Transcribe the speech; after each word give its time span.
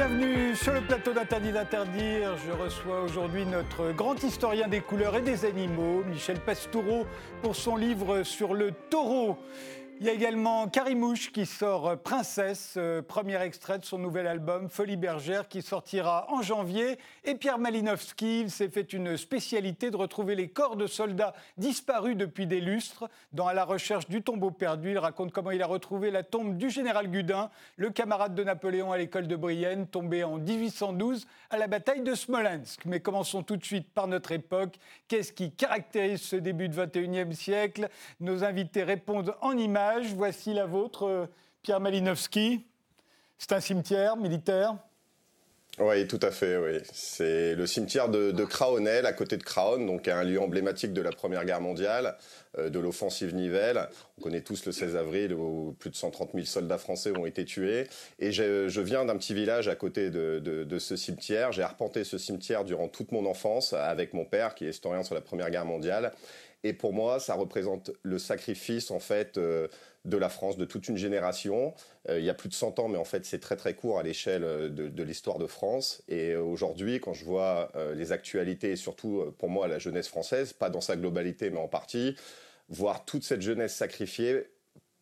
Bienvenue 0.00 0.56
sur 0.56 0.72
le 0.72 0.80
plateau 0.80 1.12
d'Interdit 1.12 1.52
d'interdire. 1.52 2.34
Je 2.46 2.52
reçois 2.52 3.02
aujourd'hui 3.02 3.44
notre 3.44 3.92
grand 3.92 4.14
historien 4.24 4.66
des 4.66 4.80
couleurs 4.80 5.14
et 5.16 5.20
des 5.20 5.44
animaux, 5.44 6.02
Michel 6.04 6.40
Pastoureau, 6.40 7.04
pour 7.42 7.54
son 7.54 7.76
livre 7.76 8.22
sur 8.22 8.54
le 8.54 8.72
taureau. 8.88 9.36
Il 10.02 10.06
y 10.06 10.08
a 10.08 10.14
également 10.14 10.66
Carimouche 10.66 11.30
qui 11.30 11.44
sort 11.44 11.98
Princesse, 11.98 12.76
euh, 12.78 13.02
premier 13.02 13.38
extrait 13.42 13.78
de 13.78 13.84
son 13.84 13.98
nouvel 13.98 14.26
album 14.26 14.70
Folie 14.70 14.96
bergère 14.96 15.46
qui 15.46 15.60
sortira 15.60 16.24
en 16.30 16.40
janvier. 16.40 16.96
Et 17.24 17.34
Pierre 17.34 17.58
Malinowski, 17.58 18.40
il 18.40 18.50
s'est 18.50 18.70
fait 18.70 18.94
une 18.94 19.18
spécialité 19.18 19.90
de 19.90 19.98
retrouver 19.98 20.36
les 20.36 20.48
corps 20.48 20.76
de 20.76 20.86
soldats 20.86 21.34
disparus 21.58 22.16
depuis 22.16 22.46
des 22.46 22.62
lustres. 22.62 23.10
Dans 23.34 23.46
À 23.46 23.52
la 23.52 23.66
recherche 23.66 24.08
du 24.08 24.22
tombeau 24.22 24.50
perdu, 24.50 24.92
il 24.92 24.98
raconte 24.98 25.32
comment 25.32 25.50
il 25.50 25.60
a 25.60 25.66
retrouvé 25.66 26.10
la 26.10 26.22
tombe 26.22 26.56
du 26.56 26.70
général 26.70 27.10
Gudin, 27.10 27.50
le 27.76 27.90
camarade 27.90 28.34
de 28.34 28.42
Napoléon 28.42 28.92
à 28.92 28.96
l'école 28.96 29.28
de 29.28 29.36
Brienne, 29.36 29.86
tombé 29.86 30.24
en 30.24 30.38
1812 30.38 31.26
à 31.50 31.58
la 31.58 31.66
bataille 31.66 32.00
de 32.00 32.14
Smolensk. 32.14 32.86
Mais 32.86 33.00
commençons 33.00 33.42
tout 33.42 33.58
de 33.58 33.64
suite 33.66 33.92
par 33.92 34.06
notre 34.06 34.32
époque. 34.32 34.76
Qu'est-ce 35.08 35.34
qui 35.34 35.52
caractérise 35.52 36.22
ce 36.22 36.36
début 36.36 36.70
du 36.70 36.78
21e 36.78 37.32
siècle? 37.32 37.90
Nos 38.20 38.44
invités 38.44 38.82
répondent 38.82 39.34
en 39.42 39.58
images 39.58 39.89
Voici 40.14 40.54
la 40.54 40.66
vôtre, 40.66 41.04
euh, 41.04 41.26
Pierre 41.62 41.80
Malinowski. 41.80 42.64
C'est 43.38 43.52
un 43.52 43.60
cimetière 43.60 44.16
militaire 44.16 44.76
oui, 45.78 46.06
tout 46.06 46.18
à 46.20 46.30
fait. 46.30 46.58
Oui, 46.58 46.78
c'est 46.92 47.54
le 47.54 47.66
cimetière 47.66 48.10
de, 48.10 48.32
de 48.32 49.06
à 49.06 49.12
côté 49.14 49.36
de 49.38 49.42
Craonne, 49.42 49.86
donc 49.86 50.08
un 50.08 50.24
lieu 50.24 50.38
emblématique 50.38 50.92
de 50.92 51.00
la 51.00 51.10
Première 51.10 51.44
Guerre 51.46 51.60
mondiale, 51.62 52.18
euh, 52.58 52.68
de 52.68 52.78
l'offensive 52.78 53.34
Nivelle. 53.34 53.88
On 54.18 54.22
connaît 54.22 54.42
tous 54.42 54.66
le 54.66 54.72
16 54.72 54.96
avril 54.96 55.32
où 55.32 55.74
plus 55.78 55.88
de 55.88 55.94
130 55.94 56.32
000 56.34 56.44
soldats 56.44 56.76
français 56.76 57.16
ont 57.16 57.24
été 57.24 57.46
tués. 57.46 57.86
Et 58.18 58.30
je 58.30 58.80
viens 58.80 59.06
d'un 59.06 59.16
petit 59.16 59.32
village 59.32 59.68
à 59.68 59.76
côté 59.76 60.10
de, 60.10 60.38
de 60.40 60.78
ce 60.78 60.96
cimetière. 60.96 61.52
J'ai 61.52 61.62
arpenté 61.62 62.04
ce 62.04 62.18
cimetière 62.18 62.64
durant 62.64 62.88
toute 62.88 63.12
mon 63.12 63.24
enfance 63.24 63.72
avec 63.72 64.12
mon 64.12 64.26
père, 64.26 64.54
qui 64.54 64.66
est 64.66 64.70
historien 64.70 65.02
sur 65.02 65.14
la 65.14 65.22
Première 65.22 65.50
Guerre 65.50 65.66
mondiale. 65.66 66.12
Et 66.62 66.72
pour 66.72 66.92
moi, 66.92 67.20
ça 67.20 67.34
représente 67.34 67.90
le 68.02 68.18
sacrifice 68.18 68.90
en 68.90 69.00
fait 69.00 69.38
euh, 69.38 69.68
de 70.04 70.16
la 70.16 70.28
France, 70.28 70.56
de 70.56 70.64
toute 70.64 70.88
une 70.88 70.96
génération. 70.96 71.74
Euh, 72.08 72.18
il 72.18 72.24
y 72.24 72.30
a 72.30 72.34
plus 72.34 72.48
de 72.48 72.54
100 72.54 72.78
ans, 72.78 72.88
mais 72.88 72.98
en 72.98 73.04
fait, 73.04 73.24
c'est 73.24 73.38
très 73.38 73.56
très 73.56 73.74
court 73.74 73.98
à 73.98 74.02
l'échelle 74.02 74.44
euh, 74.44 74.68
de, 74.68 75.02
l'histoire 75.02 75.38
de 75.38 75.46
France. 75.46 76.02
Et 76.08 76.36
aujourd'hui, 76.36 77.00
quand 77.00 77.14
je 77.14 77.24
vois 77.24 77.72
les 77.94 78.12
actualités, 78.12 78.72
et 78.72 78.76
surtout 78.76 79.34
pour 79.38 79.48
moi 79.48 79.68
la 79.68 79.78
jeunesse 79.78 80.08
française, 80.08 80.52
pas 80.52 80.70
dans 80.70 80.80
sa 80.80 80.96
globalité, 80.96 81.50
mais 81.50 81.58
en 81.58 81.68
partie, 81.68 82.16
voir 82.68 83.04
toute 83.04 83.24
cette 83.24 83.42
jeunesse 83.42 83.74
sacrifiée, 83.74 84.44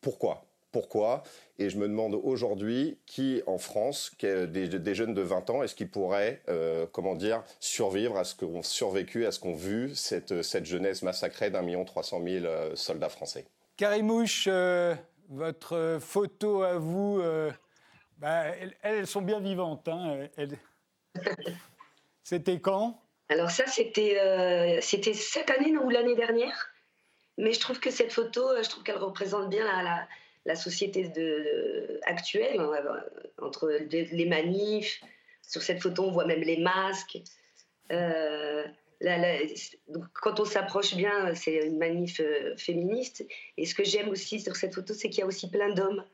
pourquoi? 0.01 0.48
Pourquoi 0.71 1.23
Et 1.59 1.71
je 1.71 1.79
me 1.79 1.89
demande 1.89 2.15
aujourd'hui 2.15 2.99
qui, 3.07 3.43
en 3.47 3.59
France, 3.59 4.13
des, 4.21 4.95
jeunes 4.95 5.15
de 5.15 5.23
20 5.23 5.51
ans, 5.51 5.63
est-ce 5.63 5.75
qu'ils 5.75 5.91
pourraient, 5.91 6.43
euh, 6.49 6.87
comment 6.93 7.15
dire, 7.15 7.43
survivre 7.61 8.17
à 8.19 8.25
ce 8.25 8.35
qu'ont 8.35 8.63
survécu, 8.63 9.27
à 9.27 9.33
ce 9.33 9.41
qu'ont 9.41 9.55
vu 9.55 9.95
cette, 9.95 10.43
cette 10.43 10.67
jeunesse 10.67 11.03
massacrée 11.03 11.51
d'un 11.51 11.63
million 11.63 11.85
trois 11.85 12.03
cent 12.03 12.21
mille 12.21 12.47
euh, 12.47 12.75
soldats 12.77 13.09
français? 13.09 13.47
Karimouche, 13.77 14.47
euh, 14.49 14.95
votre 15.31 15.99
photo 16.01 16.63
à 16.63 16.79
vous, 16.79 17.23
bah, 18.19 18.45
elles, 18.83 19.07
sont 19.07 19.23
bien 19.23 19.41
vivantes. 19.41 19.89
Hein, 19.89 20.29
c'était 22.25 22.61
quand? 22.61 23.01
Alors 23.31 23.51
ça, 23.51 23.67
c'était 23.67 24.79
c'était 24.81 25.13
cette 25.13 25.51
année 25.51 25.77
ou 25.77 25.91
l'année 25.91 26.17
dernière. 26.17 26.71
Mais 27.37 27.53
je 27.53 27.61
trouve 27.61 27.79
que 27.79 27.91
cette 27.91 28.13
photo, 28.13 28.43
je 28.61 28.69
trouve 28.69 28.83
qu'elle 28.83 28.99
représente 28.99 29.49
bien 29.49 29.65
la 29.65 29.83
la 29.85 30.09
société 30.57 31.09
de, 31.09 32.01
actuelle, 32.05 32.61
entre 33.41 33.69
les 33.69 34.27
manifs. 34.27 35.03
Sur 35.43 35.63
cette 35.63 35.83
photo, 35.83 36.05
on 36.05 36.11
voit 36.11 36.27
même 36.27 36.43
les 36.43 36.59
masques. 36.59 37.19
Euh, 37.91 38.67
quand 40.15 40.41
on 40.41 40.45
s'approche 40.45 40.95
bien, 40.95 41.35
c'est 41.35 41.67
une 41.67 41.79
manif 41.79 42.21
euh, 42.21 42.57
féministe. 42.57 43.25
Et 43.57 43.65
ce 43.65 43.75
que 43.75 43.85
j'aime 43.85 44.09
aussi 44.09 44.41
sur 44.41 44.57
cette 44.57 44.75
photo, 44.75 44.93
c'est 44.95 45.09
qu'il 45.09 45.21
y 45.21 45.23
a 45.23 45.27
aussi 45.27 45.51
plein 45.51 45.73
d'hommes 45.73 46.05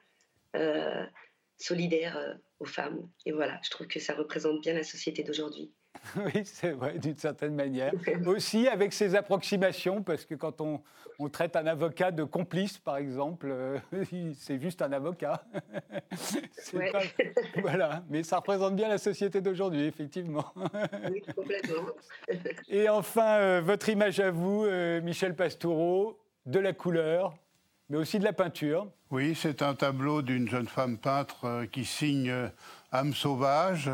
euh, 0.54 1.04
solidaires 1.58 2.38
aux 2.60 2.66
femmes. 2.66 3.08
Et 3.26 3.32
voilà, 3.32 3.58
je 3.64 3.70
trouve 3.70 3.86
que 3.86 4.00
ça 4.00 4.14
représente 4.14 4.60
bien 4.60 4.74
la 4.74 4.84
société 4.84 5.22
d'aujourd'hui. 5.22 5.72
Oui, 6.16 6.42
c'est 6.44 6.72
vrai, 6.72 6.98
d'une 6.98 7.16
certaine 7.16 7.54
manière. 7.54 7.92
Aussi 8.26 8.68
avec 8.68 8.92
ses 8.92 9.14
approximations, 9.14 10.02
parce 10.02 10.24
que 10.24 10.34
quand 10.34 10.60
on, 10.60 10.80
on 11.18 11.28
traite 11.28 11.56
un 11.56 11.66
avocat 11.66 12.10
de 12.10 12.24
complice, 12.24 12.78
par 12.78 12.96
exemple, 12.96 13.48
euh, 13.50 13.78
c'est 14.38 14.60
juste 14.60 14.82
un 14.82 14.92
avocat. 14.92 15.44
Voilà, 17.60 18.02
mais 18.08 18.22
ça 18.22 18.36
représente 18.38 18.76
bien 18.76 18.88
la 18.88 18.98
société 18.98 19.40
d'aujourd'hui, 19.40 19.84
effectivement. 19.84 20.52
Oui, 21.10 21.22
complètement. 21.34 21.86
Et 22.68 22.88
enfin, 22.88 23.38
euh, 23.38 23.60
votre 23.62 23.88
image 23.88 24.20
à 24.20 24.30
vous, 24.30 24.64
euh, 24.64 25.00
Michel 25.00 25.34
Pastoureau, 25.34 26.18
de 26.46 26.58
la 26.58 26.72
couleur, 26.72 27.34
mais 27.88 27.96
aussi 27.96 28.18
de 28.18 28.24
la 28.24 28.32
peinture. 28.32 28.86
Oui, 29.10 29.34
c'est 29.34 29.62
un 29.62 29.74
tableau 29.74 30.22
d'une 30.22 30.48
jeune 30.48 30.68
femme 30.68 30.98
peintre 30.98 31.64
qui 31.70 31.84
signe 31.84 32.50
âme 32.92 33.14
sauvage. 33.14 33.90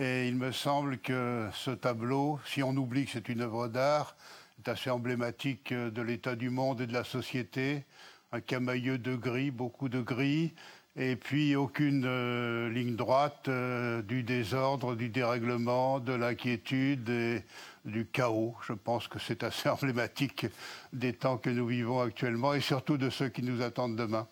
Et 0.00 0.28
il 0.28 0.36
me 0.36 0.52
semble 0.52 0.98
que 0.98 1.48
ce 1.52 1.72
tableau, 1.72 2.38
si 2.46 2.62
on 2.62 2.70
oublie 2.70 3.04
que 3.04 3.10
c'est 3.10 3.28
une 3.28 3.40
œuvre 3.40 3.66
d'art, 3.66 4.14
est 4.60 4.68
assez 4.68 4.90
emblématique 4.90 5.74
de 5.74 6.02
l'état 6.02 6.36
du 6.36 6.50
monde 6.50 6.80
et 6.80 6.86
de 6.86 6.92
la 6.92 7.02
société. 7.02 7.84
Un 8.30 8.40
camailleux 8.40 8.98
de 8.98 9.16
gris, 9.16 9.50
beaucoup 9.50 9.88
de 9.88 10.00
gris, 10.00 10.54
et 10.94 11.16
puis 11.16 11.56
aucune 11.56 12.04
euh, 12.06 12.70
ligne 12.70 12.94
droite, 12.94 13.48
euh, 13.48 14.00
du 14.02 14.22
désordre, 14.22 14.94
du 14.94 15.08
dérèglement, 15.08 15.98
de 15.98 16.12
l'inquiétude 16.12 17.08
et 17.08 17.42
du 17.84 18.06
chaos. 18.06 18.54
Je 18.66 18.74
pense 18.74 19.08
que 19.08 19.18
c'est 19.18 19.42
assez 19.42 19.68
emblématique 19.68 20.46
des 20.92 21.12
temps 21.12 21.38
que 21.38 21.50
nous 21.50 21.66
vivons 21.66 22.00
actuellement 22.00 22.54
et 22.54 22.60
surtout 22.60 22.98
de 22.98 23.10
ceux 23.10 23.30
qui 23.30 23.42
nous 23.42 23.62
attendent 23.62 23.96
demain. 23.96 24.28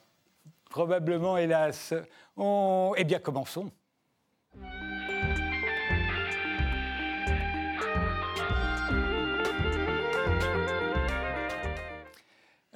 Probablement, 0.70 1.36
hélas. 1.38 1.92
Eh 2.38 3.04
bien, 3.04 3.18
commençons. 3.18 3.72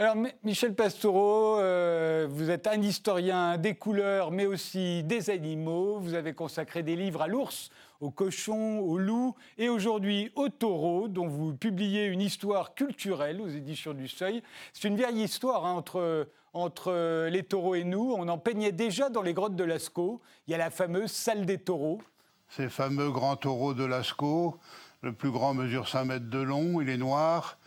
Alors, 0.00 0.16
Michel 0.44 0.74
Pastoureau, 0.74 1.58
euh, 1.58 2.26
vous 2.30 2.48
êtes 2.48 2.66
un 2.66 2.80
historien 2.80 3.58
des 3.58 3.74
couleurs, 3.74 4.30
mais 4.30 4.46
aussi 4.46 5.02
des 5.02 5.28
animaux. 5.28 5.98
Vous 5.98 6.14
avez 6.14 6.32
consacré 6.32 6.82
des 6.82 6.96
livres 6.96 7.20
à 7.20 7.28
l'ours, 7.28 7.68
au 8.00 8.10
cochon, 8.10 8.78
au 8.78 8.96
loup, 8.96 9.34
et 9.58 9.68
aujourd'hui 9.68 10.32
au 10.36 10.48
taureau, 10.48 11.06
dont 11.06 11.26
vous 11.26 11.52
publiez 11.52 12.06
une 12.06 12.22
histoire 12.22 12.74
culturelle 12.74 13.42
aux 13.42 13.48
éditions 13.48 13.92
du 13.92 14.08
Seuil. 14.08 14.42
C'est 14.72 14.88
une 14.88 14.96
vieille 14.96 15.22
histoire 15.22 15.66
hein, 15.66 15.74
entre, 15.74 16.28
entre 16.54 17.28
les 17.28 17.42
taureaux 17.42 17.74
et 17.74 17.84
nous. 17.84 18.14
On 18.16 18.26
en 18.28 18.38
peignait 18.38 18.72
déjà 18.72 19.10
dans 19.10 19.20
les 19.20 19.34
grottes 19.34 19.54
de 19.54 19.64
Lascaux. 19.64 20.22
Il 20.46 20.52
y 20.52 20.54
a 20.54 20.58
la 20.58 20.70
fameuse 20.70 21.12
salle 21.12 21.44
des 21.44 21.58
taureaux. 21.58 22.00
Ces 22.48 22.70
fameux 22.70 23.10
grands 23.10 23.36
taureaux 23.36 23.74
de 23.74 23.84
Lascaux, 23.84 24.56
le 25.02 25.12
plus 25.12 25.30
grand 25.30 25.52
mesure 25.52 25.88
5 25.88 26.04
mètres 26.06 26.30
de 26.30 26.40
long, 26.40 26.80
il 26.80 26.88
est 26.88 26.96
noir. 26.96 27.58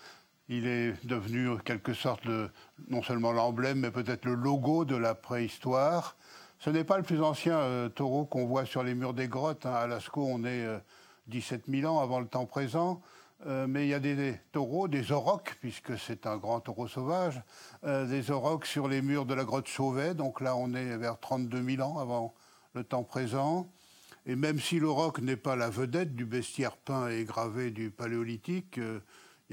Il 0.50 0.68
est 0.68 0.94
devenu 1.06 1.50
en 1.50 1.58
quelque 1.58 1.94
sorte 1.94 2.28
non 2.90 3.02
seulement 3.02 3.32
l'emblème, 3.32 3.80
mais 3.80 3.92
peut-être 3.92 4.26
le 4.26 4.34
logo 4.34 4.86
de 4.86 4.96
la 4.96 5.16
préhistoire. 5.16 6.18
Ce 6.64 6.70
n'est 6.70 6.86
pas 6.86 6.96
le 6.96 7.04
plus 7.04 7.22
ancien 7.22 7.58
euh, 7.58 7.90
taureau 7.90 8.24
qu'on 8.24 8.46
voit 8.46 8.66
sur 8.66 8.84
les 8.84 8.96
murs 8.96 9.14
des 9.14 9.28
grottes. 9.28 9.66
Hein. 9.66 9.74
À 9.74 9.86
Lascaux, 9.86 10.26
on 10.26 10.46
est 10.46 10.66
17 11.28 11.64
euh, 11.68 11.82
000 11.82 11.94
ans 11.94 12.02
avant 12.02 12.22
le 12.22 12.26
temps 12.26 12.46
présent. 12.46 13.02
Euh, 13.46 13.68
mais 13.68 13.86
il 13.86 13.90
y 13.90 13.94
a 13.94 14.00
des, 14.00 14.40
taureaux, 14.54 14.88
des 14.88 15.12
aurochs, 15.12 15.58
puisque 15.60 16.00
c'est 16.00 16.26
un 16.26 16.38
grand 16.38 16.62
taureau 16.62 16.88
sauvage, 16.88 17.42
des 17.84 18.32
aurochs 18.32 18.66
sur 18.66 18.88
les 18.88 19.02
murs 19.02 19.26
de 19.26 19.34
la 19.34 19.44
grotte 19.44 19.68
Chauvet. 19.68 20.14
Donc 20.14 20.40
là, 20.40 20.56
on 20.56 20.74
est 20.74 20.96
vers 20.96 21.20
32 21.20 21.62
000 21.76 21.82
ans 21.82 22.00
avant 22.00 22.34
le 22.76 22.86
temps 22.86 23.04
présent. 23.04 23.70
Et 24.26 24.38
même 24.38 24.58
si 24.58 24.80
l'auroch 24.80 25.20
n'est 25.20 25.36
pas 25.36 25.58
la 25.58 25.70
vedette 25.70 26.16
du 26.16 26.24
bestiaire 26.24 26.78
peint 26.78 27.10
et 27.10 27.26
gravé 27.26 27.72
du 27.72 27.92
paléolithique, 27.92 28.80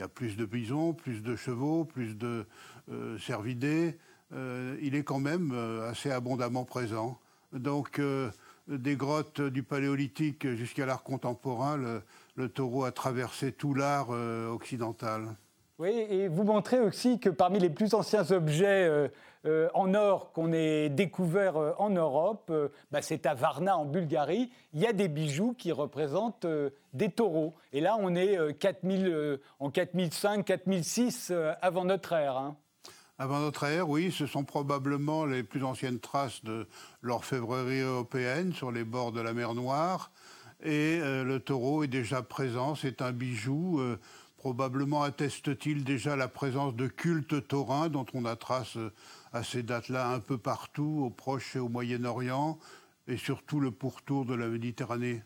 il 0.00 0.04
y 0.04 0.06
a 0.06 0.08
plus 0.08 0.34
de 0.34 0.46
bisons, 0.46 0.94
plus 0.94 1.22
de 1.22 1.36
chevaux, 1.36 1.84
plus 1.84 2.16
de 2.16 2.46
euh, 2.90 3.18
cervidés. 3.18 3.98
Euh, 4.32 4.78
il 4.80 4.94
est 4.94 5.02
quand 5.02 5.18
même 5.18 5.52
euh, 5.52 5.90
assez 5.90 6.10
abondamment 6.10 6.64
présent. 6.64 7.18
Donc, 7.52 8.00
des 8.68 8.96
grottes 8.96 9.42
du 9.42 9.62
Paléolithique 9.62 10.48
jusqu'à 10.54 10.86
l'art 10.86 11.02
contemporain, 11.02 11.76
le, 12.36 12.48
taureau 12.48 12.84
a 12.84 12.92
traversé 12.92 13.50
tout 13.50 13.74
l'art 13.74 14.10
occidental. 14.10 15.34
Oui, 15.80 15.90
et 16.08 16.28
vous 16.28 16.44
montrez 16.44 16.78
aussi 16.78 17.18
que 17.18 17.28
parmi 17.28 17.58
les 17.58 17.68
plus 17.68 17.92
anciens 17.92 18.30
objets 18.30 19.10
euh, 19.46 19.68
en 19.72 19.94
or 19.94 20.32
qu'on 20.32 20.52
ait 20.52 20.90
découvert 20.90 21.56
euh, 21.56 21.72
en 21.78 21.88
Europe, 21.88 22.48
euh, 22.50 22.68
bah, 22.90 23.00
c'est 23.00 23.24
à 23.24 23.32
Varna 23.32 23.78
en 23.78 23.86
Bulgarie. 23.86 24.52
Il 24.74 24.80
y 24.80 24.86
a 24.86 24.92
des 24.92 25.08
bijoux 25.08 25.54
qui 25.54 25.72
représentent 25.72 26.46
des 26.92 27.10
taureaux. 27.10 27.54
Et 27.72 27.80
là, 27.80 27.96
on 27.98 28.14
est 28.14 28.36
4000, 28.58 29.40
en 29.58 29.70
4005, 29.70 30.44
4006 30.44 31.32
avant 31.62 31.84
notre 31.84 32.12
ère. 32.12 32.36
Hein. 32.36 32.56
Avant 33.18 33.40
notre 33.40 33.64
ère, 33.64 33.88
oui, 33.88 34.12
ce 34.12 34.26
sont 34.26 34.44
probablement 34.44 35.24
les 35.24 35.42
plus 35.42 35.64
anciennes 35.64 36.00
traces 36.00 36.44
de 36.44 36.66
l'orfèvrerie 37.00 37.80
européenne 37.80 38.52
sur 38.52 38.70
les 38.70 38.84
bords 38.84 39.12
de 39.12 39.20
la 39.20 39.32
mer 39.32 39.54
Noire. 39.54 40.10
Et 40.62 41.00
le 41.00 41.38
taureau 41.38 41.82
est 41.82 41.88
déjà 41.88 42.22
présent, 42.22 42.74
c'est 42.74 43.02
un 43.02 43.12
bijou. 43.12 43.80
Probablement 44.36 45.02
atteste-t-il 45.02 45.84
déjà 45.84 46.16
la 46.16 46.28
présence 46.28 46.74
de 46.74 46.86
cultes 46.86 47.48
taurins 47.48 47.88
dont 47.88 48.06
on 48.14 48.24
a 48.24 48.36
trace 48.36 48.78
à 49.32 49.42
ces 49.42 49.62
dates-là 49.62 50.08
un 50.08 50.20
peu 50.20 50.38
partout, 50.38 51.02
au 51.06 51.10
Proche 51.10 51.56
et 51.56 51.58
au 51.58 51.68
Moyen-Orient, 51.68 52.58
et 53.06 53.16
surtout 53.16 53.60
le 53.60 53.70
pourtour 53.70 54.24
de 54.24 54.34
la 54.34 54.48
Méditerranée. 54.48 55.22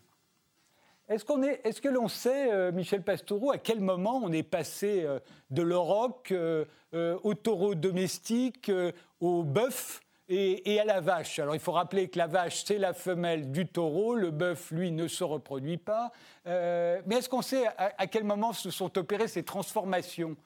Est-ce, 1.08 1.24
qu'on 1.24 1.42
est, 1.42 1.60
est-ce 1.64 1.82
que 1.82 1.88
l'on 1.88 2.08
sait, 2.08 2.50
euh, 2.50 2.72
Michel 2.72 3.02
Pastoureau, 3.02 3.52
à 3.52 3.58
quel 3.58 3.80
moment 3.80 4.22
on 4.24 4.32
est 4.32 4.42
passé 4.42 5.02
euh, 5.04 5.18
de 5.50 5.60
l'auroch 5.60 6.32
euh, 6.32 6.64
au 6.92 7.34
taureau 7.34 7.74
domestique, 7.74 8.72
au 9.20 9.42
bœuf 9.42 10.00
et, 10.28 10.80
à 10.80 10.84
la 10.84 11.02
vache? 11.02 11.38
Alors 11.38 11.54
il 11.54 11.60
faut 11.60 11.72
rappeler 11.72 12.08
que 12.08 12.16
la 12.16 12.26
vache, 12.26 12.64
c'est 12.64 12.78
la 12.78 12.94
femelle 12.94 13.52
du 13.52 13.66
taureau, 13.66 14.14
le 14.14 14.30
bœuf, 14.30 14.70
lui, 14.70 14.92
ne 14.92 15.06
se 15.06 15.24
reproduit 15.24 15.76
pas. 15.76 16.10
mais 16.46 17.16
est-ce 17.16 17.28
qu'on 17.28 17.42
sait 17.42 17.66
à, 17.76 18.06
quel 18.06 18.24
moment 18.24 18.54
se 18.54 18.70
sont 18.70 18.96
opérées 18.96 19.28
ces 19.28 19.42
transformations? 19.42 20.36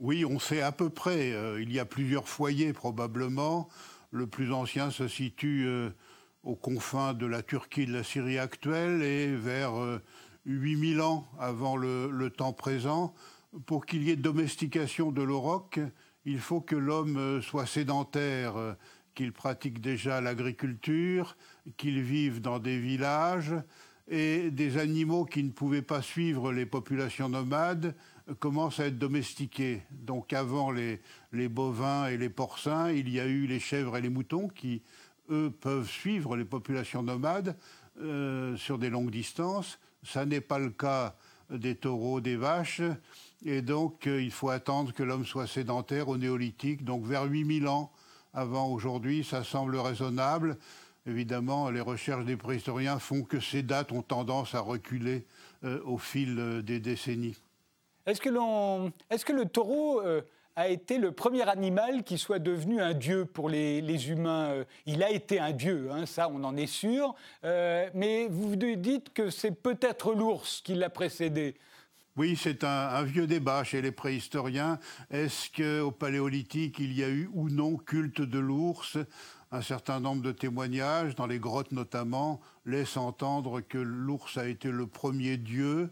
Oui, 0.00 0.24
on 0.24 0.38
sait 0.38 0.62
à 0.62 0.72
peu 0.72 0.90
près. 0.90 1.34
il 1.60 1.72
y 1.72 1.78
a 1.78 1.84
plusieurs 1.84 2.28
foyers 2.28 2.72
probablement. 2.72 3.68
Le 4.10 4.26
plus 4.26 4.52
ancien 4.52 4.90
se 4.90 5.08
situe 5.08 5.68
aux 6.48 6.56
confins 6.56 7.14
de 7.14 7.26
la 7.26 7.42
Turquie 7.42 7.82
et 7.82 7.86
de 7.86 7.92
la 7.92 8.02
Syrie 8.02 8.38
actuelle 8.38 9.02
et 9.02 9.34
vers 9.34 9.72
8000 10.46 10.98
euh, 10.98 11.04
ans 11.04 11.28
avant 11.38 11.76
le, 11.76 12.30
temps 12.30 12.52
présent. 12.52 13.14
Pour 13.66 13.86
qu'il 13.86 14.02
y 14.02 14.10
ait 14.10 14.16
domestication 14.16 15.10
de 15.10 15.22
l'auroch, 15.22 15.78
il 16.24 16.38
faut 16.38 16.60
que 16.60 16.76
l'homme 16.76 17.16
euh, 17.16 17.42
soit 17.42 17.66
sédentaire, 17.66 18.56
euh, 18.56 18.74
qu'il 19.14 19.32
pratique 19.32 19.80
déjà 19.80 20.20
l'agriculture, 20.20 21.36
qu'il 21.76 22.00
vive 22.02 22.40
dans 22.40 22.58
des 22.58 22.78
villages, 22.78 23.54
et 24.10 24.50
des 24.50 24.78
animaux 24.78 25.26
qui 25.26 25.42
ne 25.42 25.50
pouvaient 25.50 25.82
pas 25.82 26.00
suivre 26.00 26.50
les 26.50 26.64
populations 26.64 27.28
nomades 27.28 27.94
commencent 28.40 28.80
à 28.80 28.86
être 28.86 28.98
domestiqués. 28.98 29.82
Donc 29.90 30.32
avant 30.32 30.70
les, 30.70 31.00
les 31.32 31.48
bovins 31.48 32.06
et 32.08 32.16
les 32.16 32.28
porcins, 32.28 32.90
il 32.90 33.08
y 33.08 33.20
a 33.20 33.26
eu 33.26 33.46
les 33.46 33.60
chèvres 33.60 33.96
et 33.96 34.00
les 34.00 34.10
moutons 34.10 34.48
qui 34.48 34.82
eux, 35.30 35.52
peuvent 35.60 35.88
suivre 35.88 36.36
les 36.36 36.44
populations 36.44 37.02
nomades 37.02 37.56
euh, 38.00 38.56
sur 38.56 38.78
des 38.78 38.90
longues 38.90 39.10
distances. 39.10 39.78
Ça 40.02 40.24
n'est 40.24 40.40
pas 40.40 40.58
le 40.58 40.70
cas 40.70 41.16
des 41.50 41.74
taureaux, 41.74 42.20
des 42.20 42.36
vaches. 42.36 42.82
Et 43.44 43.62
donc, 43.62 44.06
euh, 44.06 44.22
il 44.22 44.30
faut 44.30 44.50
attendre 44.50 44.92
que 44.92 45.02
l'homme 45.02 45.24
soit 45.24 45.46
sédentaire 45.46 46.08
au 46.08 46.16
néolithique, 46.16 46.84
donc 46.84 47.04
vers 47.04 47.24
8000 47.24 47.68
ans 47.68 47.92
avant 48.34 48.68
aujourd'hui, 48.68 49.24
ça 49.24 49.42
semble 49.42 49.76
raisonnable. 49.76 50.58
Évidemment, 51.06 51.70
les 51.70 51.80
recherches 51.80 52.24
des 52.24 52.36
préhistoriens 52.36 52.98
font 52.98 53.22
que 53.22 53.40
ces 53.40 53.62
dates 53.62 53.92
ont 53.92 54.02
tendance 54.02 54.54
à 54.54 54.60
reculer 54.60 55.24
euh, 55.64 55.80
au 55.84 55.98
fil 55.98 56.62
des 56.62 56.80
décennies. 56.80 57.36
Est-ce 58.08 58.20
que, 58.20 59.32
le 59.32 59.44
taureau 59.44 60.00
a 60.58 60.66
été 60.66 60.98
le 60.98 61.12
premier 61.12 61.48
animal 61.48 62.02
qui 62.02 62.18
soit 62.18 62.40
devenu 62.40 62.80
un 62.80 62.92
dieu 62.92 63.24
pour 63.24 63.48
les, 63.48 64.10
humains. 64.10 64.48
Euh, 64.50 64.64
il 64.86 65.04
a 65.04 65.10
été 65.10 65.38
un 65.38 65.52
dieu, 65.52 65.88
hein, 65.92 66.04
ça 66.04 66.28
on 66.28 66.42
en 66.42 66.56
est 66.56 66.66
sûr, 66.66 67.14
euh, 67.44 67.88
mais 67.94 68.26
vous 68.28 68.56
dites 68.56 69.12
que 69.12 69.30
c'est 69.30 69.52
peut-être 69.52 70.14
l'ours 70.14 70.60
qui 70.64 70.74
l'a 70.74 70.90
précédé. 70.90 71.54
Oui, 72.16 72.36
c'est 72.36 72.64
un, 72.64 73.04
vieux 73.04 73.28
débat 73.28 73.62
chez 73.62 73.80
les 73.80 73.92
préhistoriens. 73.92 74.80
Est-ce 75.12 75.48
qu'au 75.56 75.92
paléolithique, 75.92 76.80
il 76.80 76.92
y 76.92 77.04
a 77.04 77.08
eu 77.08 77.30
ou 77.32 77.50
non 77.50 77.76
culte 77.76 78.20
de 78.20 78.40
l'ours? 78.40 78.98
Un 79.52 79.62
certain 79.62 80.00
nombre 80.00 80.22
de 80.22 80.32
témoignages, 80.32 81.14
dans 81.14 81.28
les 81.28 81.38
grottes 81.38 81.70
notamment, 81.70 82.40
laissent 82.66 82.96
entendre 82.96 83.60
que 83.60 83.78
l'ours 83.78 84.36
a 84.36 84.48
été 84.48 84.72
le 84.72 84.88
premier 84.88 85.36
dieu. 85.36 85.90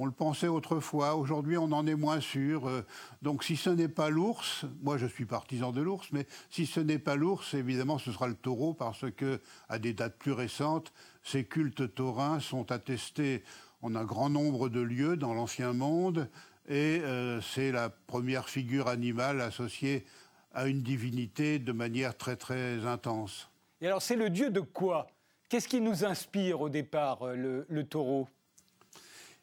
On 0.00 0.06
le 0.06 0.12
pensait 0.12 0.46
autrefois, 0.46 1.16
aujourd'hui 1.16 1.58
on 1.58 1.72
en 1.72 1.84
est 1.88 1.96
moins 1.96 2.20
sûr. 2.20 2.68
Euh, 2.68 2.86
donc 3.20 3.42
si 3.42 3.56
ce 3.56 3.68
n'est 3.68 3.88
pas 3.88 4.10
l'ours, 4.10 4.64
moi 4.80 4.96
je 4.96 5.06
suis 5.06 5.24
partisan 5.24 5.72
de 5.72 5.80
l'ours, 5.80 6.12
mais 6.12 6.28
si 6.50 6.66
ce 6.66 6.78
n'est 6.78 7.00
pas 7.00 7.16
l'ours, 7.16 7.54
évidemment 7.54 7.98
ce 7.98 8.12
sera 8.12 8.28
le 8.28 8.36
taureau 8.36 8.74
parce 8.74 9.10
que 9.10 9.40
à 9.68 9.80
des 9.80 9.94
dates 9.94 10.16
plus 10.16 10.30
récentes, 10.30 10.92
ces 11.24 11.44
cultes 11.44 11.96
taurins 11.96 12.38
sont 12.38 12.70
attestés 12.70 13.42
en 13.82 13.96
un 13.96 14.04
grand 14.04 14.30
nombre 14.30 14.68
de 14.68 14.80
lieux 14.80 15.16
dans 15.16 15.34
l'ancien 15.34 15.72
monde 15.72 16.30
et 16.68 17.00
euh, 17.02 17.40
c'est 17.40 17.72
la 17.72 17.90
première 17.90 18.48
figure 18.48 18.86
animale 18.86 19.40
associée 19.40 20.06
à 20.54 20.68
une 20.68 20.82
divinité 20.82 21.58
de 21.58 21.72
manière 21.72 22.16
très 22.16 22.36
très 22.36 22.86
intense. 22.86 23.50
Et 23.80 23.88
alors 23.88 24.02
c'est 24.02 24.16
le 24.16 24.30
dieu 24.30 24.50
de 24.50 24.60
quoi? 24.60 25.08
Qu'est-ce 25.48 25.66
qui 25.66 25.80
nous 25.80 26.04
inspire 26.04 26.60
au 26.60 26.68
départ, 26.68 27.26
euh, 27.26 27.64
le 27.68 27.84
taureau? 27.84 28.28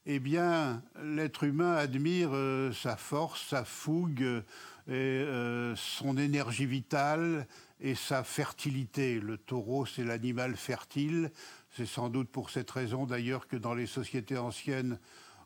Eh 0.06 0.20
bien, 0.20 0.84
l'être 1.02 1.44
humain 1.44 1.74
admire 1.74 2.30
euh, 2.34 2.72
sa 2.72 2.96
force, 2.96 3.48
sa 3.48 3.66
fougue, 3.66 4.22
euh, 4.22 4.42
euh, 4.90 5.74
son 5.76 6.16
énergie 6.18 6.68
vitale 6.68 7.48
et 7.80 7.96
sa 7.96 8.24
fertilité. 8.24 9.20
Le 9.20 9.38
taureau, 9.38 9.88
c'est 9.88 10.04
l'animal 10.04 10.56
fertile. 10.56 11.32
C'est 11.72 11.88
sans 11.88 12.10
doute 12.10 12.30
pour 12.30 12.52
cette 12.52 12.70
raison 12.70 13.06
d'ailleurs 13.06 13.48
que 13.48 13.56
dans 13.58 13.74
les 13.74 13.88
sociétés 13.88 14.38
anciennes, 14.38 15.00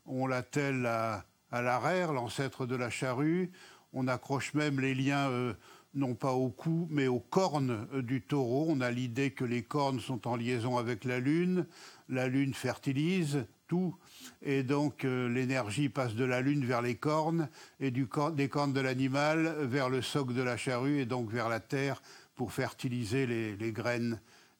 on 0.06 0.28
l'attelle 0.28 0.86
à, 0.86 1.26
à 1.52 1.62
l'arère, 1.62 2.12
l'ancêtre 2.12 2.66
de 2.66 2.76
la 2.76 2.90
charrue. 2.90 3.52
On 3.94 4.10
accroche 4.10 4.54
même 4.54 4.82
les 4.82 4.94
liens 4.94 5.56
non 5.96 6.14
pas 6.14 6.34
au 6.34 6.50
cou, 6.50 6.88
mais 6.92 7.08
aux 7.08 7.20
cornes 7.20 7.88
du 8.04 8.22
taureau. 8.22 8.68
On 8.70 8.82
a 8.82 8.92
l'idée 8.92 9.32
que 9.32 9.46
les 9.46 9.64
cornes 9.64 10.00
sont 10.00 10.28
en 10.28 10.36
liaison 10.36 10.78
avec 10.78 11.06
la 11.06 11.20
lune. 11.20 11.66
La 12.08 12.28
lune 12.28 12.54
fertilise, 12.54 13.46
tout. 13.69 13.95
Et 14.42 14.63
donc 14.63 15.06
euh, 15.06 15.30
l'énergie 15.30 15.88
passe 15.88 16.16
de 16.16 16.25
la 16.25 16.42
lune 16.42 16.66
vers 16.66 16.81
les 16.81 16.95
cornes 16.95 17.48
et 17.80 17.92
du 17.92 18.10
des 18.33 18.50
cornes 18.50 18.74
de 18.74 18.81
l'animal 18.81 19.56
vers 19.62 19.89
le 19.89 20.01
soc 20.01 20.33
de 20.33 20.42
la 20.42 20.57
charrue 20.57 21.00
et 21.00 21.06
donc 21.06 21.30
vers 21.30 21.47
la 21.47 21.61
terre 21.61 22.02
pour 22.35 22.52
fertiliser 22.52 23.26
les 23.26 23.71
graines 23.71 24.19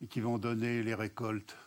qui 0.10 0.22
vont 0.22 0.38
donner 0.38 0.84
les 0.84 0.96
récoltes. 0.96 1.58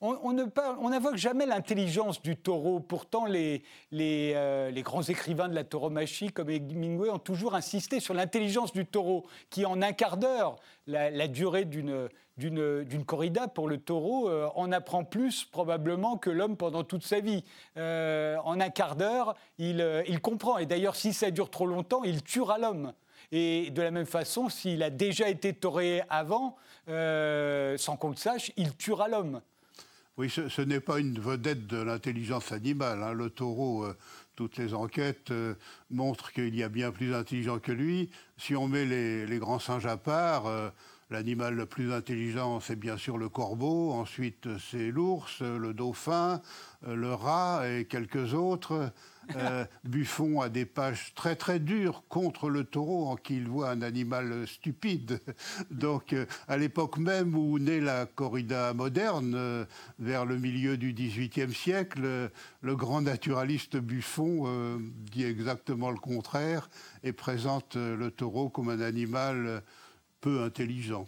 On, 0.00 0.32
n'invoque 0.32 1.16
jamais 1.16 1.44
l'intelligence 1.44 2.22
du 2.22 2.36
taureau. 2.36 2.78
Pourtant, 2.78 3.26
les, 3.26 3.64
euh, 3.92 4.70
grands 4.82 5.02
écrivains 5.02 5.48
de 5.48 5.56
la 5.56 5.64
tauromachie, 5.64 6.30
comme 6.30 6.50
Hemingway, 6.50 7.10
ont 7.10 7.18
toujours 7.18 7.56
insisté 7.56 7.98
sur 7.98 8.14
l'intelligence 8.14 8.72
du 8.72 8.86
taureau, 8.86 9.26
qui 9.50 9.66
en 9.66 9.82
un 9.82 9.92
quart 9.92 10.16
d'heure, 10.16 10.54
la, 10.86 11.26
durée 11.26 11.64
d'une, 11.64 12.08
corrida 13.06 13.48
pour 13.48 13.68
le 13.68 13.78
taureau, 13.78 14.28
euh, 14.28 14.48
en 14.54 14.72
apprend 14.72 15.04
plus 15.04 15.44
probablement 15.44 16.16
que 16.16 16.30
l'homme 16.30 16.56
pendant 16.56 16.84
toute 16.84 17.04
sa 17.04 17.20
vie. 17.20 17.44
Euh, 17.76 18.36
en 18.44 18.60
un 18.60 18.70
quart 18.70 18.96
d'heure, 18.96 19.34
il, 19.58 19.84
il 20.08 20.20
comprend. 20.20 20.58
Et 20.58 20.66
d'ailleurs, 20.66 20.96
si 20.96 21.12
ça 21.12 21.30
dure 21.30 21.50
trop 21.50 21.66
longtemps, 21.66 22.04
il 22.04 22.22
tuera 22.22 22.58
l'homme. 22.58 22.92
Et 23.32 23.70
de 23.70 23.82
la 23.82 23.90
même 23.90 24.06
façon, 24.06 24.48
s'il 24.48 24.82
a 24.82 24.90
déjà 24.90 25.28
été 25.28 25.52
tauré 25.52 26.02
avant, 26.08 26.56
sans 26.86 27.96
qu'on 27.98 28.10
le 28.10 28.16
sache, 28.16 28.52
il 28.56 28.74
tuera 28.76 29.08
l'homme. 29.08 29.40
Oui, 30.18 30.28
ce, 30.28 30.62
n'est 30.62 30.80
pas 30.80 30.98
une 30.98 31.20
vedette 31.20 31.68
de 31.68 31.80
l'intelligence 31.80 32.50
animale. 32.50 33.04
Hein. 33.04 33.12
Le 33.12 33.30
taureau, 33.30 33.84
euh, 33.84 33.96
toutes 34.34 34.56
les 34.56 34.74
enquêtes 34.74 35.30
euh, 35.30 35.54
montrent 35.90 36.32
qu'il 36.32 36.56
y 36.56 36.64
a 36.64 36.68
bien 36.68 36.90
plus 36.90 37.14
intelligent 37.14 37.60
que 37.60 37.70
lui. 37.70 38.10
Si 38.36 38.56
on 38.56 38.66
met 38.66 38.84
les, 38.84 39.38
grands 39.38 39.60
singes 39.60 39.86
à 39.86 39.96
part, 39.96 40.46
euh, 40.46 40.70
l'animal 41.10 41.54
le 41.54 41.66
plus 41.66 41.92
intelligent, 41.92 42.60
c'est 42.60 42.76
bien 42.76 42.96
sûr 42.96 43.18
le 43.18 43.28
corbeau. 43.28 43.92
Ensuite, 43.92 44.48
c'est 44.58 44.90
l'ours, 44.90 45.40
le 45.42 45.72
dauphin, 45.74 46.40
le 46.86 47.12
rat 47.12 47.62
et 47.68 47.84
quelques 47.84 48.34
autres. 48.34 48.92
Euh, 49.36 49.64
Buffon 49.84 50.40
a 50.40 50.48
des 50.48 50.64
pages 50.64 51.12
très 51.14 51.36
très 51.36 51.58
dures 51.58 52.04
contre 52.08 52.48
le 52.48 52.64
taureau 52.64 53.06
en 53.06 53.16
qui 53.16 53.36
il 53.36 53.48
voit 53.48 53.70
un 53.70 53.82
animal 53.82 54.46
stupide. 54.46 55.20
Donc 55.70 56.12
euh, 56.12 56.26
à 56.46 56.56
l'époque 56.56 56.98
même 56.98 57.34
où 57.34 57.58
naît 57.58 57.80
la 57.80 58.06
corrida 58.06 58.72
moderne, 58.74 59.34
euh, 59.36 59.64
vers 59.98 60.24
le 60.24 60.38
milieu 60.38 60.76
du 60.76 60.92
XVIIIe 60.92 61.52
siècle, 61.52 62.30
le 62.62 62.76
grand 62.76 63.02
naturaliste 63.02 63.76
Buffon 63.76 64.78
dit 65.12 65.24
exactement 65.24 65.90
le 65.90 65.98
contraire 65.98 66.68
et 67.02 67.12
présente 67.12 67.76
le 67.76 68.10
taureau 68.10 68.48
comme 68.48 68.68
un 68.68 68.80
animal 68.80 69.62
peu 70.20 70.42
intelligent. 70.42 71.06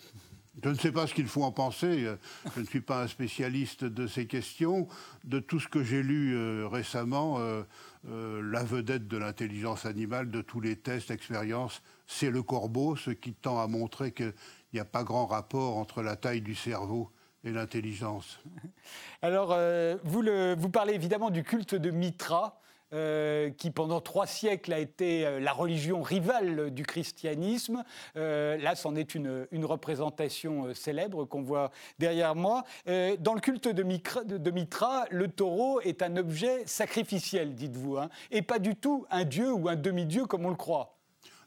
Je 0.63 0.69
ne 0.69 0.75
sais 0.75 0.93
pas 0.93 1.07
ce 1.07 1.15
qu'il 1.15 1.27
faut 1.27 1.43
en 1.45 1.53
penser. 1.53 2.07
Je 2.55 2.61
ne 2.61 2.67
suis 2.67 2.81
pas 2.81 3.03
un 3.03 3.07
spécialiste 3.07 3.85
de 3.85 4.07
ces 4.07 4.27
questions. 4.27 4.89
De 5.25 5.39
tout 5.39 5.61
ce 5.61 5.69
que 5.69 5.83
j'ai 5.83 6.03
lu 6.03 6.35
euh, 6.35 6.67
récemment, 6.67 7.39
euh, 7.39 7.63
euh, 8.09 8.43
la 8.43 8.63
vedette 8.63 9.09
de 9.09 9.17
l'intelligence 9.17 9.87
animale, 9.87 10.31
de 10.31 10.43
tous 10.43 10.61
les 10.61 10.77
tests, 10.77 11.11
expériences, 11.11 11.83
c'est 12.07 12.31
le 12.31 12.43
corbeau, 12.43 12.97
ce 12.97 13.11
qui 13.11 13.33
tend 13.33 13.61
à 13.61 13.67
montrer 13.69 14.13
qu'il 14.13 14.35
n'y 14.75 14.81
a 14.81 14.85
pas 14.85 15.05
grand 15.05 15.27
rapport 15.27 15.77
entre 15.77 16.03
la 16.03 16.17
taille 16.17 16.43
du 16.43 16.55
cerveau 16.55 17.11
et 17.45 17.53
l'intelligence. 17.53 18.41
Alors, 19.23 19.57
vous, 20.05 20.23
vous, 20.59 20.69
parlez 20.69 20.95
évidemment 20.95 21.31
du 21.31 21.43
culte 21.43 21.75
de 21.75 21.91
Mitra. 21.91 22.61
Euh, 22.93 23.51
qui 23.51 23.71
pendant 23.71 24.01
trois 24.01 24.27
siècles 24.27 24.73
a 24.73 24.79
été 24.79 25.27
euh, 25.27 25.41
la 25.41 25.53
religion 25.53 26.03
rivale 26.03 26.71
du 26.71 26.85
christianisme. 26.85 27.85
là, 28.15 28.75
c'en 28.75 28.97
est 28.97 29.15
une, 29.15 29.47
représentation 29.63 30.75
célèbre 30.75 31.25
qu'on 31.25 31.43
voit 31.43 31.71
derrière 31.99 32.35
moi. 32.35 32.65
dans 32.87 33.35
le 33.35 33.41
culte 33.41 33.69
de 33.69 34.51
Mitra, 34.51 35.05
le 35.11 35.29
taureau 35.29 35.81
est 35.81 36.03
un 36.03 36.17
objet 36.17 36.63
sacrificiel, 36.67 37.55
dites-vous, 37.55 37.99
hein, 37.99 38.09
et 38.31 38.43
pas 38.43 38.59
du 38.59 38.75
tout 38.75 39.07
un 39.11 39.25
dieu 39.25 39.53
ou 39.53 39.69
un 39.69 39.77
demi-dieu 39.77 40.27
comme 40.27 40.45
on 40.47 40.51
le 40.51 40.57
croit. 40.57 40.97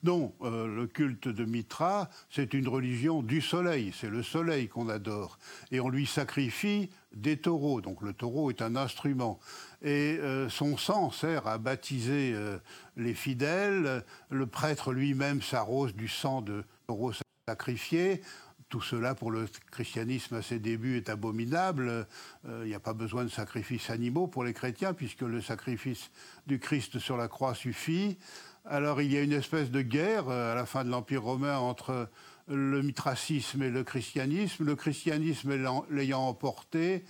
Non, 0.03 0.33
euh, 0.41 0.67
le 0.67 0.85
culte 0.85 1.29
de 1.29 1.45
Mitra, 1.45 2.09
c'est 2.29 2.53
une 2.53 2.67
religion 2.67 3.23
du 3.23 3.39
soleil, 3.39 3.93
c'est 3.95 4.09
le 4.09 4.21
soleil 4.21 4.67
qu'on 4.67 4.89
adore. 4.89 5.39
Et 5.71 5.79
on 5.79 5.87
lui 5.87 6.05
sacrifie 6.05 6.89
des 7.13 7.37
taureaux, 7.37 7.79
donc 7.79 8.01
le 8.01 8.11
taureau 8.11 8.49
est 8.49 8.61
un 8.61 8.75
instrument. 8.75 9.39
Et 9.83 10.17
euh, 10.21 10.49
son 10.49 10.77
sang 10.77 11.11
sert 11.11 11.47
à 11.47 11.57
baptiser 11.57 12.33
euh, 12.33 12.57
les 12.95 13.13
fidèles, 13.13 14.03
le 14.29 14.47
prêtre 14.47 14.93
lui-même 14.93 15.41
s'arrose 15.41 15.93
du 15.93 16.07
sang 16.07 16.41
de 16.41 16.63
taureau 16.87 17.11
sacrifié. 17.47 18.21
Tout 18.69 18.81
cela, 18.81 19.13
pour 19.13 19.29
le 19.29 19.45
christianisme 19.71 20.35
à 20.35 20.41
ses 20.41 20.57
débuts, 20.57 20.97
est 20.97 21.09
abominable. 21.09 22.07
Il 22.47 22.65
n'y 22.65 22.73
a 22.73 22.79
pas 22.79 22.93
besoin 22.93 23.23
de 23.23 23.29
sacrifices 23.29 23.91
animaux 23.91 24.25
pour 24.25 24.43
les 24.43 24.53
chrétiens, 24.53 24.95
puisque 24.95 25.21
le 25.21 25.41
sacrifice 25.41 26.09
du 26.47 26.57
Christ 26.57 26.97
sur 26.97 27.15
la 27.15 27.27
croix 27.27 27.53
suffit. 27.53 28.17
Alors 28.65 29.01
il 29.01 29.11
y 29.11 29.17
a 29.17 29.21
une 29.21 29.33
espèce 29.33 29.71
de 29.71 29.81
guerre 29.81 30.29
euh, 30.29 30.53
à 30.53 30.55
la 30.55 30.65
fin 30.65 30.85
de 30.85 30.89
l'Empire 30.89 31.23
romain 31.23 31.57
entre 31.57 32.09
le 32.47 32.81
mitracisme 32.81 33.61
et 33.61 33.69
le 33.69 33.83
christianisme. 33.83 34.63
Le 34.63 34.75
christianisme 34.77 35.53
l'ayant 35.89 36.21
emporté, 36.21 37.03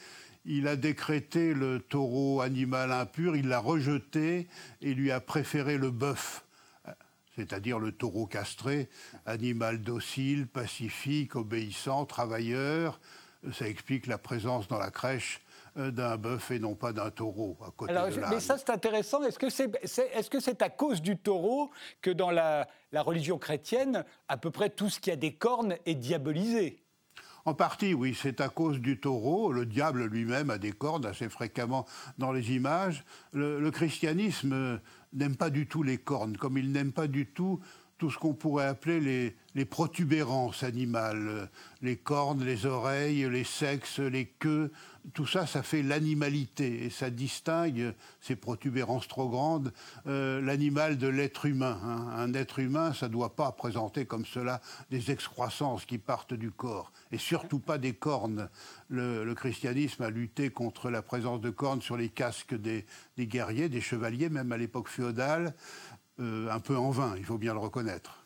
il 0.45 0.67
a 0.67 0.75
décrété 0.75 1.53
le 1.53 1.79
taureau 1.79 2.41
animal 2.41 2.91
impur, 2.91 3.35
il 3.35 3.47
l'a 3.47 3.59
rejeté 3.59 4.47
et 4.81 4.93
lui 4.93 5.11
a 5.11 5.19
préféré 5.19 5.77
le 5.77 5.91
bœuf, 5.91 6.45
c'est-à-dire 7.35 7.79
le 7.79 7.91
taureau 7.91 8.27
castré, 8.27 8.89
animal 9.25 9.81
docile, 9.81 10.47
pacifique, 10.47 11.35
obéissant, 11.35 12.05
travailleur. 12.05 12.99
Ça 13.51 13.67
explique 13.67 14.07
la 14.07 14.17
présence 14.17 14.67
dans 14.67 14.77
la 14.77 14.89
crèche 14.89 15.41
euh, 15.77 15.91
d'un 15.91 16.15
bœuf 16.17 16.51
et 16.51 16.59
non 16.59 16.75
pas 16.75 16.93
d'un 16.93 17.09
taureau 17.09 17.57
à 17.61 17.71
côté 17.71 17.93
de 17.93 18.29
Mais 18.29 18.39
ça, 18.39 18.57
c'est 18.57 18.69
intéressant. 18.69 19.21
Est-ce 19.23 19.39
que 19.39 19.49
c'est 19.49 19.69
est, 19.81 20.31
-ce 20.31 20.39
c'est 20.39 20.61
à 20.61 20.69
cause 20.69 21.01
du 21.01 21.17
taureau 21.17 21.71
que 22.01 22.11
dans 22.11 22.31
la, 22.31 22.67
la 22.91 23.01
religion 23.01 23.37
chrétienne, 23.37 24.05
à 24.27 24.37
peu 24.37 24.51
près 24.51 24.69
tout 24.69 24.89
ce 24.89 24.99
qui 24.99 25.11
a 25.11 25.15
des 25.15 25.33
cornes 25.33 25.75
est 25.85 25.95
diabolisé? 25.95 26.82
En 27.45 27.53
partie, 27.53 27.93
oui, 27.93 28.17
c'est 28.19 28.39
à 28.39 28.49
cause 28.49 28.79
du 28.79 28.99
taureau. 28.99 29.51
Le 29.51 29.65
diable 29.65 30.05
lui-même 30.05 30.49
a 30.49 30.57
des 30.57 30.71
cornes 30.71 31.05
assez 31.05 31.27
fréquemment 31.27 31.85
dans 32.17 32.31
les 32.31 32.53
images. 32.53 33.03
Le, 33.33 33.59
le 33.59 33.71
christianisme 33.71 34.79
n'aime 35.13 35.35
pas 35.35 35.49
du 35.49 35.67
tout 35.67 35.83
les 35.83 35.97
cornes, 35.97 36.37
comme 36.37 36.57
il 36.57 36.71
n'aime 36.71 36.93
pas 36.93 37.07
du 37.07 37.25
tout 37.25 37.59
tout 38.03 38.11
ce 38.11 38.17
qu'on 38.17 38.33
pourrait 38.33 38.65
appeler 38.65 39.33
les, 39.55 39.63
protubérances 39.63 40.63
animales, 40.63 41.49
les 41.81 41.95
cornes, 41.95 42.43
les 42.43 42.65
oreilles, 42.65 43.29
les 43.29 43.45
sexes, 43.45 43.99
les 43.99 44.25
queues, 44.25 44.73
tout 45.13 45.27
ça, 45.27 45.45
ça 45.45 45.63
fait 45.63 45.81
l'animalité 45.81 46.85
et 46.85 46.89
ça 46.89 47.09
distingue 47.09 47.93
ces 48.21 48.35
protubérances 48.35 49.07
trop 49.07 49.27
grandes, 49.27 49.73
euh, 50.07 50.41
l'animal 50.41 50.97
de 50.97 51.07
l'être 51.07 51.45
humain. 51.45 51.77
Hein. 51.83 52.07
Un 52.15 52.33
être 52.33 52.59
humain, 52.59 52.93
ça 52.93 53.07
ne 53.07 53.13
doit 53.13 53.35
pas 53.35 53.51
présenter 53.51 54.05
comme 54.05 54.25
cela 54.25 54.61
des 54.91 55.11
excroissances 55.11 55.85
qui 55.85 55.97
partent 55.97 56.33
du 56.33 56.51
corps 56.51 56.91
et 57.11 57.17
surtout 57.17 57.59
pas 57.59 57.77
des 57.77 57.93
cornes. 57.93 58.49
Le, 58.89 59.33
christianisme 59.33 60.03
a 60.03 60.09
lutté 60.09 60.51
contre 60.51 60.89
la 60.89 61.01
présence 61.01 61.41
de 61.41 61.49
cornes 61.49 61.81
sur 61.81 61.97
les 61.97 62.09
casques 62.09 62.55
des, 62.55 62.85
guerriers, 63.17 63.67
des 63.67 63.81
chevaliers, 63.81 64.29
même 64.29 64.51
à 64.51 64.57
l'époque 64.57 64.87
féodale, 64.87 65.53
euh, 66.19 66.49
un 66.49 66.59
peu 66.59 66.77
en 66.77 66.91
vain, 66.91 67.15
il 67.17 67.25
faut 67.25 67.37
bien 67.37 67.53
le 67.53 67.59
reconnaître. 67.59 68.19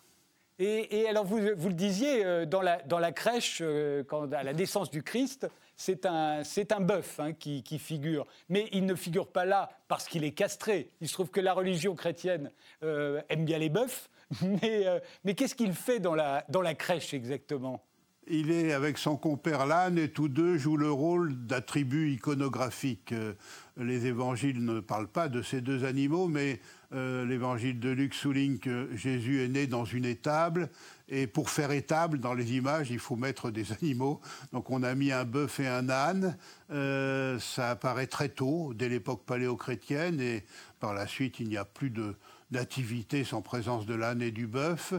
Et, 0.60 1.08
alors, 1.08 1.24
vous, 1.24 1.40
vous, 1.56 1.68
le 1.68 1.76
disiez, 1.76 2.26
euh, 2.26 2.48
dans, 2.48 2.62
la, 2.62 2.82
dans 2.82 2.98
la 2.98 3.12
crèche, 3.12 3.62
quand, 4.08 4.34
à 4.34 4.42
la 4.42 4.54
naissance 4.54 4.90
du 4.90 5.04
Christ, 5.04 5.48
c'est 5.78 6.08
un, 6.08 6.42
un 6.42 6.80
bœuf 6.82 7.20
hein, 7.20 7.34
qui, 7.34 7.80
figure. 7.80 8.26
Mais 8.50 8.68
il 8.74 8.86
ne 8.86 8.96
figure 8.96 9.28
pas 9.28 9.46
là 9.46 9.70
parce 9.88 10.08
qu'il 10.08 10.24
est 10.24 10.32
castré. 10.32 10.90
Il 11.00 11.08
se 11.08 11.14
trouve 11.14 11.30
que 11.30 11.40
la 11.40 11.54
religion 11.54 11.96
chrétienne 11.96 12.52
euh, 12.84 13.22
aime 13.30 13.46
bien 13.46 13.60
les 13.60 13.70
bœufs. 13.70 14.10
Mais, 14.42 14.86
euh, 14.86 15.00
mais 15.24 15.36
qu'est-ce 15.36 15.56
qu'il 15.56 15.72
fait 15.72 16.02
dans 16.02 16.14
la, 16.14 16.44
dans 16.50 16.62
la 16.62 16.76
crèche 16.76 17.14
exactement? 17.14 17.82
Il 18.28 18.52
est 18.52 18.74
avec 18.74 18.98
son 18.98 19.16
compère 19.16 19.66
l'âne 19.66 19.98
et 19.98 20.10
tous 20.10 20.28
deux 20.28 20.58
jouent 20.58 20.76
le 20.76 20.92
rôle 20.92 21.34
d'attributs 21.46 22.12
iconographiques. 22.12 23.14
Euh, 23.14 23.36
les 23.78 24.06
évangiles 24.06 24.66
ne 24.66 24.82
parlent 24.82 25.08
pas 25.08 25.30
de 25.30 25.42
ces 25.42 25.62
deux 25.62 25.86
animaux, 25.86 26.28
mais 26.28 26.60
l'évangile 26.92 27.80
de 27.80 27.90
Luc 27.90 28.14
souligne 28.14 28.60
que 28.60 28.90
Jésus 28.94 29.44
est 29.44 29.50
né 29.50 29.68
dans 29.68 29.86
une 29.86 30.06
étable 30.06 30.70
et 31.10 31.26
pour 31.26 31.50
faire 31.50 31.72
étable 31.72 32.20
dans 32.20 32.34
les 32.34 32.54
images, 32.54 32.92
il 32.92 33.00
faut 33.00 33.16
mettre 33.16 33.50
des 33.50 33.72
animaux. 33.72 34.20
Donc 34.52 34.70
on 34.70 34.84
a 34.84 34.94
mis 34.94 35.12
un 35.12 35.24
bœuf 35.24 35.60
et 35.60 35.68
un 35.68 35.90
âne. 35.90 36.38
Euh, 36.72 37.40
ça 37.40 37.72
apparaît 37.72 38.08
très 38.08 38.30
tôt, 38.30 38.74
dès 38.76 38.90
l'époque 38.90 39.24
paléochrétienne, 39.26 40.20
et 40.20 40.44
par 40.80 40.94
la 40.94 41.08
suite, 41.08 41.40
il 41.40 41.48
n'y 41.48 41.58
a 41.58 41.66
plus 41.66 41.90
de 41.90 42.16
nativité 42.52 43.24
sans 43.24 43.42
présence 43.42 43.86
de 43.86 43.96
l'âne 43.96 44.22
et 44.22 44.32
du 44.32 44.48
bœuf. 44.48 44.94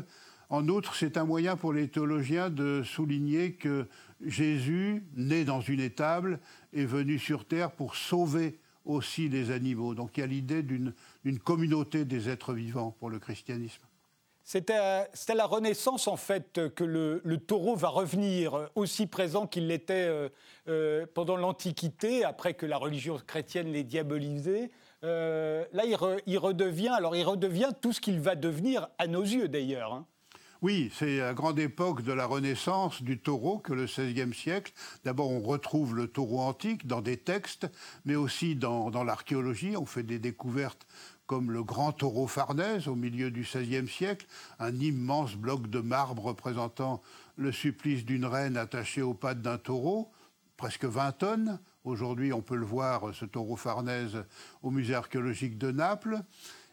En 0.49 0.67
outre, 0.69 0.95
c'est 0.95 1.19
un 1.19 1.25
moyen 1.25 1.57
pour 1.57 1.75
les 1.75 1.89
théologiens 1.89 2.49
de 2.49 2.83
souligner 2.83 3.53
que 3.53 3.87
Jésus, 4.25 5.05
né 5.15 5.45
dans 5.45 5.61
une 5.61 5.81
étable, 5.81 6.41
est 6.73 6.87
venu 6.87 7.19
sur 7.19 7.47
terre 7.47 7.71
pour 7.71 7.97
sauver 7.97 8.59
aussi 8.87 9.29
les 9.29 9.51
animaux. 9.51 9.95
Donc 9.95 10.17
il 10.17 10.21
y 10.21 10.23
a 10.23 10.27
l'idée 10.27 10.63
d'une 10.63 10.95
communauté 11.39 12.05
des 12.05 12.29
êtres 12.29 12.55
vivants 12.55 12.97
pour 12.99 13.11
le 13.11 13.19
christianisme. 13.19 13.83
C'est 14.51 14.71
à, 14.71 15.07
la 15.35 15.45
Renaissance, 15.45 16.09
en 16.09 16.17
fait, 16.17 16.71
que 16.75 16.83
le, 16.83 17.37
taureau 17.37 17.77
va 17.77 17.89
revenir 17.89 18.71
aussi 18.77 19.07
présent 19.07 19.47
qu'il 19.47 19.67
l'était 19.67 20.07
euh, 20.09 20.31
euh, 20.69 21.05
pendant 21.13 21.37
l'Antiquité, 21.37 22.25
après 22.25 22.55
que 22.55 22.65
la 22.65 22.79
religion 22.79 23.19
chrétienne 23.27 23.71
l'ait 23.71 23.85
diabolisé. 23.85 24.71
Euh, 25.05 25.67
là, 25.75 25.85
il, 25.85 26.39
redevient, 26.39 26.89
alors 26.89 27.15
il 27.15 27.25
redevient 27.25 27.73
tout 27.83 27.93
ce 27.93 28.01
qu'il 28.01 28.21
va 28.21 28.37
devenir, 28.37 28.89
à 28.97 29.07
nos 29.07 29.21
yeux 29.21 29.49
d'ailleurs. 29.49 29.93
Hein. 29.93 30.07
Oui, 30.61 30.91
c'est 30.93 31.21
à 31.21 31.35
grande 31.35 31.61
époque 31.61 32.03
de 32.03 32.13
la 32.13 32.27
Renaissance 32.27 33.01
du 33.01 33.17
taureau 33.17 33.59
que 33.61 33.73
le 33.73 33.85
XVIe 33.85 34.35
siècle. 34.35 34.73
D'abord, 35.05 35.31
on 35.31 35.41
retrouve 35.41 35.95
le 35.95 36.09
taureau 36.09 36.41
antique 36.41 36.85
dans 36.89 37.01
des 37.01 37.17
textes, 37.17 37.69
mais 38.05 38.17
aussi 38.17 38.57
dans, 38.57 38.91
dans 38.91 39.05
l'archéologie. 39.05 39.77
On 39.77 39.87
fait 39.87 40.03
des 40.03 40.19
découvertes 40.19 40.85
comme 41.27 41.53
le 41.53 41.63
grand 41.63 41.93
taureau 41.93 42.27
Farnèse 42.27 42.89
au 42.89 42.97
milieu 42.97 43.31
du 43.31 43.43
XVIe 43.43 43.87
siècle, 43.87 44.27
un 44.59 44.75
immense 44.75 45.37
bloc 45.37 45.69
de 45.69 45.79
marbre 45.79 46.25
représentant 46.25 47.03
le 47.37 47.53
supplice 47.53 48.05
d'une 48.05 48.25
reine 48.25 48.57
attachée 48.57 49.03
aux 49.03 49.15
pattes 49.15 49.43
d'un 49.43 49.59
taureau, 49.59 50.11
presque 50.57 50.87
20 50.87 51.13
tonnes. 51.13 51.61
Aujourd'hui, 51.85 52.33
on 52.33 52.43
peut 52.43 52.57
le 52.57 52.67
voir, 52.67 53.15
ce 53.15 53.27
taureau 53.27 53.55
Farnèse, 53.55 54.25
au 54.65 54.73
musée 54.73 54.97
archéologique 54.97 55.57
de 55.57 55.71
Naples. 55.71 56.19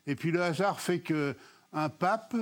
Et 0.08 0.16
puis 0.16 0.32
le 0.32 0.42
hasard 0.42 0.80
fait 0.80 1.02
que 1.02 1.36
un 1.72 1.90
pape, 1.90 2.36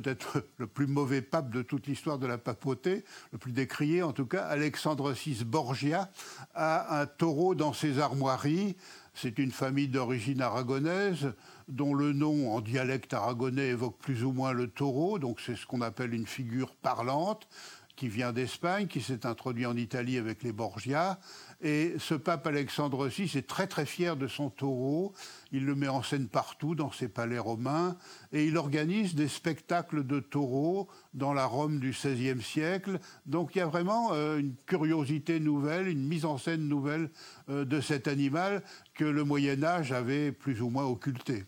peut-être 0.00 0.42
le 0.58 0.66
plus 0.66 0.86
mauvais 0.86 1.22
pape 1.22 1.50
de 1.50 1.62
toute 1.62 1.86
l'histoire 1.86 2.18
de 2.18 2.26
la 2.26 2.36
papauté, 2.36 3.04
le 3.32 3.38
plus 3.38 3.52
décrié 3.52 4.02
en 4.02 4.12
tout 4.12 4.26
cas, 4.26 4.44
Alexandre 4.44 5.12
VI 5.12 5.44
Borgia, 5.44 6.10
a 6.54 7.00
un 7.00 7.06
taureau 7.06 7.54
dans 7.54 7.72
ses 7.72 7.98
armoiries. 7.98 8.76
C'est 9.14 9.38
une 9.38 9.52
famille 9.52 9.88
d'origine 9.88 10.42
aragonaise 10.42 11.32
dont 11.68 11.94
le 11.94 12.12
nom 12.12 12.52
en 12.52 12.60
dialecte 12.60 13.14
aragonais 13.14 13.68
évoque 13.68 13.98
plus 13.98 14.24
ou 14.24 14.32
moins 14.32 14.52
le 14.52 14.68
taureau, 14.68 15.18
donc 15.18 15.40
c'est 15.40 15.56
ce 15.56 15.66
qu'on 15.66 15.80
appelle 15.80 16.12
une 16.12 16.26
figure 16.26 16.74
parlante 16.74 17.48
qui 17.96 18.08
vient 18.08 18.32
d'Espagne, 18.32 18.86
qui 18.86 19.00
s'est 19.00 19.24
introduit 19.24 19.64
en 19.64 19.76
Italie 19.76 20.18
avec 20.18 20.42
les 20.42 20.52
Borgia. 20.52 21.18
Et 21.62 21.94
ce 21.98 22.14
pape 22.14 22.46
Alexandre 22.46 23.08
VI 23.08 23.30
est 23.34 23.46
très 23.46 23.66
très 23.66 23.86
fier 23.86 24.16
de 24.16 24.28
son 24.28 24.50
taureau. 24.50 25.14
Il 25.52 25.64
le 25.64 25.74
met 25.74 25.88
en 25.88 26.02
scène 26.02 26.28
partout 26.28 26.74
dans 26.74 26.92
ses 26.92 27.08
palais 27.08 27.38
romains 27.38 27.96
et 28.32 28.44
il 28.44 28.58
organise 28.58 29.14
des 29.14 29.28
spectacles 29.28 30.06
de 30.06 30.20
taureaux 30.20 30.88
dans 31.14 31.32
la 31.32 31.46
Rome 31.46 31.80
du 31.80 31.90
XVIe 31.90 32.42
siècle. 32.42 32.98
Donc 33.24 33.54
il 33.54 33.58
y 33.58 33.62
a 33.62 33.66
vraiment 33.66 34.12
euh, 34.12 34.38
une 34.38 34.54
curiosité 34.66 35.40
nouvelle, 35.40 35.88
une 35.88 36.06
mise 36.06 36.26
en 36.26 36.36
scène 36.36 36.68
nouvelle 36.68 37.10
euh, 37.48 37.64
de 37.64 37.80
cet 37.80 38.06
animal 38.06 38.62
que 38.94 39.04
le 39.04 39.24
Moyen 39.24 39.62
Âge 39.64 39.92
avait 39.92 40.32
plus 40.32 40.60
ou 40.60 40.68
moins 40.68 40.84
occulté. 40.84 41.44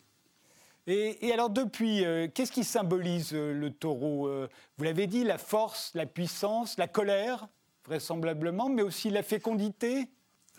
Et, 0.87 1.33
alors 1.35 1.51
depuis, 1.51 2.03
euh, 2.03 2.29
qu'est-ce 2.33 2.51
qui 2.51 2.65
symbolise 2.65 3.35
le 3.35 3.69
taureau 3.69 4.31
Vous 4.79 4.85
l'avez 4.85 5.07
dit, 5.07 5.23
la 5.23 5.37
force, 5.37 5.91
la 5.95 6.07
puissance, 6.07 6.79
la 6.79 6.89
colère, 6.89 7.47
vraisemblablement, 7.89 8.69
mais 8.69 8.83
aussi 8.83 9.09
la 9.09 9.23
fécondité 9.23 10.09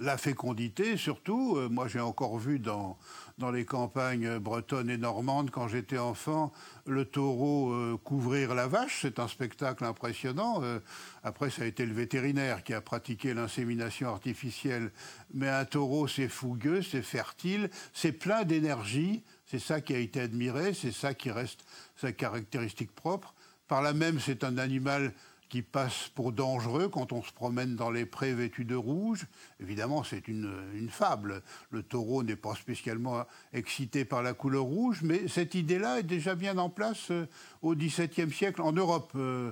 la 0.02 0.18
fécondité, 0.18 0.96
surtout. 0.96 1.58
Euh, 1.58 1.68
moi, 1.68 1.90
j'ai 1.90 2.00
encore 2.00 2.38
vu 2.38 2.58
dans, 2.58 2.98
dans 3.38 3.52
les 3.52 3.66
campagnes 3.66 4.40
bretonnes 4.40 4.90
et 4.90 4.98
normandes, 4.98 5.52
quand 5.52 5.68
j'étais 5.68 5.98
enfant, 5.98 6.54
le 6.86 7.04
taureau 7.04 7.74
euh, 7.74 7.98
couvrir 8.02 8.56
la 8.56 8.68
vache. 8.68 9.00
C'est 9.02 9.20
un 9.20 9.28
spectacle 9.28 9.84
impressionnant. 9.84 10.62
Euh, 10.64 10.80
après, 11.22 11.50
ça 11.50 11.64
a 11.64 11.66
été 11.66 11.86
le 11.86 11.94
vétérinaire 11.94 12.64
qui 12.64 12.74
a 12.74 12.80
pratiqué 12.80 13.34
l'insémination 13.34 14.08
artificielle. 14.08 14.92
Mais 15.34 15.50
un 15.50 15.66
taureau, 15.66 16.08
c'est 16.08 16.30
fougueux, 16.30 16.82
c'est 16.82 17.02
fertile, 17.02 17.70
c'est 17.92 18.14
plein 18.14 18.46
d'énergie. 18.46 19.22
C'est 19.46 19.60
ça 19.60 19.82
qui 19.82 19.94
a 19.94 20.00
été 20.00 20.22
admiré, 20.22 20.74
c'est 20.74 20.94
ça 20.94 21.14
qui 21.14 21.30
reste 21.30 21.66
sa 21.98 22.14
caractéristique 22.14 22.96
propre. 22.96 23.34
Par 23.68 23.82
là 23.82 23.94
même, 23.94 24.20
c'est 24.20 24.44
un 24.44 24.58
animal 24.58 25.14
qui 25.50 25.64
passe 25.64 26.10
pour 26.14 26.32
dangereux 26.32 26.90
quand 26.90 27.12
on 27.12 27.24
se 27.24 27.34
promène 27.34 27.76
dans 27.76 27.90
les 27.90 28.06
prés 28.06 28.34
vêtus 28.34 28.66
de 28.66 28.76
rouge. 28.76 29.26
Évidemment, 29.60 30.04
c'est 30.04 30.28
une, 30.28 30.88
fable. 30.90 31.42
Le 31.72 31.84
taureau 31.84 32.24
n'est 32.24 32.36
pas 32.36 32.56
spécialement 32.56 33.26
excité 33.52 34.06
par 34.06 34.22
la 34.22 34.34
couleur 34.34 34.64
rouge, 34.64 35.02
mais 35.02 35.28
cette 35.28 35.56
idée-là 35.56 36.00
est 36.00 36.04
déjà 36.04 36.36
bien 36.36 36.58
en 36.58 36.70
place 36.70 37.10
euh, 37.12 37.28
au 37.62 37.76
XVIIe 37.76 38.32
siècle 38.32 38.62
en 38.62 38.72
Europe. 38.72 39.12
Euh, 39.16 39.52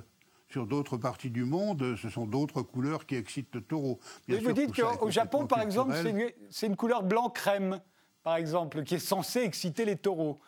sur 0.50 0.66
d'autres 0.66 0.96
parties 0.96 1.28
du 1.28 1.44
monde, 1.44 1.96
ce 2.00 2.08
sont 2.08 2.24
d'autres 2.24 2.62
couleurs 2.62 3.04
qui 3.04 3.16
excitent 3.16 3.54
le 3.54 3.60
taureau. 3.60 4.00
vous 4.28 4.52
dites 4.52 4.74
qu'au 4.74 5.10
Japon, 5.10 5.46
par 5.46 5.60
exemple, 5.60 5.92
c'est 6.02 6.08
une, 6.08 6.70
une 6.70 6.76
couleur 6.76 7.02
blanc-crème, 7.02 7.82
par 8.22 8.36
exemple, 8.36 8.82
qui 8.82 8.94
est 8.94 8.98
censée 8.98 9.40
exciter 9.40 9.84
les 9.84 9.96
taureaux. 9.96 10.38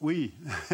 Oui, 0.00 0.32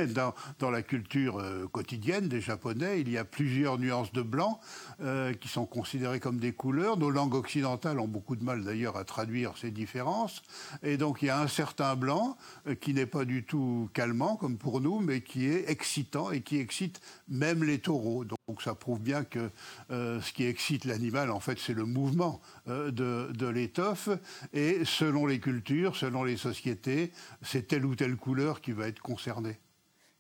dans, 0.61 0.71
la 0.71 0.83
culture 0.83 1.41
euh, 1.41 1.67
quotidienne 1.67 2.29
des 2.29 2.41
Japonais, 2.41 3.01
il 3.01 3.11
y 3.11 3.19
a 3.19 3.25
plusieurs 3.25 3.77
nuances 3.77 4.13
de 4.13 4.23
blanc 4.23 4.61
euh, 5.01 5.33
qui 5.35 5.49
sont 5.49 5.67
considérées 5.67 6.21
comme 6.21 6.39
des 6.39 6.53
couleurs. 6.53 6.97
Nos 6.97 7.11
langues 7.11 7.35
occidentales 7.35 7.99
ont 7.99 8.07
beaucoup 8.07 8.37
de 8.37 8.45
mal 8.45 8.63
d'ailleurs 8.63 8.97
à 8.97 9.03
traduire 9.03 9.57
ces 9.57 9.73
différences. 9.73 10.45
Et 10.85 10.97
donc 10.97 11.23
il 11.23 11.27
y 11.27 11.31
a 11.31 11.41
un 11.41 11.49
certain 11.49 11.97
blanc 11.97 12.37
euh, 12.69 12.77
qui 12.77 12.95
n'est 12.95 13.07
pas 13.07 13.25
du 13.25 13.43
tout 13.43 13.91
calmant 13.95 14.37
comme 14.37 14.59
pour 14.59 14.81
nous, 14.81 15.01
mais 15.01 15.23
qui 15.23 15.47
est 15.47 15.69
excitant 15.69 16.31
et 16.31 16.41
qui 16.41 16.59
excite 16.59 17.01
même 17.29 17.65
les 17.65 17.81
taureaux. 17.81 18.25
Donc 18.25 18.63
ça 18.63 18.77
prouve 18.77 19.01
bien 19.01 19.25
que 19.25 19.51
ce 19.91 20.33
qui 20.33 20.45
excite 20.45 20.85
l'animal, 20.85 21.33
en 21.33 21.41
fait, 21.41 21.59
c'est 21.59 21.75
le 21.75 21.85
mouvement 21.85 22.41
de, 22.67 22.91
de 23.33 23.47
l'étoffe. 23.47 24.09
Et 24.53 24.85
selon 24.85 25.27
les 25.27 25.41
cultures, 25.41 25.97
selon 25.97 26.23
les 26.23 26.37
sociétés, 26.37 27.11
c'est 27.43 27.67
telle 27.67 27.85
ou 27.85 27.97
telle 27.97 28.17
couleur 28.17 28.61
qui 28.61 28.71
va 28.71 28.87
être 28.87 29.03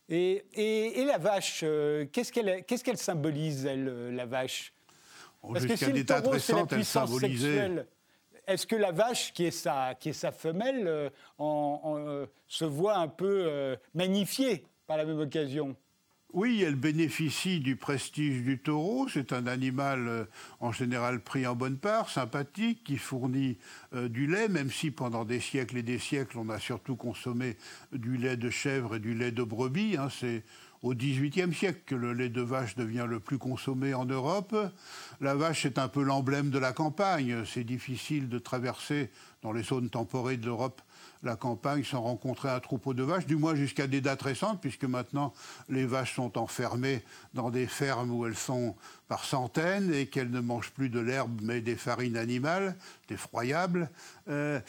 et, 0.09 0.45
et, 1.01 1.05
la 1.05 1.19
vache, 1.19 1.61
euh, 1.65 2.07
qu'est-ce 2.13 2.33
qu'elle 2.33 2.99
symbolise, 2.99 3.67
elle, 3.67 3.89
euh, 3.89 4.13
la 4.13 4.25
vache? 4.25 4.73
Parce 5.43 5.67
que 5.67 5.77
si 5.77 5.93
le 5.93 6.05
taureau, 6.05 6.39
c'est 6.39 6.55
la 6.55 6.67
puissance 6.67 7.19
sexuelle, 7.19 7.87
est-ce 8.47 8.67
que 8.67 8.77
la 8.77 8.93
vache, 8.93 9.33
qui 9.33 9.47
est 9.47 9.51
sa, 9.51 9.95
qui 9.99 10.11
est 10.11 10.13
sa 10.13 10.31
femelle, 10.31 10.87
euh, 10.87 11.11
en, 11.39 12.27
se 12.47 12.65
voit 12.65 12.99
un 12.99 13.09
peu 13.09 13.77
magnifiée 13.95 14.65
par 14.87 14.97
la 14.97 15.05
même 15.05 15.21
occasion? 15.21 15.77
Oui, 16.37 16.63
elle 16.63 16.75
bénéficie 16.75 17.61
du 17.61 17.77
prestige 17.77 18.43
du 18.43 18.59
taureau. 18.59 19.09
C'est 19.09 19.33
un 19.33 19.47
animal 19.47 20.07
euh, 20.07 20.25
en 20.61 20.71
général 20.71 21.21
pris 21.21 21.47
en 21.47 21.57
bonne 21.57 21.79
part, 21.79 22.11
sympathique, 22.11 22.85
qui 22.85 22.99
fournit 22.99 23.57
euh, 23.95 24.11
du 24.11 24.27
lait, 24.27 24.47
même 24.47 24.71
si 24.71 24.91
pendant 24.91 25.25
des 25.25 25.41
siècles 25.41 25.79
et 25.79 25.83
des 25.83 25.99
siècles, 25.99 26.37
on 26.37 26.51
a 26.51 26.59
surtout 26.59 26.95
consommé 26.95 27.57
du 27.91 28.19
lait 28.19 28.37
de 28.37 28.51
chèvre 28.51 28.97
et 28.97 28.99
du 28.99 29.15
lait 29.15 29.33
de 29.33 29.43
brebis. 29.43 29.97
Hein. 29.97 30.09
C'est 30.11 30.45
au 30.83 30.95
XVIIIe 30.95 31.55
siècle 31.55 31.81
que 31.87 31.95
le 31.95 32.13
lait 32.13 32.29
de 32.29 32.43
vache 32.43 32.77
devient 32.77 33.07
le 33.09 33.19
plus 33.19 33.39
consommé 33.39 33.95
en 33.95 34.05
Europe. 34.05 34.55
La 35.21 35.35
vache 35.35 35.67
est 35.67 35.79
un 35.79 35.89
peu 35.89 36.03
l'emblème 36.03 36.51
de 36.51 36.59
la 36.59 36.73
campagne. 36.73 37.45
C'est 37.45 37.65
difficile 37.65 38.29
de 38.29 38.39
traverser 38.39 39.11
dans 39.43 39.53
les 39.53 39.63
zones 39.63 39.91
temporées 39.91 40.37
de 40.37 40.47
l'Europe 40.47 40.83
la 41.23 41.37
campagne 41.37 41.85
sans 41.85 42.01
rencontrer 42.03 42.49
un 42.49 42.61
troupeau 42.61 42.95
de 42.95 43.03
vaches, 43.03 43.27
du 43.27 43.37
moins 43.37 43.55
jusqu'à 43.55 43.87
des 43.87 44.01
dates 44.01 44.23
récentes, 44.23 44.61
puisque 44.61 44.85
maintenant 44.85 45.33
les 45.69 45.87
vaches 45.87 46.15
sont 46.15 46.39
enfermées 46.39 47.03
dans 47.35 47.51
des 47.51 47.67
fermes 47.67 48.11
où 48.11 48.27
elles 48.27 48.37
sont 48.37 48.77
par 49.09 49.25
centaines 49.25 49.93
et 49.95 50.07
qu'elles 50.07 50.31
ne 50.31 50.41
mangent 50.41 50.73
plus 50.73 50.89
de 50.89 50.99
l'herbe 50.99 51.41
mais 51.43 51.61
des 51.61 51.77
farines 51.77 52.17
animales, 52.17 52.77
effroyable. 53.09 53.91
Euh, 54.29 54.61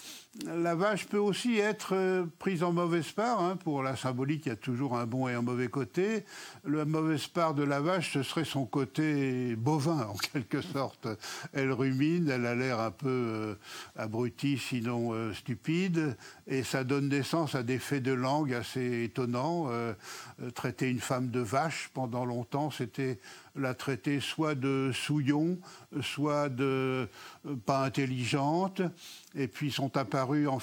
la 0.45 0.75
vache 0.75 1.07
peut 1.07 1.17
aussi 1.17 1.57
être 1.57 1.95
euh, 1.95 2.25
prise 2.38 2.62
en 2.62 2.71
mauvaise 2.71 3.12
part. 3.12 3.41
Hein, 3.41 3.55
pour 3.55 3.81
la 3.81 3.95
symbolique, 3.95 4.45
il 4.45 4.49
y 4.49 4.51
a 4.51 4.55
toujours 4.55 4.95
un 4.95 5.07
bon 5.07 5.27
et 5.27 5.33
un 5.33 5.41
mauvais 5.41 5.69
côté. 5.69 6.23
La 6.65 6.86
mauvaise 6.86 7.25
part 7.27 7.55
de 7.55 7.63
la 7.63 7.79
vache, 7.79 8.13
ce 8.13 8.21
serait 8.21 8.45
son 8.45 8.65
côté 8.65 9.55
bovin, 9.55 10.07
en 10.07 10.13
quelque 10.15 10.37
sorte. 10.62 11.08
Elle 11.54 11.71
rumine, 11.71 12.30
elle 12.30 12.45
a 12.45 12.56
l'air 12.56 12.80
un 12.80 12.91
peu 12.91 13.08
euh, 13.08 13.56
abrutie, 13.95 14.58
sinon 14.58 15.34
stupide, 15.34 16.17
et 16.47 16.63
ça 16.63 16.84
donne 16.84 17.10
naissance 17.10 17.56
à 17.56 17.63
des 17.63 17.80
faits 17.80 18.04
de 18.04 18.13
langue 18.13 18.54
assez 18.54 19.04
étonnants. 19.04 19.69
traiter 20.56 20.89
une 20.89 21.00
femme 21.00 21.30
de 21.30 21.39
vache 21.39 21.89
pendant 21.93 22.26
longtemps, 22.26 22.71
c'était 22.71 23.19
la 23.58 23.73
traiter 23.73 24.19
soit 24.19 24.56
de 24.56 24.91
souillon, 24.93 25.58
soit 26.02 26.50
de 26.50 27.08
euh, 27.45 27.56
pas 27.65 27.84
intelligente. 27.84 28.82
Et 29.36 29.47
puis 29.47 29.71
sont 29.71 29.97
apparus 29.97 30.47
en 30.47 30.60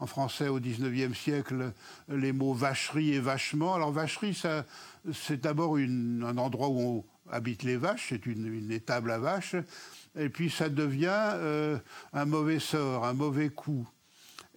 en 0.00 0.06
français 0.06 0.48
au 0.48 0.60
XIXe 0.60 1.16
siècle, 1.18 1.72
les 2.08 2.32
mots 2.32 2.54
vacherie 2.54 3.14
et 3.14 3.20
vachement. 3.20 3.74
Alors 3.74 3.90
vacherie, 3.90 4.40
c'est 5.12 5.40
d'abord 5.40 5.76
un 5.76 6.38
endroit 6.38 6.68
où 6.68 7.04
habitent 7.30 7.62
les 7.62 7.76
vaches, 7.76 8.06
c'est 8.10 8.26
une, 8.26 8.70
étable 8.70 9.10
à 9.10 9.18
vaches. 9.18 9.56
Et 10.16 10.28
puis 10.28 10.50
ça 10.50 10.68
devient 10.68 11.32
euh, 11.34 11.78
un 12.12 12.24
mauvais 12.24 12.58
sort, 12.58 13.04
un 13.04 13.14
mauvais 13.14 13.50
coup. 13.50 13.88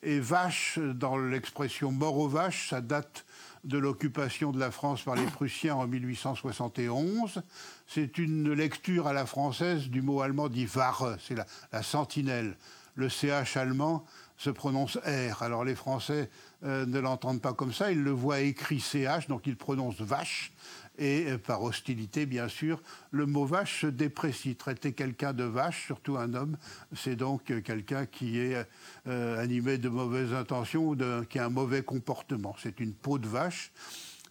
Et 0.03 0.19
vache, 0.19 0.79
dans 0.79 1.17
l'expression 1.17 1.91
mort 1.91 2.17
aux 2.17 2.27
vaches, 2.27 2.69
ça 2.69 2.81
date 2.81 3.25
de 3.63 3.77
l'occupation 3.77 4.51
de 4.51 4.59
la 4.59 4.71
France 4.71 5.03
par 5.03 5.15
les 5.15 5.25
Prussiens 5.27 5.75
en 5.75 5.87
1871. 5.87 7.43
C'est 7.87 8.17
une 8.17 8.51
lecture 8.53 9.07
à 9.07 9.13
la 9.13 9.25
française 9.25 9.89
du 9.89 10.01
mot 10.01 10.21
allemand 10.21 10.49
dit 10.49 10.67
Ware, 10.75 11.17
c'est 11.19 11.35
la, 11.35 11.83
sentinelle. 11.83 12.57
Le 12.95 13.07
CH 13.07 13.55
allemand 13.57 14.05
se 14.37 14.49
prononce 14.49 14.97
R. 14.97 15.43
Alors 15.43 15.63
les 15.63 15.75
Français 15.75 16.29
euh, 16.63 16.85
ne 16.85 16.99
l'entendent 16.99 17.41
pas 17.41 17.53
comme 17.53 17.71
ça, 17.71 17.91
ils 17.91 18.01
le 18.01 18.11
voient 18.11 18.39
écrit 18.39 18.79
CH, 18.79 19.27
donc 19.27 19.45
ils 19.45 19.55
prononcent 19.55 20.01
vache 20.01 20.51
et 20.97 21.25
euh, 21.27 21.37
par 21.37 21.63
hostilité, 21.63 22.25
bien 22.25 22.47
sûr, 22.47 22.81
le 23.11 23.25
mot 23.25 23.45
vache 23.45 23.81
se 23.81 23.87
déprécie. 23.87 24.55
Traiter 24.55 24.93
quelqu'un 24.93 25.33
de 25.33 25.43
vache, 25.43 25.85
surtout 25.85 26.17
un 26.17 26.33
homme, 26.33 26.57
c'est 26.95 27.15
donc 27.15 27.49
euh, 27.51 27.61
quelqu'un 27.61 28.05
qui 28.05 28.39
est 28.39 28.67
euh, 29.07 29.41
animé 29.41 29.77
de 29.77 29.89
mauvaises 29.89 30.33
intentions 30.33 30.89
ou 30.89 30.97
qui 31.29 31.39
a 31.39 31.45
un 31.45 31.49
mauvais 31.49 31.81
comportement. 31.81 32.55
C'est 32.61 32.79
une 32.79 32.93
peau 32.93 33.17
de 33.17 33.27
vache. 33.27 33.71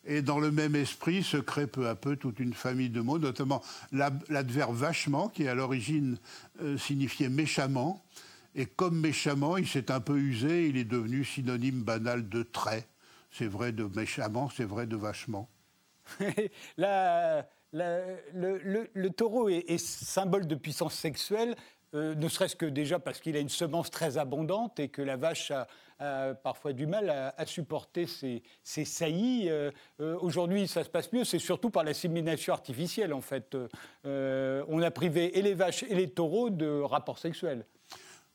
Et 0.07 0.23
dans 0.23 0.39
le 0.39 0.51
même 0.51 0.77
esprit 0.77 1.23
se 1.23 1.37
crée 1.37 1.67
peu 1.67 1.87
à 1.87 1.95
peu 1.95 2.17
toute 2.17 2.41
une 2.41 2.55
famille 2.55 2.89
de 2.89 3.03
mots, 3.03 3.19
notamment 3.19 3.63
l'adverbe 3.93 4.75
vachement, 4.75 5.29
qui 5.29 5.47
à 5.47 5.55
l'origine 5.55 6.17
signifiait 6.79 7.29
méchamment. 7.29 8.03
Et 8.55 8.65
comme 8.65 8.99
méchamment, 8.99 9.59
il 9.59 9.69
s'est 9.69 9.91
un 9.91 10.01
peu 10.01 10.17
usé, 10.17 10.69
il 10.69 10.79
est 10.79 10.85
devenu 10.85 11.23
synonyme 11.23 11.83
banal 11.83 12.31
de 12.31 12.43
trait. 12.43 12.89
C'est 13.31 13.47
vrai 13.47 13.73
de 13.73 13.85
méchamment, 13.95 14.51
c'est 14.57 14.65
vrai 14.65 14.87
de 14.87 14.97
vachement. 14.97 15.51
le, 17.73 19.09
taureau 19.09 19.49
est, 19.49 19.79
symbole 19.79 20.47
de 20.47 20.55
puissance 20.55 20.95
sexuelle, 20.95 21.55
euh, 21.95 22.15
ne 22.15 22.29
serait-ce 22.29 22.55
que 22.55 22.67
déjà 22.67 23.01
parce 23.01 23.21
qu'il 23.21 23.37
a 23.37 23.41
une 23.41 23.49
semence 23.49 23.91
très 23.91 24.17
abondante 24.17 24.79
et 24.79 24.89
que 24.89 25.03
la 25.03 25.17
vache 25.17 25.51
a, 25.51 25.67
parfois 26.43 26.73
du 26.73 26.87
mal 26.87 27.11
à, 27.11 27.47
supporter 27.47 28.07
ses, 28.07 28.43
saillies. 28.63 29.51
Euh, 29.51 29.71
euh, 30.01 30.17
aujourd'hui, 30.21 30.67
ça 30.67 30.83
se 30.83 30.89
passe 30.89 31.13
mieux, 31.13 31.25
c'est 31.25 31.39
surtout 31.39 31.69
par 31.69 31.85
l'assimilation 31.85 32.55
artificielle, 32.55 33.13
en 33.13 33.21
fait. 33.21 33.57
on 34.05 34.83
a 34.83 34.91
privé 34.91 35.39
et 35.39 35.43
les 35.43 35.55
vaches 35.55 35.83
et 35.83 35.95
les 35.95 36.11
taureaux 36.11 36.49
de 36.49 36.81
rapports 36.81 37.19
sexuels. 37.19 37.67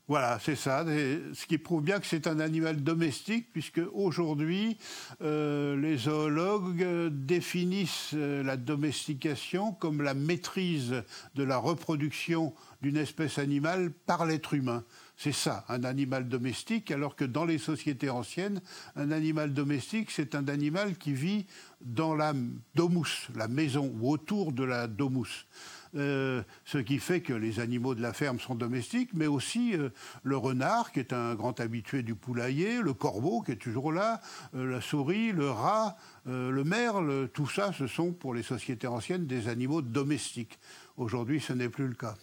Voilà, 0.08 0.38
c'est 0.40 0.56
ça. 0.56 0.86
Ce 0.86 1.48
qui 1.48 1.58
prouve 1.58 1.82
bien 1.82 2.00
que 2.00 2.06
c'est 2.06 2.28
un 2.28 2.40
animal 2.40 2.84
domestique, 2.84 3.52
puisque 3.52 3.82
aujourd'hui, 3.92 4.78
euh, 5.22 5.76
les 5.78 5.98
zoologues 5.98 7.10
définissent 7.10 8.12
euh, 8.14 8.44
la 8.44 8.56
domestication 8.56 9.72
comme 9.74 10.04
la 10.04 10.14
maîtrise 10.14 11.04
de 11.34 11.44
la 11.44 11.58
reproduction 11.58 12.54
d'une 12.84 12.98
espèce 12.98 13.40
animale 13.40 13.92
par 14.06 14.28
l'être 14.28 14.54
humain. 14.54 14.84
C'est 15.18 15.32
ça, 15.32 15.66
un 15.70 15.84
animal 15.84 16.28
domestique, 16.28 16.92
alors 16.92 17.16
que 17.16 17.26
dans 17.26 17.46
les 17.46 17.58
sociétés 17.58 18.12
anciennes, 18.12 18.62
un 18.96 19.10
animal 19.10 19.54
domestique, 19.54 20.12
c'est 20.12 20.36
un 20.36 20.48
animal 20.50 20.98
qui 21.00 21.14
vit 21.14 21.48
dans 21.82 22.14
la 22.14 22.34
domus, 22.76 23.30
la 23.36 23.48
maison, 23.48 23.92
ou 24.00 24.12
autour 24.12 24.52
de 24.52 24.64
la 24.64 24.86
domus. 24.86 25.48
Euh, 25.96 26.44
ce 26.66 26.78
qui 26.78 27.00
fait 27.00 27.22
que 27.22 27.34
les 27.34 27.60
animaux 27.60 27.96
de 27.96 28.02
la 28.02 28.12
ferme 28.12 28.40
sont 28.40 28.56
domestiques, 28.56 29.12
mais 29.14 29.28
aussi 29.28 29.76
euh, 29.76 29.90
le 30.24 30.36
renard, 30.36 30.92
qui 30.92 31.00
est 31.00 31.14
un 31.14 31.36
grand 31.36 31.60
habitué 31.60 32.04
du 32.04 32.16
poulailler, 32.16 32.82
le 32.82 32.94
corbeau, 32.94 33.42
qui 33.42 33.54
est 33.54 33.56
toujours 33.56 33.94
là, 33.94 34.20
euh, 34.56 34.70
la 34.70 34.82
souris, 34.82 35.32
le 35.32 35.50
rat, 35.50 35.96
le 36.26 36.64
merle, 36.64 37.30
tout 37.34 37.48
ça, 37.48 37.72
ce 37.72 37.86
sont 37.86 38.12
pour 38.12 38.34
les 38.34 38.42
sociétés 38.42 38.88
anciennes 38.88 39.28
des 39.28 39.48
animaux 39.48 39.84
domestiques. 39.84 40.60
Aujourd'hui, 40.98 41.40
ce 41.40 41.54
n'est 41.54 41.70
plus 41.70 41.88
le 41.88 41.94
cas. 41.94 42.16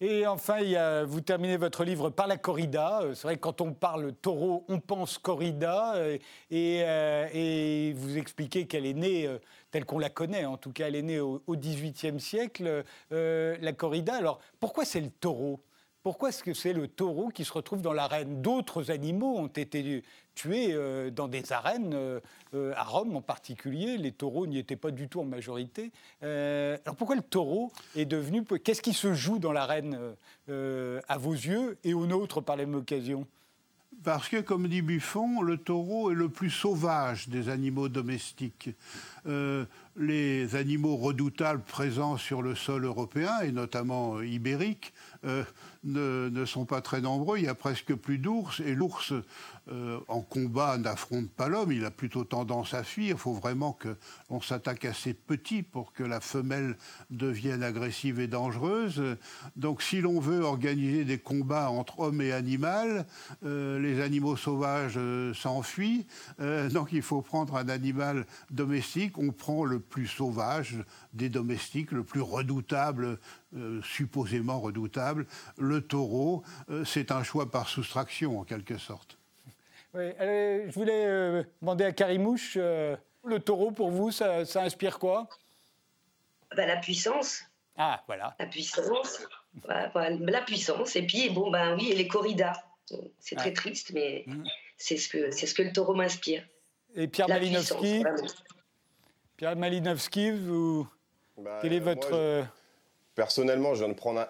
Et 0.00 0.26
enfin, 0.26 0.60
vous 1.04 1.20
terminez 1.20 1.56
votre 1.56 1.84
livre 1.84 2.08
par 2.08 2.28
la 2.28 2.36
corrida. 2.36 3.02
C'est 3.14 3.24
vrai 3.24 3.34
que 3.34 3.40
quand 3.40 3.60
on 3.60 3.74
parle 3.74 4.12
taureau, 4.14 4.64
on 4.68 4.78
pense 4.78 5.18
corrida. 5.18 5.96
Et, 6.50 7.92
vous 7.96 8.16
expliquez 8.16 8.66
qu'elle 8.66 8.86
est 8.86 8.94
née, 8.94 9.28
telle 9.70 9.84
qu'on 9.84 9.98
la 9.98 10.10
connaît, 10.10 10.44
en 10.44 10.56
tout 10.56 10.72
cas, 10.72 10.88
elle 10.88 10.96
est 10.96 11.02
née 11.02 11.20
au 11.20 11.40
XVIIIe 11.48 12.20
siècle, 12.20 12.84
la 13.10 13.72
corrida. 13.72 14.14
Alors, 14.14 14.40
pourquoi 14.58 14.84
c'est 14.84 15.00
le 15.00 15.10
taureau? 15.10 15.60
Pourquoi 16.02 16.30
est-ce 16.30 16.42
que 16.42 16.54
c'est 16.54 16.72
le 16.72 16.88
taureau 16.88 17.28
qui 17.28 17.44
se 17.44 17.52
retrouve 17.52 17.82
dans 17.82 17.92
l'arène? 17.92 18.40
D'autres 18.40 18.90
animaux 18.90 19.36
ont 19.36 19.48
été 19.48 20.02
tués 20.34 20.68
euh, 20.70 21.10
dans 21.10 21.28
des 21.28 21.52
arènes, 21.52 21.92
euh, 21.92 22.20
euh, 22.54 22.72
à 22.74 22.84
Rome 22.84 23.14
en 23.16 23.20
particulier. 23.20 23.98
Les 23.98 24.12
taureaux 24.12 24.46
n'y 24.46 24.56
étaient 24.56 24.76
pas 24.76 24.92
du 24.92 25.08
tout 25.08 25.20
en 25.20 25.24
majorité. 25.24 25.92
alors 26.22 26.96
pourquoi 26.96 27.16
le 27.16 27.22
taureau 27.22 27.70
est 27.96 28.06
devenu... 28.06 28.44
Qu'est-ce 28.44 28.80
qui 28.80 28.94
se 28.94 29.12
joue 29.12 29.38
dans 29.38 29.52
l'arène 29.52 29.98
à 30.48 31.18
vos 31.18 31.32
yeux 31.32 31.76
et 31.84 31.92
aux 31.92 32.06
nôtres 32.06 32.42
par 32.42 32.56
la 32.56 32.64
même 32.64 32.76
occasion? 32.76 33.26
Parce 34.02 34.28
que, 34.28 34.40
comme 34.40 34.68
dit 34.68 34.82
Buffon, 34.82 35.42
le 35.42 35.58
taureau 35.58 36.10
est 36.10 36.14
le 36.14 36.28
plus 36.28 36.50
sauvage 36.50 37.28
des 37.28 37.48
animaux 37.48 37.88
domestiques. 37.88 38.70
les 39.96 40.56
animaux 40.56 40.96
redoutables 40.96 41.62
présents 41.62 42.16
sur 42.16 42.40
le 42.40 42.54
sol 42.54 42.84
européen, 42.84 43.40
et 43.42 43.52
notamment 43.52 44.22
ibérique, 44.22 44.94
ne, 45.84 46.44
sont 46.46 46.64
pas 46.64 46.80
très 46.80 47.00
nombreux. 47.00 47.38
Il 47.38 47.44
y 47.44 47.48
a 47.48 47.54
presque 47.54 47.94
plus 47.94 48.18
d'ours. 48.18 48.60
Et 48.60 48.74
l'ours, 48.74 49.12
euh, 49.72 50.00
en 50.08 50.20
combat, 50.20 50.78
n'affronte 50.78 51.30
pas 51.30 51.48
l'homme. 51.48 51.70
Il 51.70 51.84
a 51.84 51.90
plutôt 51.90 52.24
tendance 52.24 52.74
à 52.74 52.82
fuir. 52.82 53.16
Il 53.16 53.18
faut 53.18 53.34
vraiment 53.34 53.78
qu'on 53.80 54.40
s'attaque 54.40 54.84
à 54.84 54.92
ces 54.92 55.14
petits 55.14 55.62
pour 55.62 55.92
que 55.92 56.02
la 56.02 56.20
femelle 56.20 56.76
devienne 57.10 57.62
agressive 57.62 58.18
et 58.18 58.26
dangereuse. 58.26 59.16
Donc, 59.56 59.82
si 59.82 60.00
l'on 60.00 60.18
veut 60.18 60.40
organiser 60.40 61.04
des 61.04 61.18
combats 61.18 61.70
entre 61.70 62.00
hommes 62.00 62.20
et 62.20 62.32
animal, 62.32 63.06
euh, 63.44 63.78
les 63.78 64.00
animaux 64.00 64.36
sauvages 64.36 64.94
euh, 64.96 65.32
s'enfuient. 65.34 66.06
donc, 66.72 66.88
il 66.92 67.02
faut 67.02 67.22
prendre 67.22 67.56
un 67.56 67.68
animal 67.68 68.26
domestique. 68.50 69.18
On 69.18 69.30
prend 69.30 69.64
le 69.64 69.78
plus 69.78 70.06
sauvage 70.06 70.78
des 71.12 71.28
domestiques, 71.28 71.92
le 71.92 72.02
plus 72.02 72.20
redoutable 72.20 73.18
supposément 73.82 74.60
redoutable. 74.60 75.26
Le 75.58 75.80
taureau, 75.80 76.44
c'est 76.84 77.10
un 77.10 77.24
choix 77.24 77.50
par 77.50 77.68
soustraction, 77.68 78.38
en 78.38 78.44
quelque 78.44 78.78
sorte. 78.78 79.19
Oui, 79.94 80.12
je 80.20 80.72
voulais 80.72 81.04
euh, 81.04 81.42
demander 81.60 81.84
à 81.84 81.92
Karimouche, 81.92 82.56
le 82.56 83.38
taureau, 83.38 83.70
pour 83.70 83.90
vous, 83.90 84.10
ça, 84.10 84.42
inspire 84.56 84.98
quoi? 84.98 85.28
Bah, 86.56 86.66
La 86.66 86.76
puissance. 86.76 87.42
Ah, 87.76 88.02
voilà. 88.06 88.36
La 88.38 88.46
puissance. 88.46 89.26
la 89.64 90.42
puissance. 90.42 90.96
Et 90.96 91.06
puis, 91.06 91.30
bon, 91.30 91.50
ben 91.50 91.76
oui, 91.76 91.90
et 91.90 91.96
les 91.96 92.08
corridas. 92.08 92.62
C'est 93.18 93.36
très 93.36 93.52
triste, 93.52 93.92
mais 93.92 94.24
mm. 94.26 94.44
c'est 94.76 94.96
ce, 94.96 95.08
que, 95.08 95.30
ce 95.30 95.54
que 95.54 95.62
le 95.62 95.72
taureau 95.72 95.94
m'inspire. 95.94 96.44
Et 96.94 97.06
Pierre 97.08 97.28
Malinowski? 97.28 98.04
Pierre 99.36 99.56
Malinowski, 99.56 100.30
vous... 100.32 100.88
Bah, 101.38 101.58
quel 101.62 101.72
est 101.72 101.80
votre... 101.80 102.44
Personnellement, 103.14 103.74
je 103.74 103.84
viens 103.84 103.88
de 103.88 103.98
prendre 103.98 104.20
un, 104.20 104.28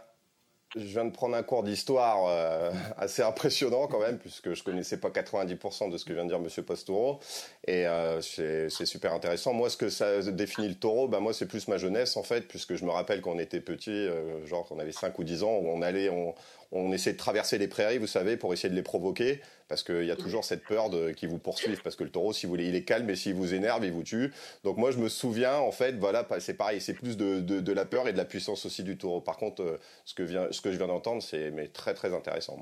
je 0.77 0.83
viens 0.83 1.05
de 1.05 1.11
prendre 1.11 1.35
un 1.35 1.43
cours 1.43 1.63
d'histoire 1.63 2.27
euh, 2.29 2.71
assez 2.97 3.23
impressionnant 3.23 3.87
quand 3.89 4.01
même, 4.01 4.19
puisque 4.19 4.55
je 4.55 4.63
connaissais 4.63 4.99
pas 4.99 5.09
90% 5.09 5.91
de 5.91 5.97
ce 5.97 6.05
que 6.05 6.13
vient 6.13 6.25
de 6.25 6.29
dire 6.29 6.39
Monsieur 6.39 6.63
Pastoureau, 6.63 7.21
et 7.67 7.87
euh, 7.87 8.21
c'est 8.21 8.87
super 8.87 9.13
intéressant. 9.13 9.53
Moi, 9.53 9.71
ce 9.71 9.77
que 9.77 9.89
ça 9.89 10.23
définit 10.23 10.69
le 10.69 10.75
taureau, 10.75 11.09
bah 11.09 11.21
moi, 11.21 11.33
c'est 11.33 11.47
plus 11.47 11.69
ma 11.69 11.79
jeunesse 11.79 12.17
en 12.17 12.23
fait, 12.23 12.47
puisque 12.47 12.77
je 12.77 12.85
me 12.85 12.91
rappelle 12.91 13.21
quand 13.21 13.33
on 13.33 13.39
était 13.39 13.61
petit, 13.61 13.91
euh, 13.91 14.47
genre 14.47 14.67
quand 14.69 14.77
on 14.77 14.79
avait 14.79 14.93
5 14.93 15.19
ou 15.19 15.25
10 15.25 15.43
ans, 15.43 15.57
où 15.59 15.69
on 15.69 15.83
allait, 15.83 16.09
on, 16.09 16.35
on 16.73 16.93
essaie 16.93 17.13
de 17.13 17.19
traverser 17.19 17.59
les 17.59 17.69
prairies, 17.69 17.99
vous 17.99 18.07
savez, 18.07 18.37
pour 18.37 18.53
essayer 18.53 18.71
de 18.71 18.77
les 18.77 18.83
provoquer, 18.83 19.41
parce 19.71 19.85
qu'il 19.85 20.05
y 20.05 20.11
a 20.11 20.17
toujours 20.17 20.45
cette 20.45 20.65
peur 20.65 20.91
de 20.91 21.13
qu'ils 21.13 21.29
vous 21.29 21.39
poursuivent, 21.39 21.81
parce 21.81 21.95
que 21.95 22.03
le 22.03 22.11
taureau, 22.11 22.33
si 22.33 22.47
vous 22.47 22.57
il 22.57 22.75
est 22.75 22.83
calme, 22.83 23.09
et 23.09 23.15
s'il 23.15 23.35
vous 23.35 23.55
énerve, 23.55 23.85
il 23.85 23.93
vous 23.93 24.03
tue. 24.03 24.33
Donc 24.65 24.77
moi, 24.79 24.91
je 24.91 24.99
me 24.99 25.09
souviens, 25.09 25.59
en 25.59 25.71
fait, 25.71 25.93
voilà, 25.93 26.27
c'est 26.41 26.55
pareil, 26.55 26.81
c'est 26.81 26.93
plus 26.93 27.17
de, 27.17 27.39
de, 27.39 27.73
la 27.73 27.85
peur 27.85 28.09
et 28.09 28.13
de 28.13 28.19
la 28.19 28.25
puissance 28.25 28.67
aussi 28.67 28.83
du 28.83 28.99
taureau. 28.99 29.21
Par 29.21 29.37
contre, 29.37 29.63
euh, 29.63 29.79
ce 30.05 30.15
que, 30.15 30.25
vient, 30.25 30.49
ce 30.51 30.61
que 30.61 30.73
je 30.73 30.77
viens 30.77 30.89
d'entendre, 30.89 31.23
c'est 31.23 31.53
mais 31.53 31.69
très 31.69 31.95
très 31.95 32.13
intéressant. 32.13 32.59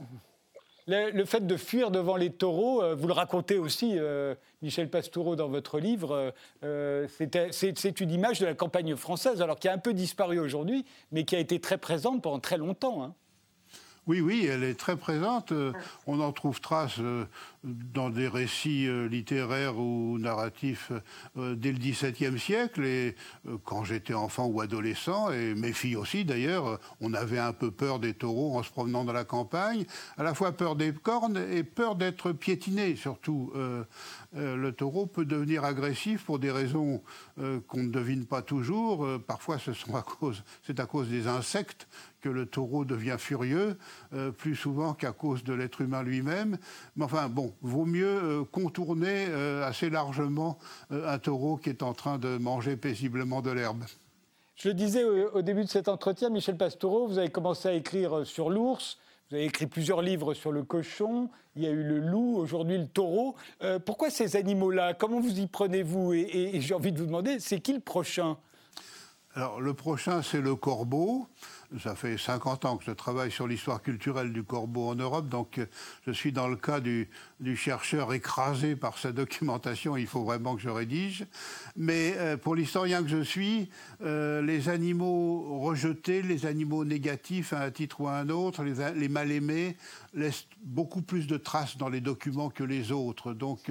Le, 0.86 1.24
fait 1.24 1.46
de 1.46 1.56
fuir 1.56 1.90
devant 1.90 2.16
les 2.16 2.30
taureaux, 2.30 2.82
euh, 2.82 2.94
vous 2.94 3.06
le 3.06 3.14
racontez 3.14 3.56
aussi, 3.56 3.94
euh, 3.96 4.34
Michel 4.60 4.90
Pastoureau, 4.90 5.34
dans 5.34 5.48
votre 5.48 5.78
livre, 5.80 6.34
c'est 6.60 8.00
une 8.00 8.10
image 8.10 8.38
de 8.38 8.44
la 8.44 8.54
campagne 8.54 8.96
française, 8.96 9.40
alors 9.40 9.58
qui 9.58 9.68
a 9.68 9.72
un 9.72 9.78
peu 9.78 9.94
disparu 9.94 10.38
aujourd'hui, 10.38 10.84
mais 11.10 11.24
qui 11.24 11.36
a 11.36 11.38
été 11.38 11.58
très 11.58 11.78
présente 11.78 12.22
pendant 12.22 12.38
très 12.38 12.58
longtemps. 12.58 13.02
Hein. 13.02 13.14
Oui, 14.08 14.22
oui, 14.22 14.48
elle 14.50 14.64
est 14.64 14.74
très 14.74 14.96
présente. 14.96 15.52
Euh, 15.52 15.72
on 16.06 16.20
en 16.20 16.32
trouve 16.32 16.60
trace 16.62 16.98
euh, 16.98 17.26
dans 17.64 18.10
des 18.10 18.28
récits 18.28 18.86
euh, 18.86 19.08
littéraires 19.08 19.78
ou 19.78 20.18
narratifs 20.18 20.92
dès 21.36 21.72
le 21.72 21.78
XVIIe 21.78 22.38
siècle. 22.38 22.84
Et 22.84 23.14
quand 23.64 23.84
j'étais 23.84 24.14
enfant 24.14 24.46
ou 24.46 24.60
adolescent, 24.60 25.30
et 25.30 25.54
mes 25.54 25.72
filles 25.72 25.96
aussi 25.96 26.24
d'ailleurs, 26.24 26.80
on 27.00 27.14
avait 27.14 27.38
un 27.38 27.52
peu 27.52 27.70
peur 27.70 27.98
des 27.98 28.14
taureaux 28.14 28.56
en 28.56 28.62
se 28.62 28.70
promenant 28.70 29.04
dans 29.04 29.12
la 29.12 29.24
campagne. 29.24 29.84
À 30.16 30.22
la 30.22 30.34
fois 30.34 30.52
peur 30.52 30.76
des 30.76 30.92
cornes 30.92 31.38
et 31.50 31.62
peur 31.62 31.96
d'être 31.96 32.32
piétiné, 32.32 32.96
surtout. 32.96 33.52
le 34.34 34.70
taureau 34.70 35.06
peut 35.06 35.24
devenir 35.24 35.64
agressif 35.64 36.24
pour 36.24 36.38
des 36.38 36.50
raisons 36.50 37.02
qu'on 37.36 37.82
ne 37.82 37.90
devine 37.90 38.26
pas 38.26 38.42
toujours. 38.42 39.06
parfois, 39.26 39.58
c'est 39.58 40.80
à 40.80 40.86
cause 40.86 41.08
des 41.08 41.26
insectes 41.26 41.86
que 42.20 42.28
le 42.28 42.46
taureau 42.46 42.84
devient 42.84 43.16
furieux, 43.18 43.78
euh, 44.12 44.30
plus 44.30 44.56
souvent 44.56 44.94
qu'à 44.94 45.12
cause 45.12 45.44
de 45.44 45.52
l'être 45.52 45.80
humain 45.80 46.02
lui-même. 46.02 46.58
Mais 46.96 47.04
enfin, 47.04 47.28
bon, 47.28 47.47
vaut 47.62 47.84
mieux 47.84 48.06
euh, 48.06 48.44
contourner 48.44 49.26
euh, 49.28 49.66
assez 49.66 49.90
largement 49.90 50.58
un 50.90 51.18
taureau 51.18 51.56
qui 51.56 51.70
est 51.70 51.82
en 51.82 51.94
train 51.94 52.18
de 52.18 52.38
manger 52.38 52.76
paisiblement 52.76 53.42
de 53.42 53.50
l'herbe. 53.50 53.84
Je 54.56 54.68
le 54.68 54.74
disais 54.74 55.04
au, 55.04 55.42
début 55.42 55.64
de 55.64 55.68
cet 55.68 55.88
entretien, 55.88 56.30
Michel 56.30 56.56
Pastoureau, 56.56 57.06
vous 57.06 57.18
avez 57.18 57.30
commencé 57.30 57.68
à 57.68 57.72
écrire 57.72 58.26
sur 58.26 58.50
l'ours. 58.50 58.98
Vous 59.30 59.36
avez 59.36 59.44
écrit 59.44 59.66
plusieurs 59.66 60.02
livres 60.02 60.34
sur 60.34 60.50
le 60.50 60.64
cochon, 60.64 61.28
il 61.54 61.62
y 61.62 61.66
a 61.66 61.70
eu 61.70 61.82
le 61.82 61.98
loup, 62.00 62.36
aujourd'hui 62.38 62.78
le 62.78 62.88
taureau. 62.88 63.36
pourquoi 63.84 64.10
ces 64.10 64.36
animaux-là? 64.36 64.94
Comment 64.94 65.20
vous 65.20 65.38
y 65.38 65.46
prenez-vous? 65.46 66.14
Et 66.14 66.60
j'ai 66.60 66.74
envie 66.74 66.92
de 66.92 66.98
vous 66.98 67.06
demander, 67.06 67.38
c'est 67.38 67.60
qui 67.60 67.72
le 67.74 67.80
prochain? 67.80 68.36
Alors, 69.38 69.60
le 69.60 69.72
prochain, 69.72 70.20
c'est 70.20 70.40
le 70.40 70.56
corbeau. 70.56 71.28
Ça 71.76 71.94
fait 71.94 72.16
50 72.16 72.64
ans 72.64 72.76
que 72.78 72.84
je 72.86 72.92
travaille 72.92 73.30
sur 73.30 73.46
l'histoire 73.46 73.82
culturelle 73.82 74.32
du 74.32 74.42
corbeau 74.42 74.88
en 74.88 74.94
Europe, 74.94 75.28
donc 75.28 75.58
euh, 75.58 75.66
je 76.06 76.12
suis 76.12 76.32
dans 76.32 76.48
le 76.48 76.56
cas 76.56 76.80
du, 76.80 77.10
chercheur 77.56 78.14
écrasé 78.14 78.74
par 78.74 78.96
sa 78.96 79.12
documentation, 79.12 79.94
il 79.94 80.06
faut 80.06 80.24
vraiment 80.24 80.56
que 80.56 80.62
je 80.62 80.70
rédige. 80.70 81.26
Mais 81.76 82.14
euh, 82.16 82.38
pour 82.38 82.54
l'historien 82.54 83.02
que 83.02 83.08
je 83.08 83.22
suis, 83.22 83.68
euh, 84.00 84.40
les 84.40 84.70
animaux 84.70 85.60
rejetés, 85.60 86.22
les 86.22 86.46
animaux 86.46 86.86
négatifs 86.86 87.52
à 87.52 87.60
un 87.60 87.70
titre 87.70 88.00
ou 88.00 88.08
à 88.08 88.14
un 88.14 88.30
autre, 88.30 88.64
les, 88.64 89.08
mal 89.08 89.30
aimés, 89.30 89.76
laissent 90.14 90.46
beaucoup 90.62 91.02
plus 91.02 91.26
de 91.26 91.36
traces 91.36 91.76
dans 91.76 91.90
les 91.90 92.00
documents 92.00 92.48
que 92.48 92.64
les 92.64 92.92
autres. 92.92 93.34
Donc 93.34 93.70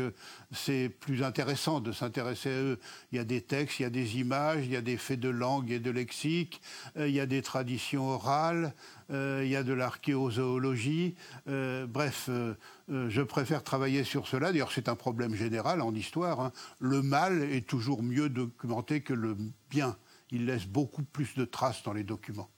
c'est 0.51 0.89
plus 0.89 1.23
intéressant 1.23 1.79
de 1.79 1.91
s'intéresser 1.91 2.49
à 2.49 2.61
eux. 2.61 2.79
Il 3.11 3.17
y 3.17 3.19
a 3.19 3.23
des 3.23 3.41
textes, 3.41 3.79
il 3.79 3.83
y 3.83 3.85
a 3.85 3.89
des 3.89 4.19
images, 4.19 4.65
il 4.65 4.71
y 4.71 4.75
a 4.75 4.81
des 4.81 4.97
faits 4.97 5.19
de 5.19 5.29
langue 5.29 5.71
et 5.71 5.79
de 5.79 5.89
lexique, 5.89 6.61
il 6.95 7.09
y 7.09 7.19
a 7.19 7.25
des 7.25 7.41
traditions 7.41 7.86
orale, 7.95 8.73
euh, 9.09 9.41
il 9.43 9.49
y 9.49 9.55
a 9.55 9.63
de 9.63 9.73
l'archéozoologie. 9.73 11.15
Euh, 11.47 11.85
bref, 11.87 12.29
euh, 12.29 12.55
je 12.87 13.21
préfère 13.21 13.63
travailler 13.63 14.03
sur 14.03 14.27
cela. 14.27 14.51
D'ailleurs, 14.51 14.71
c'est 14.71 14.89
un 14.89 14.95
problème 14.95 15.33
général 15.33 15.81
en 15.81 15.93
histoire. 15.93 16.41
Hein. 16.41 16.51
Le 16.79 17.01
mal 17.01 17.43
est 17.43 17.65
toujours 17.65 18.03
mieux 18.03 18.29
documenté 18.29 19.01
que 19.01 19.13
le 19.13 19.37
bien. 19.69 19.95
Il 20.31 20.45
laisse 20.45 20.65
beaucoup 20.65 21.03
plus 21.03 21.35
de 21.35 21.45
traces 21.45 21.83
dans 21.83 21.93
les 21.93 22.03
documents. 22.03 22.49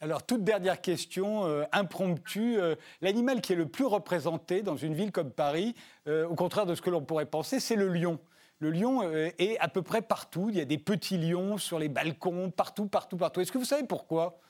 Alors, 0.00 0.26
toute 0.26 0.42
dernière 0.42 0.80
question, 0.80 1.44
impromptue. 1.72 2.58
L'animal 3.00 3.40
qui 3.40 3.54
est 3.54 3.56
le 3.56 3.68
plus 3.68 3.86
représenté 3.86 4.60
dans 4.60 4.76
une 4.76 4.94
ville 4.94 5.12
comme 5.12 5.30
Paris, 5.30 5.74
au 6.06 6.34
contraire 6.34 6.66
de 6.66 6.74
ce 6.74 6.82
que 6.82 6.90
l'on 6.90 7.02
pourrait 7.02 7.24
penser, 7.24 7.58
c'est 7.58 7.76
le 7.76 7.88
lion. 7.88 8.18
Le 8.58 8.70
lion 8.70 9.02
est 9.12 9.56
à 9.60 9.68
peu 9.68 9.80
près 9.80 10.02
partout. 10.02 10.48
Il 10.50 10.58
y 10.58 10.60
a 10.60 10.66
des 10.66 10.76
petits 10.76 11.16
lions 11.16 11.56
sur 11.56 11.78
les 11.78 11.88
balcons, 11.88 12.50
partout, 12.50 12.86
partout, 12.86 13.16
partout. 13.16 13.40
Est-ce 13.40 13.52
que 13.52 13.58
vous 13.58 13.64
savez 13.64 13.86
pourquoi? 13.86 14.40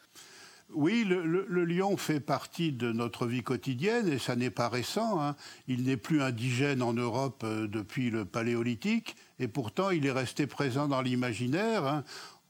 Oui, 0.72 1.04
le, 1.04 1.64
lion 1.64 1.96
fait 1.96 2.20
partie 2.20 2.72
de 2.72 2.92
notre 2.92 3.26
vie 3.26 3.42
quotidienne 3.42 4.08
et 4.08 4.18
ça 4.18 4.36
n'est 4.36 4.50
pas 4.50 4.68
récent. 4.68 5.20
Hein. 5.20 5.36
Il 5.68 5.84
n'est 5.84 5.96
plus 5.96 6.22
indigène 6.22 6.82
en 6.82 6.92
Europe 6.92 7.42
euh, 7.44 7.68
depuis 7.68 8.10
le 8.10 8.24
Paléolithique 8.24 9.16
et 9.38 9.48
pourtant 9.48 9.90
il 9.90 10.06
est 10.06 10.12
resté 10.12 10.46
présent 10.46 10.88
dans 10.88 11.02
l'imaginaire. 11.02 11.86
Hein. 11.86 12.04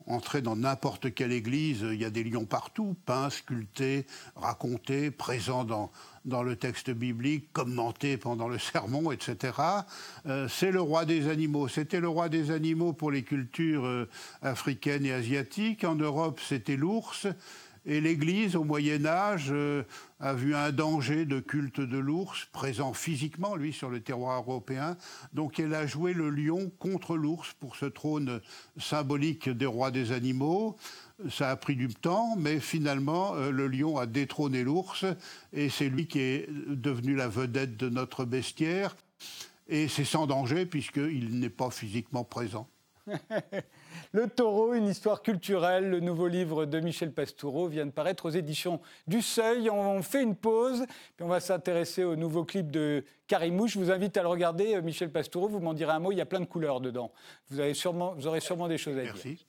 Entrer 0.07 0.43
dans 0.43 0.57
n'importe 0.57 1.15
quelle 1.15 1.33
église, 1.33 1.81
il 1.81 1.99
y 1.99 2.05
a 2.05 2.11
des 2.11 2.25
lions 2.25 2.45
partout, 2.45 2.95
peints, 3.07 3.31
sculptés, 3.31 4.07
racontés, 4.37 5.11
présents 5.11 5.65
dans, 5.65 5.91
dans 6.27 6.43
le 6.43 6.57
texte 6.57 6.91
biblique, 6.91 7.51
commentés 7.55 8.19
pendant 8.19 8.47
le 8.47 8.59
sermon, 8.59 9.13
etc. 9.13 9.55
Euh, 10.27 10.47
c'est 10.49 10.71
le 10.71 10.83
roi 10.83 11.07
des 11.07 11.29
animaux. 11.29 11.69
C'était 11.69 12.01
le 12.01 12.09
roi 12.09 12.29
des 12.29 12.51
animaux 12.51 12.93
pour 12.93 13.11
les 13.11 13.23
cultures 13.23 13.87
euh, 13.87 14.09
africaines 14.43 15.07
et 15.07 15.13
asiatiques. 15.13 15.85
En 15.85 15.95
Europe, 15.95 16.39
c'était 16.47 16.77
l'ours. 16.77 17.27
Et 17.87 18.01
l'Église, 18.01 18.57
au 18.57 18.65
Moyen 18.65 19.05
Âge, 19.05 19.49
euh, 19.51 19.83
a 20.19 20.33
vu 20.33 20.55
un 20.55 20.73
danger 20.73 21.27
de 21.27 21.39
culte 21.39 21.81
de 21.81 21.99
l'ours, 21.99 22.47
présent 22.51 22.95
physiquement, 22.95 23.57
lui, 23.57 23.75
sur 23.75 23.91
le 23.91 24.01
terroir 24.01 24.41
européen. 24.41 24.97
Donc 25.35 25.61
elle 25.61 25.75
a 25.75 25.87
joué 25.87 26.15
le 26.15 26.31
lion 26.31 26.71
contre 26.79 27.15
l'ours 27.17 27.53
pour 27.53 27.77
ce 27.77 27.85
trône 27.85 28.41
symbolique 28.79 29.51
des 29.51 29.67
rois 29.67 29.91
des 29.91 30.13
animaux. 30.13 30.79
Ça 31.31 31.51
a 31.51 31.57
pris 31.57 31.77
du 31.77 31.89
temps, 31.89 32.37
mais 32.37 32.59
finalement, 32.59 33.35
euh, 33.35 33.51
le 33.51 33.69
lion 33.69 33.99
a 33.99 34.07
détrôné 34.07 34.65
l'ours, 34.65 35.05
et 35.53 35.69
c'est 35.69 35.91
lui 35.91 36.07
qui 36.07 36.21
est 36.21 36.49
devenu 36.69 37.15
la 37.15 37.29
vedette 37.29 37.77
de 37.77 37.91
notre 37.91 38.25
bestiaire. 38.25 38.97
Et 39.69 39.89
c'est 39.89 40.05
sans 40.05 40.27
danger, 40.27 40.65
puisqu'il 40.65 41.39
n'est 41.39 41.51
pas 41.51 41.71
physiquement 41.71 42.25
présent. 42.25 42.67
Le 44.13 44.29
taureau, 44.29 44.75
une 44.75 44.87
histoire 44.87 45.23
culturelle, 45.23 45.91
le 45.91 46.01
nouveau 46.01 46.29
livre 46.29 46.67
de 46.67 46.81
Michel 46.81 47.13
Pastoureau 47.13 47.69
vient 47.69 47.87
de 47.87 47.91
paraître 47.91 48.27
aux 48.27 48.31
éditions 48.31 48.81
du 49.07 49.23
Seuil. 49.23 49.71
On 49.71 50.03
fait 50.03 50.23
une 50.23 50.37
pause, 50.37 50.85
puis 51.17 51.25
on 51.25 51.29
va 51.29 51.41
s'intéresser 51.41 52.05
au 52.05 52.17
nouveau 52.17 52.45
clip 52.45 52.71
de 52.71 53.05
Karimouche. 53.27 53.73
Je 53.75 53.79
vous 53.79 53.91
invite 53.91 54.17
à 54.17 54.23
le 54.23 54.29
regarder, 54.29 54.75
euh, 54.75 54.83
Michel 54.83 55.11
Pastoureau, 55.11 55.49
vous 55.49 55.61
m'en 55.61 55.75
direz 55.75 55.93
un 55.93 55.99
mot, 55.99 56.13
il 56.13 56.19
y 56.19 56.21
a 56.21 56.27
plein 56.27 56.41
de 56.41 56.45
couleurs 56.45 56.81
dedans. 56.81 57.13
Vous 57.51 57.61
aurez 57.61 57.75
sûrement 57.75 58.69
des 58.69 58.79
choses 58.79 58.99
à 58.99 59.03
dire. 59.03 59.15
Merci. 59.15 59.47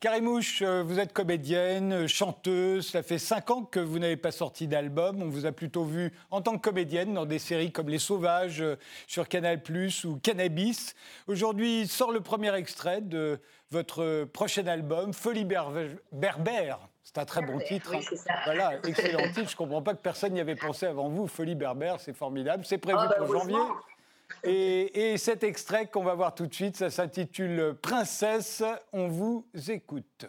Karimouche, 0.00 0.62
euh, 0.62 0.82
vous 0.82 0.98
êtes 0.98 1.12
comédienne, 1.12 2.06
chanteuse. 2.06 2.88
Ça 2.88 3.02
fait 3.02 3.18
cinq 3.18 3.50
ans 3.50 3.64
que 3.64 3.80
vous 3.80 3.98
n'avez 3.98 4.16
pas 4.16 4.30
sorti 4.30 4.66
d'album. 4.66 5.20
On 5.20 5.28
vous 5.28 5.44
a 5.44 5.52
plutôt 5.52 5.84
vu 5.84 6.14
en 6.30 6.40
tant 6.40 6.56
que 6.56 6.62
comédienne 6.62 7.12
dans 7.12 7.26
des 7.26 7.38
séries 7.38 7.70
comme 7.70 7.90
Les 7.90 7.98
Sauvages 7.98 8.62
euh, 8.62 8.76
sur 9.06 9.28
Canal 9.28 9.60
ou 10.04 10.16
Cannabis. 10.16 10.94
Aujourd'hui 11.26 11.86
sort 11.86 12.12
le 12.12 12.22
premier 12.22 12.54
extrait 12.54 13.02
de 13.02 13.40
votre 13.70 14.24
prochain 14.24 14.66
album, 14.68 15.12
Folie 15.12 15.44
Berbère. 15.44 16.78
C'est 17.02 17.18
un 17.18 17.26
très 17.26 17.42
bon 17.42 17.58
titre. 17.58 17.94
Oui, 17.94 18.06
hein. 18.26 18.34
Voilà, 18.46 18.72
excellent 18.84 19.28
titre. 19.34 19.50
Je 19.50 19.54
ne 19.54 19.58
comprends 19.58 19.82
pas 19.82 19.92
que 19.92 20.00
personne 20.00 20.32
n'y 20.32 20.40
avait 20.40 20.56
pensé 20.56 20.86
avant 20.86 21.10
vous. 21.10 21.26
Folie 21.26 21.54
Berbère, 21.54 22.00
c'est 22.00 22.14
formidable. 22.14 22.64
C'est 22.64 22.78
prévu 22.78 22.96
ah, 22.98 23.06
bah, 23.06 23.16
pour 23.18 23.38
janvier. 23.38 23.58
Et, 24.44 25.16
cet 25.18 25.44
extrait 25.44 25.86
qu'on 25.86 26.04
va 26.04 26.14
voir 26.14 26.34
tout 26.34 26.46
de 26.46 26.54
suite, 26.54 26.76
ça 26.76 26.90
s'intitule 26.90 27.76
Princesse, 27.82 28.62
on 28.92 29.08
vous 29.08 29.46
écoute. 29.68 30.26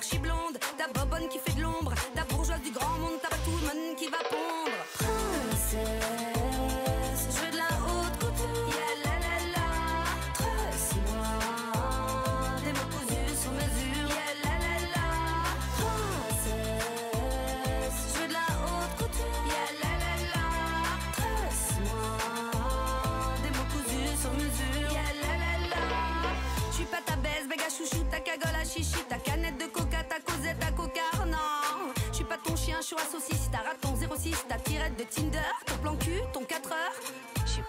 archi 0.00 0.18
blonde, 0.18 0.58
ta 0.78 0.88
bobonne 0.88 1.28
qui 1.28 1.38
fait 1.38 1.49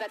filha 0.01 0.09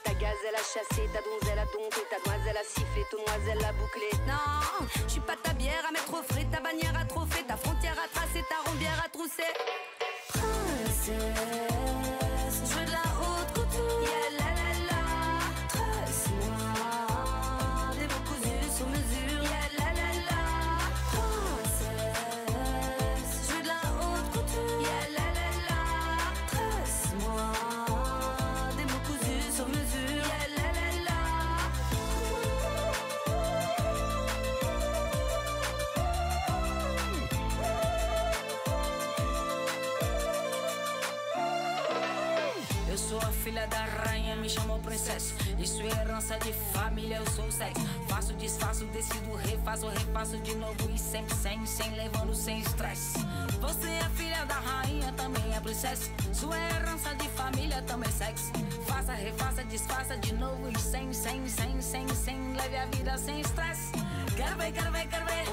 herança 45.90 46.38
de 46.38 46.53
família, 46.72 47.16
eu 47.16 47.31
sou 47.31 47.50
sexo. 47.50 47.81
Faço, 48.09 48.33
desfaço, 48.35 48.85
decido, 48.87 49.35
refaço, 49.37 49.88
refaço 49.88 50.38
de 50.38 50.55
novo 50.57 50.90
e 50.94 50.98
sempre 50.98 51.35
sem, 51.37 51.64
sem, 51.66 51.90
levando 51.94 52.35
sem 52.35 52.61
estresse. 52.61 53.18
Você 53.61 53.88
é 53.88 54.09
filha 54.14 54.44
da 54.46 54.55
rainha, 54.55 55.12
também 55.12 55.55
é 55.55 55.61
princesa. 55.61 56.11
Sua 56.33 56.57
herança 56.57 57.14
de 57.14 57.29
família, 57.31 57.83
também 57.83 58.11
sexo. 58.11 58.50
Faça, 58.87 59.12
refaça, 59.12 59.64
desfaça 59.64 60.16
de 60.16 60.35
novo 60.35 60.68
e 60.68 60.79
sem, 60.79 61.12
sem, 61.12 61.46
sem, 61.48 61.81
sem, 61.81 62.09
sem, 62.09 62.53
leve 62.55 62.76
a 62.76 62.87
vida 62.87 63.16
sem 63.18 63.40
estresse. 63.40 63.92
Quero 64.37 64.57
ver, 64.57 64.72
quero 64.72 64.92
ver, 64.92 65.07
quero 65.09 65.26
ver. 65.26 65.44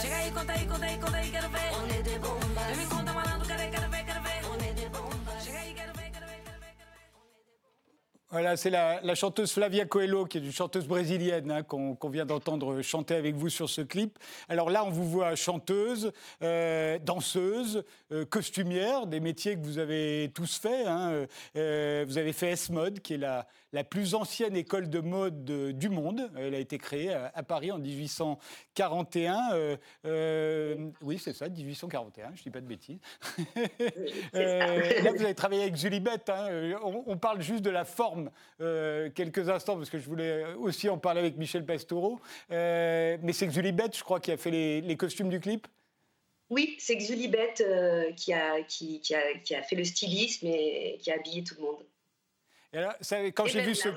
Chega 0.00 0.16
aí, 0.16 0.30
conta 0.30 0.52
aí, 0.52 0.66
conta 0.66 0.86
aí, 0.86 0.98
conta 0.98 1.16
aí, 1.16 1.30
quero 1.30 1.48
ver. 1.48 1.70
Vem 2.68 2.76
me 2.76 2.86
conta, 2.86 3.12
malandro, 3.12 3.46
quero 3.46 3.58
ver, 3.60 3.70
quero 3.70 3.90
ver, 3.90 4.04
Voilà, 8.30 8.58
c'est 8.58 8.68
la, 8.68 9.14
chanteuse 9.14 9.52
Flavia 9.52 9.86
Coelho, 9.86 10.26
qui 10.26 10.36
est 10.36 10.42
une 10.42 10.52
chanteuse 10.52 10.86
brésilienne 10.86 11.50
hein, 11.50 11.62
qu'on 11.62 12.10
vient 12.10 12.26
d'entendre 12.26 12.82
chanter 12.82 13.14
avec 13.14 13.34
vous 13.36 13.48
sur 13.48 13.70
ce 13.70 13.80
clip. 13.80 14.18
Alors 14.50 14.68
là, 14.68 14.84
on 14.84 14.90
vous 14.90 15.08
voit 15.08 15.34
chanteuse, 15.34 16.12
euh, 16.42 16.98
danseuse, 16.98 17.84
euh, 18.12 18.26
costumière, 18.26 19.06
des 19.06 19.20
métiers 19.20 19.54
que 19.54 19.64
vous 19.64 19.78
avez 19.78 20.30
tous 20.34 20.58
faits. 20.58 20.86
Hein. 20.86 21.26
Euh, 21.56 22.04
vous 22.06 22.18
avez 22.18 22.34
fait 22.34 22.50
S-Mode, 22.50 23.00
qui 23.00 23.14
est 23.14 23.18
la, 23.18 23.46
la 23.72 23.84
plus 23.84 24.14
ancienne 24.14 24.56
école 24.56 24.88
de 24.88 25.00
mode 25.00 25.44
du 25.44 25.88
monde. 25.88 26.30
Elle 26.36 26.54
a 26.54 26.58
été 26.58 26.78
créée 26.78 27.12
à, 27.12 27.42
Paris 27.42 27.70
en 27.70 27.78
1841. 27.78 29.52
Euh, 29.52 29.76
euh, 30.06 30.90
oui, 31.02 31.18
c'est 31.18 31.32
ça, 31.32 31.48
1841, 31.48 32.32
je 32.34 32.40
ne 32.40 32.42
dis 32.44 32.50
pas 32.50 32.60
de 32.60 32.66
bêtises. 32.66 32.98
Euh, 34.34 35.02
là, 35.02 35.12
vous 35.12 35.22
avez 35.22 35.34
travaillé 35.34 35.62
avec 35.62 35.76
Julie. 35.76 36.02
Hein. 36.28 36.78
On, 36.82 37.16
parle 37.16 37.40
juste 37.40 37.62
de 37.62 37.70
la 37.70 37.84
forme 37.84 38.30
quelques 38.58 39.48
instants, 39.48 39.76
parce 39.76 39.90
que 39.90 39.98
je 39.98 40.06
voulais 40.06 40.44
aussi 40.54 40.88
en 40.88 40.98
parler 40.98 41.20
avec 41.20 41.36
Michel 41.36 41.64
Pastoureau. 41.64 42.20
mais 42.50 43.32
c'est 43.32 43.50
Julie 43.50 43.74
je 43.92 44.02
crois, 44.02 44.20
qui 44.20 44.32
a 44.32 44.36
fait 44.36 44.50
les, 44.50 44.96
costumes 44.96 45.28
du 45.28 45.40
clip? 45.40 45.66
Oui, 46.50 46.76
c'est 46.78 46.96
Xulibet 46.96 47.54
qui, 48.16 48.32
a, 48.32 48.62
qui, 48.62 49.00
a, 49.14 49.38
qui, 49.38 49.54
a, 49.54 49.62
fait 49.62 49.76
le 49.76 49.84
stylisme 49.84 50.46
et 50.46 50.98
qui 51.00 51.10
a 51.10 51.14
habillé 51.14 51.42
tout 51.42 51.54
le 51.58 51.62
monde. 51.62 51.84
Et 52.72 52.78
alors, 52.78 52.94
quand 53.34 53.46
j'ai 53.46 53.62
vu 53.62 53.74
ce. 53.74 53.88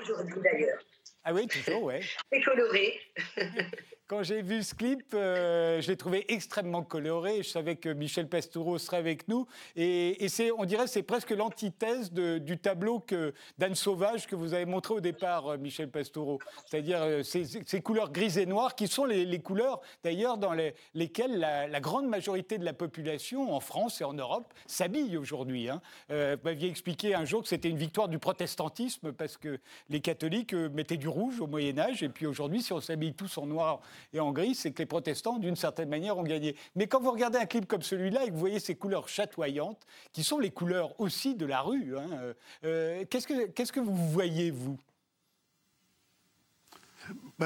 Ah 1.23 1.33
oui, 1.33 1.47
toujours, 1.47 1.83
ouais. 1.83 2.01
C'est 2.31 2.41
coloré. 2.41 2.99
quand 4.11 4.23
j'ai 4.23 4.41
vu 4.41 4.61
ce 4.61 4.75
clip, 4.75 5.05
je 5.13 5.87
l'ai 5.87 5.95
trouvé 5.95 6.25
extrêmement 6.33 6.83
coloré. 6.83 7.43
Je 7.43 7.47
savais 7.47 7.77
que 7.77 7.87
Michel 7.87 8.27
Pastoureau 8.27 8.77
serait 8.77 8.97
avec 8.97 9.29
nous. 9.29 9.47
Et, 9.77 10.27
on 10.57 10.65
dirait 10.65 10.87
c'est 10.87 11.01
presque 11.01 11.29
l'antithèse 11.29 12.11
du 12.11 12.57
tableau 12.57 12.99
que, 12.99 13.33
d'Anne 13.57 13.73
Sauvage 13.73 14.27
que 14.27 14.35
vous 14.35 14.53
avez 14.53 14.65
montré 14.65 14.95
au 14.95 14.99
départ, 14.99 15.57
Michel 15.57 15.89
Pastoureau. 15.89 16.39
C'est-à-dire 16.65 17.23
ces, 17.23 17.81
couleurs 17.81 18.11
grises 18.11 18.37
et 18.37 18.45
noires 18.45 18.75
qui 18.75 18.89
sont 18.89 19.05
les, 19.05 19.39
couleurs, 19.39 19.79
d'ailleurs, 20.03 20.37
dans 20.37 20.53
lesquelles 20.93 21.39
la, 21.39 21.79
grande 21.79 22.09
majorité 22.09 22.57
de 22.57 22.65
la 22.65 22.73
population 22.73 23.53
en 23.53 23.61
France 23.61 24.01
et 24.01 24.03
en 24.03 24.13
Europe 24.13 24.53
s'habille 24.67 25.15
aujourd'hui. 25.15 25.69
Hein. 25.69 25.81
vous 26.09 26.43
m'aviez 26.43 26.67
expliqué 26.67 27.15
un 27.15 27.23
jour 27.23 27.43
que 27.43 27.47
c'était 27.47 27.69
une 27.69 27.77
victoire 27.77 28.09
du 28.09 28.19
protestantisme 28.19 29.13
parce 29.13 29.37
que 29.37 29.57
les 29.87 30.01
catholiques 30.01 30.53
mettaient 30.53 30.97
du 30.97 31.07
rouge 31.07 31.39
au 31.39 31.47
Moyen 31.47 31.79
Âge 31.79 32.03
et 32.03 32.09
puis 32.09 32.25
aujourd'hui, 32.25 32.61
si 32.61 32.73
on 32.73 32.81
s'habille 32.81 33.13
tous 33.13 33.37
en 33.37 33.45
noir 33.45 33.79
et 34.13 34.19
en 34.19 34.31
gris, 34.31 34.55
c'est 34.55 34.71
que 34.71 34.79
les 34.79 34.85
protestants, 34.85 35.37
d'une 35.37 35.55
certaine 35.55 35.89
manière, 35.89 36.17
ont 36.17 36.23
gagné. 36.23 36.55
Mais 36.75 36.87
quand 36.87 36.99
vous 36.99 37.11
regardez 37.11 37.37
un 37.37 37.45
clip 37.45 37.65
comme 37.65 37.81
celui-là 37.81 38.23
et 38.23 38.27
que 38.27 38.33
vous 38.33 38.39
voyez 38.39 38.59
ces 38.59 38.75
couleurs 38.75 39.07
chatoyantes, 39.07 39.85
qui 40.11 40.23
sont 40.23 40.39
les 40.39 40.51
couleurs 40.51 40.99
aussi 40.99 41.35
de 41.35 41.45
la 41.45 41.61
rue, 41.61 41.97
hein, 41.97 42.09
euh, 42.13 42.33
euh, 42.65 43.05
qu'est-ce 43.09 43.71
que 43.71 43.79
vous 43.79 43.95
voyez, 44.09 44.51
vous? 44.51 44.77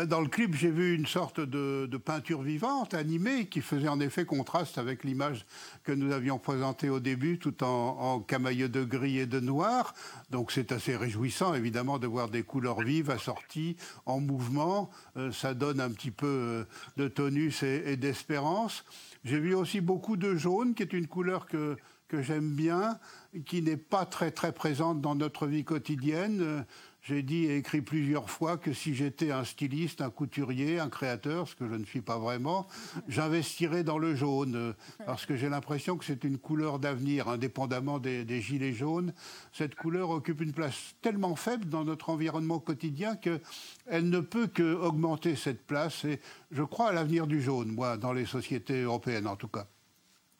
Dans 0.07 0.21
le 0.21 0.27
clip, 0.27 0.55
j'ai 0.55 0.69
vu 0.69 0.93
une 0.93 1.05
sorte 1.05 1.39
de, 1.39 1.97
peinture 1.97 2.41
vivante, 2.41 2.93
animée, 2.93 3.47
qui 3.47 3.61
faisait 3.61 3.87
en 3.87 3.99
effet 3.99 4.25
contraste 4.25 4.77
avec 4.77 5.03
l'image 5.03 5.45
que 5.83 5.91
nous 5.91 6.11
avions 6.11 6.37
présentée 6.37 6.89
au 6.89 6.99
début, 6.99 7.39
tout 7.39 7.63
en, 7.63 7.97
en 7.99 8.19
camailleux 8.19 8.69
de 8.69 8.83
gris 8.83 9.19
et 9.19 9.25
de 9.25 9.39
noir. 9.39 9.93
Donc 10.29 10.51
c'est 10.51 10.71
assez 10.71 10.95
réjouissant, 10.95 11.53
évidemment, 11.53 11.97
de 11.97 12.07
voir 12.07 12.29
des 12.29 12.43
couleurs 12.43 12.81
vives 12.81 13.09
assorties, 13.09 13.77
en 14.05 14.19
mouvement. 14.19 14.89
Euh, 15.17 15.31
ça 15.31 15.53
donne 15.53 15.79
un 15.79 15.91
petit 15.91 16.11
peu 16.11 16.27
euh, 16.27 16.63
de 16.97 17.07
tonus 17.07 17.63
et, 17.63 17.95
d'espérance. 17.95 18.83
J'ai 19.23 19.39
vu 19.39 19.55
aussi 19.55 19.81
beaucoup 19.81 20.17
de 20.17 20.35
jaune, 20.35 20.75
qui 20.75 20.83
est 20.83 20.93
une 20.93 21.07
couleur 21.07 21.47
que, 21.47 21.77
que 22.07 22.21
j'aime 22.21 22.51
bien, 22.51 22.99
qui 23.45 23.61
n'est 23.61 23.77
pas 23.77 24.05
très 24.05 24.31
très 24.31 24.51
présente 24.51 25.01
dans 25.01 25.15
notre 25.15 25.47
vie 25.47 25.63
quotidienne. 25.63 26.65
J'ai 27.07 27.21
dit 27.21 27.45
et 27.45 27.57
écrit 27.57 27.81
plusieurs 27.81 28.31
fois 28.31 28.57
que 28.57 28.73
si 28.73 28.95
j'étais 28.95 29.29
un 29.29 29.43
styliste, 29.43 30.01
un 30.01 30.09
couturier, 30.09 30.79
un 30.79 30.89
créateur, 30.89 31.47
ce 31.47 31.55
que 31.55 31.69
je 31.69 31.75
ne 31.75 31.85
suis 31.85 32.01
pas 32.01 32.17
vraiment, 32.17 32.65
j'investirais 33.07 33.83
dans 33.83 33.99
le 33.99 34.15
jaune, 34.15 34.73
parce 35.05 35.27
que 35.27 35.35
j'ai 35.35 35.47
l'impression 35.47 35.97
que 35.97 36.05
c'est 36.05 36.23
une 36.23 36.39
couleur 36.39 36.79
d'avenir, 36.79 37.27
indépendamment 37.29 37.99
des, 37.99 38.41
gilets 38.41 38.73
jaunes. 38.73 39.13
Cette 39.53 39.75
couleur 39.75 40.09
occupe 40.09 40.41
une 40.41 40.53
place 40.53 40.95
tellement 41.03 41.35
faible 41.35 41.69
dans 41.69 41.85
notre 41.85 42.09
environnement 42.09 42.57
quotidien 42.57 43.15
qu'elle 43.15 44.09
ne 44.09 44.19
peut 44.19 44.47
qu'augmenter 44.47 45.35
cette 45.35 45.67
place. 45.67 46.05
Et 46.05 46.19
je 46.49 46.63
crois 46.63 46.89
à 46.89 46.91
l'avenir 46.91 47.27
du 47.27 47.39
jaune, 47.39 47.71
moi, 47.71 47.97
dans 47.97 48.13
les 48.13 48.25
sociétés 48.25 48.81
européennes 48.81 49.27
en 49.27 49.35
tout 49.35 49.47
cas. 49.47 49.67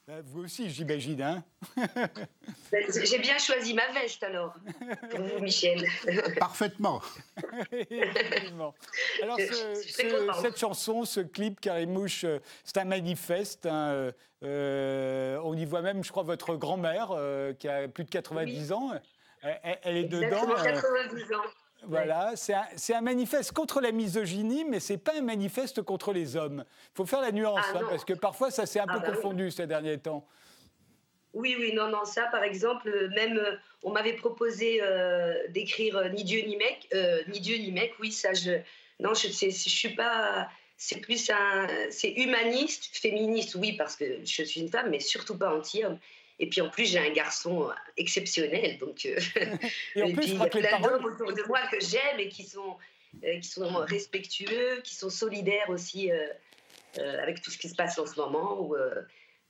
Bah, 0.06 0.20
vous 0.22 0.44
aussi, 0.44 0.70
j'imagine, 0.70 1.20
hein 1.20 1.42
ben, 2.70 2.86
J'ai 3.02 3.18
bien 3.18 3.38
choisi 3.38 3.74
ma 3.74 3.90
veste 3.90 4.22
alors, 4.22 4.54
pour 5.10 5.20
vous, 5.20 5.40
Michel. 5.40 5.84
Parfaitement. 6.38 7.02
alors, 9.20 9.36
cette 10.40 10.58
chanson, 10.60 11.04
ce 11.04 11.18
clip, 11.18 11.58
Carimouche, 11.58 12.22
euh, 12.22 12.38
c'est 12.62 12.76
un 12.76 12.84
manifeste. 12.84 13.66
Hein, 13.66 14.12
euh, 14.44 15.40
on 15.42 15.56
y 15.56 15.64
voit 15.64 15.82
même, 15.82 16.04
je 16.04 16.12
crois, 16.12 16.22
votre 16.22 16.54
grand-mère, 16.54 17.08
euh, 17.10 17.52
qui 17.52 17.66
a 17.66 17.88
plus 17.88 18.04
de 18.04 18.10
90 18.10 18.70
ans. 18.70 18.92
Elle, 19.42 19.78
elle 19.82 19.96
est 19.96 20.04
dedans. 20.04 20.46
90 20.46 21.32
ans. 21.32 21.42
Voilà, 21.88 22.32
c'est 22.34 22.94
un, 22.94 23.00
manifeste 23.00 23.52
contre 23.52 23.80
la 23.80 23.92
misogynie, 23.92 24.64
mais 24.64 24.80
c'est 24.80 24.98
pas 24.98 25.12
un 25.16 25.22
manifeste 25.22 25.82
contre 25.82 26.12
les 26.12 26.36
hommes. 26.36 26.64
Il 26.92 26.96
faut 26.96 27.06
faire 27.06 27.20
la 27.20 27.32
nuance, 27.32 27.64
ah, 27.72 27.78
hein, 27.78 27.86
parce 27.88 28.04
que 28.04 28.12
parfois 28.12 28.50
ça 28.50 28.66
s'est 28.66 28.80
un 28.80 28.86
ah, 28.88 28.94
peu 28.94 29.00
bah 29.00 29.12
confondu 29.12 29.50
ces 29.50 29.66
derniers 29.66 29.98
temps. 29.98 30.26
Oui, 31.32 31.54
oui, 31.58 31.72
non, 31.74 31.88
non, 31.88 32.04
ça 32.04 32.26
par 32.32 32.42
exemple, 32.42 32.90
même 33.14 33.40
on 33.82 33.92
m'avait 33.92 34.14
proposé 34.14 34.80
euh, 34.82 35.34
d'écrire 35.50 35.96
euh, 35.96 36.08
ni 36.08 36.24
Dieu 36.24 36.40
ni 36.40 36.56
mec, 36.56 36.88
euh, 36.94 37.22
ni 37.28 37.40
Dieu 37.40 37.56
ni 37.56 37.70
mec, 37.70 37.92
oui, 38.00 38.10
ça 38.10 38.34
je. 38.34 38.52
Non, 38.98 39.14
je, 39.14 39.28
je 39.28 39.50
suis 39.50 39.94
pas. 39.94 40.48
C'est 40.76 41.00
plus 41.00 41.30
un. 41.30 41.68
C'est 41.90 42.12
humaniste, 42.12 42.96
féministe, 42.96 43.54
oui, 43.54 43.74
parce 43.74 43.94
que 43.94 44.24
je 44.24 44.42
suis 44.42 44.60
une 44.60 44.68
femme, 44.68 44.90
mais 44.90 44.98
surtout 44.98 45.38
pas 45.38 45.54
anti-homme. 45.54 45.98
Et 46.38 46.48
puis 46.48 46.60
en 46.60 46.68
plus, 46.68 46.86
j'ai 46.86 46.98
un 46.98 47.12
garçon 47.12 47.70
exceptionnel. 47.96 48.78
Donc, 48.78 49.06
euh, 49.06 49.18
et, 49.94 50.12
puis 50.12 50.32
il 50.32 50.38
y 50.38 50.42
a 50.42 50.46
plein 50.46 50.80
d'hommes 50.80 51.04
autour 51.04 51.32
de 51.32 51.42
moi 51.48 51.60
que 51.70 51.80
j'aime 51.80 52.18
et 52.18 52.28
qui 52.28 52.44
sont, 52.44 52.76
euh, 53.24 53.38
qui 53.38 53.48
sont 53.48 53.68
respectueux, 53.86 54.80
qui 54.82 54.94
sont 54.94 55.10
solidaires 55.10 55.70
aussi 55.70 56.10
euh, 56.10 57.22
avec 57.22 57.40
tout 57.40 57.50
ce 57.50 57.58
qui 57.58 57.68
se 57.68 57.74
passe 57.74 57.98
en 57.98 58.06
ce 58.06 58.20
moment. 58.20 58.60
Où, 58.60 58.76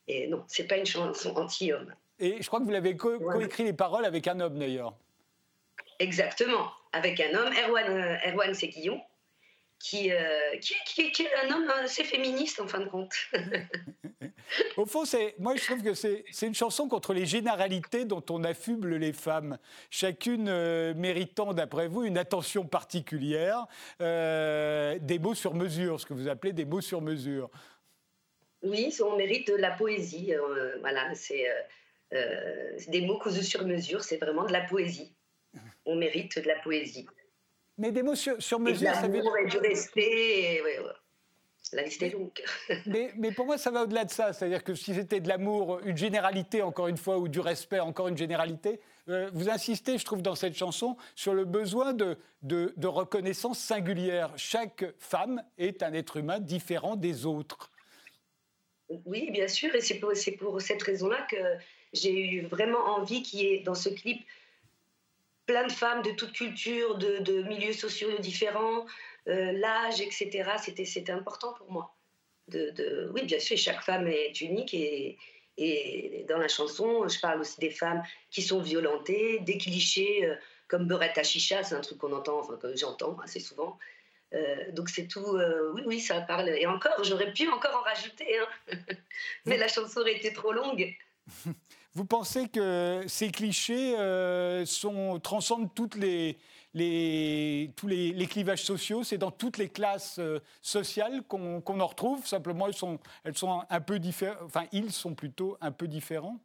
et 0.09 0.29
non, 0.29 0.45
c'est 0.47 0.69
pas 0.69 0.77
une 0.77 0.87
chanson 0.87 1.35
anti-homme. 1.37 1.93
Et 2.19 2.41
je 2.41 2.47
crois 2.47 2.61
que 2.61 2.65
vous 2.65 2.71
l'avez 2.71 2.97
coécrit 2.97 3.65
les 3.65 3.73
paroles 3.73 4.05
avec 4.05 4.27
un 4.29 4.39
homme 4.41 4.59
d'ailleurs. 4.59 4.95
Exactement, 5.99 6.71
avec 6.93 7.21
un 7.21 7.35
homme, 7.35 7.53
Erwan, 7.53 8.19
Erwan 8.27 8.55
Séguillon. 8.55 9.01
Euh, 9.95 10.57
qui, 10.61 10.75
qui, 10.87 11.13
qui, 11.13 11.23
est 11.23 11.35
un 11.45 11.55
homme 11.55 11.71
assez 11.85 12.03
féministe 12.03 12.61
en 12.61 12.67
fin 12.67 12.81
de 12.81 12.89
compte. 12.89 13.15
Au 14.77 14.87
fond, 14.87 15.05
moi 15.39 15.55
je 15.55 15.65
trouve 15.65 15.83
que 15.83 15.95
c'est 15.95 16.25
une 16.43 16.55
chanson 16.55 16.89
contre 16.89 17.13
les 17.13 17.27
généralités 17.27 18.05
dont 18.05 18.25
on 18.31 18.43
affuble 18.43 18.97
les 18.97 19.13
femmes, 19.13 19.59
chacune 19.91 20.49
euh, 20.49 20.95
méritant, 20.95 21.53
d'après 21.53 21.89
vous, 21.89 22.05
une 22.05 22.19
attention 22.19 22.65
particulière, 22.65 23.67
euh, 24.01 24.99
des 25.01 25.19
mots 25.19 25.35
sur 25.35 25.55
mesure, 25.55 26.01
ce 26.01 26.07
que 26.07 26.15
vous 26.15 26.29
appelez 26.29 26.53
des 26.53 26.65
mots 26.65 26.81
sur 26.81 27.01
mesure. 27.01 27.51
Oui, 28.63 28.93
on 29.05 29.17
mérite 29.17 29.49
de 29.49 29.57
la 29.57 29.71
poésie. 29.73 30.33
voilà, 30.81 31.15
c'est 31.15 31.47
des 32.89 33.03
mots 33.03 33.19
causés 33.19 33.43
sur 33.43 33.65
mesure, 33.65 34.03
c'est 34.03 34.17
vraiment 34.17 34.47
de 34.47 34.53
la 34.53 34.63
poésie. 34.63 35.15
On 35.85 35.95
mérite 35.95 36.41
de 36.41 36.49
la 36.49 36.57
poésie. 36.57 37.07
Mais 37.79 37.93
des 37.93 38.03
mots 38.03 38.15
sur, 38.15 38.59
mesure, 38.59 38.95
ça 38.95 39.09
veut 39.09 39.21
dire. 39.21 39.37
Et 39.45 39.47
du 39.47 39.59
respect. 39.59 40.63
La 41.73 41.83
liste 41.83 42.03
est 42.03 42.11
longue. 42.11 42.31
mais, 42.87 43.13
mais, 43.17 43.33
pour 43.33 43.45
moi, 43.45 43.59
ça 43.59 43.71
va 43.71 43.83
au-delà 43.83 44.05
de 44.05 44.11
ça. 44.11 44.33
C'est-à-dire 44.33 44.63
que 44.63 44.75
si 44.75 44.95
c'était 44.95 45.21
de 45.21 45.29
l'amour, 45.29 45.81
une 45.85 45.97
généralité, 45.97 46.63
encore 46.63 46.87
une 46.87 46.97
fois, 46.97 47.19
ou 47.19 47.27
du 47.27 47.41
respect, 47.41 47.81
encore 47.81 48.07
une 48.09 48.17
généralité, 48.17 48.81
euh, 49.09 49.31
vous 49.33 49.49
insistez, 49.49 49.99
je 49.99 50.05
trouve, 50.05 50.23
dans 50.23 50.37
cette 50.37 50.57
chanson, 50.57 50.97
sur 51.17 51.35
le 51.35 51.45
besoin 51.45 51.93
de, 51.93 52.19
de, 52.43 52.73
de 52.77 52.87
reconnaissance 52.87 53.59
singulière. 53.59 54.33
Chaque 54.37 54.85
femme 54.99 55.43
est 55.59 55.83
un 55.83 55.93
être 55.93 56.19
humain 56.19 56.39
différent 56.39 56.95
des 56.95 57.27
autres. 57.27 57.73
Oui, 59.05 59.31
bien 59.33 59.49
sûr. 59.49 59.75
Et 59.75 59.81
c'est 59.81 59.99
pour, 59.99 60.13
pour 60.39 60.63
cette 60.63 60.83
raison-là 60.83 61.27
que 61.29 61.37
j'ai 61.93 62.17
eu 62.17 62.47
vraiment 62.47 62.85
envie 62.97 63.23
qu'il 63.23 63.41
y 63.41 63.47
ait 63.47 63.63
dans 63.65 63.75
ce 63.75 63.89
clip 63.89 64.25
plein 65.47 65.67
de 65.67 65.73
femmes 65.73 66.03
de 66.03 66.11
toutes 66.11 66.33
cultures, 66.33 66.99
de, 66.99 67.43
milieux 67.43 67.73
sociaux 67.73 68.11
différents, 68.19 68.85
euh, 69.29 69.53
l'âge, 69.53 70.01
etc. 70.01 70.51
C'était 70.85 71.13
important 71.13 71.55
pour 71.55 71.71
moi. 71.71 71.95
Oui, 72.53 73.25
bien 73.25 73.41
sûr, 73.41 73.57
chaque 73.57 73.83
femme 73.83 74.07
est 74.07 74.41
unique 74.41 74.75
et, 74.75 75.17
dans 76.29 76.39
la 76.39 76.49
chanson, 76.49 77.09
je 77.09 77.19
parle 77.19 77.41
aussi 77.41 77.59
des 77.61 77.71
femmes 77.71 78.03
qui 78.31 78.43
sont 78.43 78.61
violentées, 78.61 79.39
des 79.41 79.57
clichés 79.57 80.27
euh, 80.27 80.35
comme 80.69 80.87
Beurette 80.87 81.17
à 81.17 81.23
chicha, 81.23 81.63
c'est 81.63 81.75
un 81.75 81.81
truc 81.81 81.99
qu'on 81.99 82.13
entend, 82.13 82.41
enfin 82.41 82.57
que 82.57 82.77
j'entends 82.77 83.17
assez 83.21 83.41
souvent. 83.41 83.79
Euh, 84.35 84.73
donc 84.73 84.89
c'est 84.89 85.07
tout, 85.07 85.39
oui, 85.75 85.83
oui, 85.87 86.01
ça 86.01 86.21
parle. 86.21 86.49
Et 86.49 86.67
encore, 86.67 87.03
j'aurais 87.05 87.33
pu 87.33 87.49
encore 87.49 87.77
en 87.77 87.83
rajouter, 87.83 88.39
hein. 88.39 88.77
mais 89.47 89.57
la 89.57 89.69
chanson 89.69 90.01
aurait 90.01 90.17
été 90.17 90.33
trop 90.33 90.53
longue. 90.53 90.95
Vous 91.97 92.05
pensez 92.05 92.49
que 92.49 93.05
ces 93.07 93.31
clichés 93.31 93.95
euh, 93.99 94.67
transcendent 95.23 95.75
toutes 95.75 95.95
les, 95.95 96.37
tous 97.75 97.87
les, 97.87 98.27
clivages 98.27 98.65
sociaux? 98.65 99.03
C'est 99.03 99.17
dans 99.17 99.31
toutes 99.31 99.57
les 99.57 99.71
classes 99.71 100.19
euh, 100.19 100.41
sociales 100.61 101.23
qu'on 101.23 101.63
en 101.81 101.87
retrouve? 101.87 102.27
Simplement, 102.27 102.67
elles 102.67 102.75
sont, 102.75 102.99
elles 103.25 103.35
sont 103.35 103.63
un, 103.71 103.81
peu 103.81 103.99
différentes. 103.99 104.43
Enfin, 104.43 104.67
ils 104.73 104.93
sont 104.93 105.15
plutôt 105.15 105.57
un 105.63 105.73
peu 105.73 105.89
différents? 105.89 106.39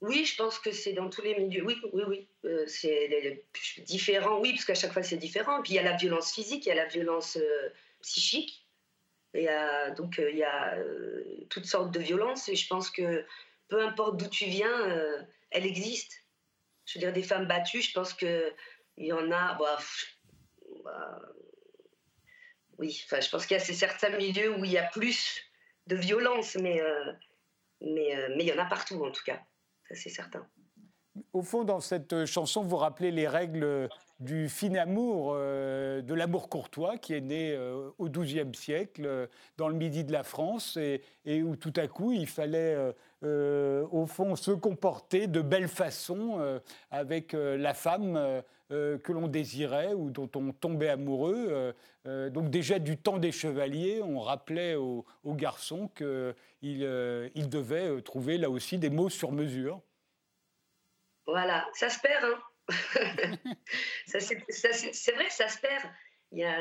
Oui, 0.00 0.24
je 0.24 0.36
pense 0.36 0.58
que 0.58 0.72
c'est 0.72 0.94
dans 0.94 1.10
tous 1.10 1.20
les 1.20 1.38
milieux. 1.38 1.66
Oui, 1.66 1.76
oui, 1.92 2.02
oui. 2.08 2.28
Euh, 2.46 2.64
c'est 2.66 3.44
différent, 3.84 4.40
oui, 4.40 4.52
parce 4.52 4.64
qu'à 4.64 4.74
chaque 4.74 4.94
fois 4.94 5.02
c'est 5.02 5.18
différent. 5.18 5.60
Puis 5.62 5.74
il 5.74 5.76
y 5.76 5.80
a 5.80 5.82
la 5.82 5.98
violence 5.98 6.32
physique, 6.32 6.64
il 6.64 6.70
y 6.70 6.72
a 6.72 6.76
la 6.76 6.86
violence 6.86 7.36
psychique. 8.00 8.66
Et 9.34 9.48
donc 9.98 10.18
il 10.18 10.38
y 10.38 10.44
a 10.44 10.78
toutes 11.50 11.66
sortes 11.66 11.92
de 11.92 12.00
violences. 12.00 12.48
Et 12.48 12.56
je 12.56 12.66
pense 12.66 12.88
que 12.88 13.22
peu 13.70 13.82
importe 13.82 14.18
d'où 14.18 14.28
tu 14.28 14.46
viens, 14.46 14.90
euh, 14.90 15.22
elle 15.50 15.64
existe. 15.64 16.12
Je 16.86 16.98
veux 16.98 17.04
dire, 17.04 17.12
des 17.12 17.22
femmes 17.22 17.46
battues, 17.46 17.82
je 17.82 17.92
pense 17.92 18.12
qu'il 18.12 18.52
y 18.98 19.12
en 19.12 19.30
a. 19.30 19.54
Bah, 19.54 19.78
bah, 20.84 21.22
oui, 22.78 23.02
enfin, 23.06 23.20
je 23.20 23.30
pense 23.30 23.46
qu'il 23.46 23.56
y 23.56 23.60
a 23.60 23.62
certains 23.62 24.16
milieux 24.16 24.58
où 24.58 24.64
il 24.64 24.72
y 24.72 24.78
a 24.78 24.88
plus 24.88 25.40
de 25.86 25.96
violence, 25.96 26.56
mais 26.56 26.80
euh, 26.80 27.12
mais 27.80 28.16
euh, 28.16 28.28
mais 28.36 28.44
il 28.44 28.48
y 28.48 28.52
en 28.52 28.62
a 28.62 28.66
partout 28.66 29.04
en 29.04 29.10
tout 29.10 29.22
cas, 29.24 29.40
ça 29.88 29.94
c'est 29.94 30.10
certain. 30.10 30.46
Au 31.32 31.42
fond, 31.42 31.64
dans 31.64 31.80
cette 31.80 32.24
chanson, 32.24 32.62
vous 32.62 32.76
rappelez 32.76 33.10
les 33.10 33.28
règles 33.28 33.88
du 34.20 34.48
fin 34.48 34.74
amour, 34.74 35.34
de 35.34 36.14
l'amour 36.14 36.48
courtois 36.48 36.98
qui 36.98 37.14
est 37.14 37.20
né 37.20 37.58
au 37.98 38.08
XIIe 38.08 38.54
siècle 38.54 39.28
dans 39.56 39.68
le 39.68 39.74
midi 39.74 40.04
de 40.04 40.12
la 40.12 40.22
France 40.22 40.76
et, 40.76 41.42
où 41.42 41.56
tout 41.56 41.72
à 41.76 41.88
coup 41.88 42.12
il 42.12 42.26
fallait 42.26 42.76
au 43.22 44.06
fond 44.06 44.36
se 44.36 44.50
comporter 44.50 45.26
de 45.26 45.40
belle 45.40 45.68
façon 45.68 46.60
avec 46.90 47.32
la 47.32 47.72
femme 47.72 48.42
que 48.68 49.12
l'on 49.12 49.26
désirait 49.26 49.94
ou 49.94 50.10
dont 50.10 50.30
on 50.36 50.52
tombait 50.52 50.90
amoureux. 50.90 51.74
donc 52.04 52.50
déjà 52.50 52.78
du 52.78 52.98
temps 52.98 53.18
des 53.18 53.32
chevaliers, 53.32 54.02
on 54.02 54.20
rappelait 54.20 54.74
aux, 54.74 55.04
garçons 55.24 55.88
qu'ils 55.96 56.36
il 57.34 57.48
devaient 57.48 58.02
trouver 58.02 58.36
là 58.36 58.50
aussi 58.50 58.76
des 58.76 58.90
mots 58.90 59.08
sur 59.08 59.32
mesure. 59.32 59.80
Voilà, 61.26 61.66
ça 61.74 61.88
se 61.88 62.00
perd. 62.00 62.24
Hein 62.24 62.49
c'est 64.06 65.12
vrai, 65.14 65.30
ça 65.30 65.48
se 65.48 65.58
perd. 65.58 65.84
Il 66.32 66.38
y 66.38 66.44
a, 66.44 66.58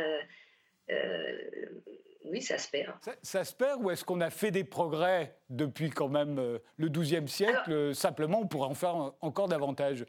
euh, 0.89 1.81
oui, 2.25 2.41
ça 2.41 2.57
se 2.57 2.69
perd. 2.69 2.93
Ça, 3.21 3.43
se 3.43 3.53
perd 3.53 3.81
ou 3.83 3.91
est-ce 3.91 4.03
qu'on 4.03 4.21
a 4.21 4.29
fait 4.29 4.51
des 4.51 4.63
progrès 4.63 5.37
depuis 5.49 5.89
quand 5.89 6.09
même 6.09 6.39
euh, 6.39 6.59
le 6.77 6.89
XIIe 6.89 7.27
siècle 7.27 7.95
Simplement, 7.95 8.41
on 8.41 8.47
pourrait 8.47 8.69
en 8.69 8.75
faire 8.75 9.13
encore 9.21 9.47
davantage? 9.47 10.05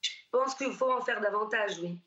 Je 0.00 0.10
pense 0.30 0.54
qu'il 0.54 0.72
faut 0.72 0.92
en 0.92 1.00
faire 1.00 1.20
davantage, 1.20 1.78
oui. 1.80 2.00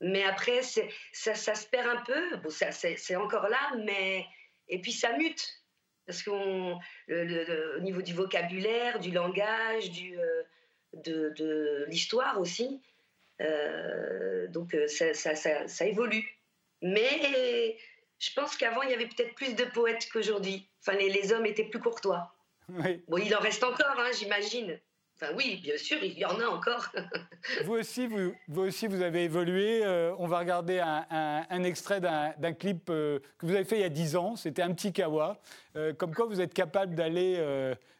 Mais 0.00 0.24
après, 0.24 0.62
ça, 0.62 1.34
ça, 1.34 1.54
se 1.54 1.66
perd 1.66 1.86
un 1.88 2.02
peu. 2.02 2.36
Bon, 2.38 2.50
c'est 2.50 3.16
encore 3.16 3.48
là, 3.48 3.72
mais. 3.84 4.26
Et 4.68 4.80
puis 4.80 4.92
ça 4.92 5.16
mute. 5.16 5.62
Parce 6.06 6.22
qu'au 6.22 6.78
niveau 7.80 8.02
du 8.02 8.12
vocabulaire, 8.12 9.00
du 9.00 9.10
langage, 9.10 9.90
du, 9.90 10.18
euh, 10.18 10.42
de, 11.04 11.84
l'histoire 11.88 12.40
aussi. 12.40 12.80
Euh, 13.40 14.46
donc 14.48 14.74
euh, 14.74 14.86
ça, 14.88 15.14
ça, 15.14 15.86
évolue. 15.86 16.24
Mais 16.82 17.76
je 18.18 18.30
pense 18.34 18.56
qu'avant, 18.56 18.82
il 18.82 18.90
y 18.90 18.94
avait 18.94 19.06
peut-être 19.06 19.34
plus 19.34 19.54
de 19.54 19.64
poètes 19.64 20.08
qu'aujourd'hui. 20.12 20.68
Enfin, 20.80 20.96
les, 20.98 21.32
hommes 21.32 21.46
étaient 21.46 21.64
plus 21.64 21.80
courtois. 21.80 22.32
Bon, 23.08 23.18
il 23.18 23.34
en 23.34 23.40
reste 23.40 23.62
encore, 23.62 23.98
hein, 23.98 24.10
j'imagine. 24.18 24.78
Enfin 25.14 25.32
oui, 25.34 25.60
bien 25.62 25.78
sûr, 25.78 25.96
il 26.02 26.18
y 26.18 26.26
en 26.26 26.38
a 26.40 26.46
encore. 26.46 26.92
vous, 27.64 27.72
aussi, 27.74 28.06
vous, 28.06 28.34
vous, 28.48 28.62
aussi, 28.62 28.86
vous 28.86 29.00
avez 29.00 29.24
évolué. 29.24 29.82
Euh, 29.82 30.14
on 30.18 30.26
va 30.26 30.40
regarder 30.40 30.78
un, 30.80 31.64
extrait 31.64 32.00
d'un 32.00 32.52
clip 32.52 32.86
que 32.86 33.22
vous 33.40 33.54
avez 33.54 33.64
fait 33.64 33.76
il 33.76 33.82
y 33.82 33.84
a 33.84 33.88
10 33.88 34.16
ans. 34.16 34.36
C'était 34.36 34.62
un 34.62 34.74
petit 34.74 34.92
kawa. 34.92 35.40
comme 35.98 36.14
quoi 36.14 36.26
vous 36.26 36.40
êtes 36.40 36.52
capable 36.52 36.94
d'aller 36.94 37.38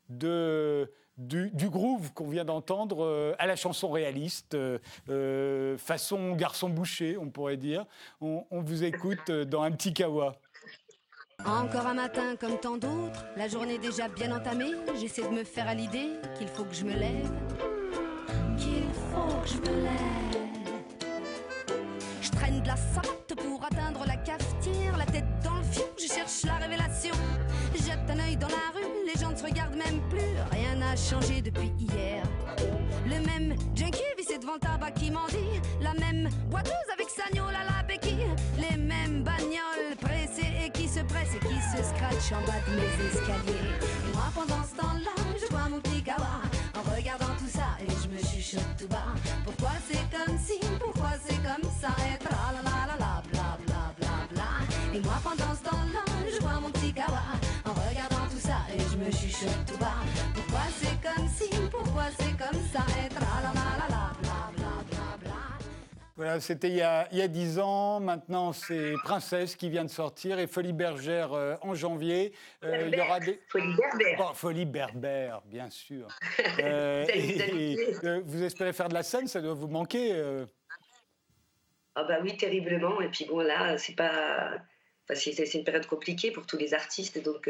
de 0.08 0.90
du, 1.16 1.50
groove 1.70 2.12
qu'on 2.12 2.28
vient 2.28 2.44
d'entendre 2.44 3.04
euh, 3.04 3.34
à 3.38 3.46
la 3.46 3.56
chanson 3.56 3.90
réaliste, 3.90 4.54
euh, 4.54 4.78
euh, 5.08 5.78
façon 5.78 6.32
garçon 6.32 6.68
bouché, 6.68 7.16
on 7.18 7.30
pourrait 7.30 7.56
dire. 7.56 7.86
On, 8.20 8.44
vous 8.50 8.84
écoute 8.84 9.30
dans 9.30 9.62
un 9.62 9.70
petit 9.70 9.92
kawa. 9.92 10.34
Encore 11.44 11.86
un 11.86 11.94
matin 11.94 12.34
comme 12.40 12.58
tant 12.58 12.76
d'autres, 12.76 13.24
la 13.36 13.46
journée 13.48 13.78
déjà 13.78 14.08
bien 14.08 14.34
entamée, 14.34 14.72
j'essaie 14.98 15.22
de 15.22 15.28
me 15.28 15.44
faire 15.44 15.68
à 15.68 15.74
l'idée 15.74 16.10
qu'il 16.38 16.48
faut 16.48 16.64
que 16.64 16.74
je 16.74 16.84
me 16.84 16.94
lève, 16.94 17.30
qu'il 18.56 18.84
faut 19.12 19.40
que 19.42 19.48
je 19.48 19.58
me 19.58 19.82
lève. 19.82 20.36
Je 22.22 22.30
traîne 22.30 22.62
de 22.62 22.66
la 22.66 22.76
sorte 22.76 23.34
pour 23.34 23.62
atteindre 23.64 24.04
la 24.06 24.16
cafetière, 24.16 24.96
la 24.96 25.06
tête 25.06 25.26
dans 25.44 25.56
le 25.56 25.64
fion, 25.64 25.84
je 25.98 26.06
cherche 26.06 26.44
la 26.44 26.54
révélation. 26.54 27.14
Jette 27.84 28.10
un 28.10 28.18
œil 28.18 28.36
dans 28.36 28.48
la 28.48 28.72
rue, 28.74 29.06
les 29.06 29.20
gens 29.20 29.30
ne 29.30 29.36
se 29.36 29.44
regardent 29.44 29.76
même 29.76 30.00
plus, 30.08 30.34
rien 30.50 30.74
n'a 30.76 30.96
changé 30.96 31.42
depuis 31.42 31.70
hier. 31.78 32.22
Le 33.04 33.20
même 33.24 33.54
junkie 33.74 34.00
vissé 34.16 34.38
devant 34.38 34.54
le 34.54 34.60
tabac 34.60 34.92
qui 34.92 35.10
dit 35.10 35.60
la 35.80 35.92
même 35.94 36.28
boiteuse 36.50 36.72
avec 36.92 37.08
sa 37.10 37.24
à 37.24 37.64
la 37.76 37.82
béquille, 37.86 38.26
les 38.58 38.76
mêmes 38.76 39.22
bagnoles 39.22 39.94
pressées 40.00 40.50
et 40.64 40.70
qui 40.70 40.88
se 40.88 41.00
pressent 41.00 41.36
et 41.36 41.46
qui 41.46 41.54
se 41.54 41.82
scratchent 41.84 42.32
en 42.32 42.44
bas 42.46 42.60
de 42.66 42.76
mes 42.76 43.08
escaliers. 43.08 43.70
Et 44.08 44.12
moi 44.14 44.32
pendant 44.34 44.64
ce 44.64 44.74
temps-là, 44.80 45.14
je 45.40 45.46
vois 45.54 45.68
mon 45.68 45.80
petit 45.80 46.02
kawa 46.02 46.40
en 46.74 46.96
regardant 46.96 47.34
tout 47.38 47.50
ça 47.52 47.76
et 47.80 47.90
je 47.90 48.08
me 48.08 48.18
chuchote 48.18 48.76
tout 48.78 48.88
bas. 48.88 49.14
Pourquoi 49.44 49.72
c'est 49.88 50.04
comme 50.10 50.36
si, 50.38 50.58
pourquoi 50.80 51.10
c'est 51.24 51.36
comme 51.36 51.70
ça? 51.80 51.94
Et 52.08 52.18
tra 52.24 52.52
la 52.52 52.62
la 52.62 52.86
la 52.86 52.96
la 52.98 53.22
bla 53.30 53.58
bla 53.66 53.94
bla 53.98 54.16
bla. 54.32 54.94
Et 54.94 55.00
moi 55.00 55.20
pendant 55.22 55.54
ce 55.54 55.65
chuchote 59.38 59.66
tout 59.66 59.78
bas. 59.78 59.92
Pourquoi 60.34 60.60
c'est 60.70 61.00
comme 61.02 61.28
si, 61.28 61.50
pourquoi 61.70 62.04
c'est 62.18 62.36
comme 62.36 62.60
ça? 62.72 62.84
Et 63.04 63.14
Voilà, 66.16 66.40
c'était 66.40 66.70
il, 66.70 66.76
y 66.76 66.82
a 66.82 67.28
dix 67.28 67.58
ans. 67.58 68.00
Maintenant, 68.00 68.54
c'est 68.54 68.94
Princesse 69.04 69.54
qui 69.54 69.68
vient 69.68 69.84
de 69.84 69.90
sortir 69.90 70.38
et 70.38 70.46
Folie 70.46 70.72
Bergère 70.72 71.34
euh, 71.34 71.56
en 71.60 71.74
janvier. 71.74 72.32
Euh, 72.64 72.88
il 72.90 72.96
y 72.96 73.00
aura 73.00 73.20
des... 73.20 73.38
Folie 73.50 73.76
Berbère. 73.76 74.34
Folie 74.34 74.64
Berbère, 74.64 75.42
bien 75.46 75.68
sûr. 75.70 76.08
Euh, 76.58 77.04
vous 78.24 78.42
espérez 78.42 78.72
faire 78.72 78.88
de 78.88 78.94
la 78.94 79.02
scène 79.02 79.26
Ça 79.26 79.42
doit 79.42 79.52
vous 79.52 79.68
manquer 79.68 80.14
Ah 81.94 82.04
bah 82.04 82.18
oui, 82.22 82.36
terriblement. 82.38 83.00
Et 83.02 83.08
puis 83.08 83.26
bon, 83.26 83.40
là, 83.40 83.76
c'est 83.76 83.94
pas... 83.94 84.52
Enfin, 85.08 85.20
c'est 85.20 85.54
une 85.54 85.64
période 85.64 85.86
compliquée 85.86 86.30
pour 86.30 86.46
tous 86.46 86.56
les 86.56 86.72
artistes, 86.72 87.22
donc 87.22 87.48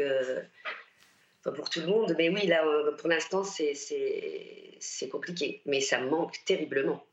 pour 1.51 1.69
tout 1.69 1.79
le 1.81 1.87
monde. 1.87 2.15
Mais 2.17 2.29
oui, 2.29 2.47
là, 2.47 2.65
euh, 2.65 2.91
pour 2.97 3.09
l'instant, 3.09 3.43
c'est 3.43 5.09
compliqué. 5.09 5.61
Mais 5.65 5.81
ça 5.81 5.99
manque 5.99 6.43
terriblement. 6.45 7.03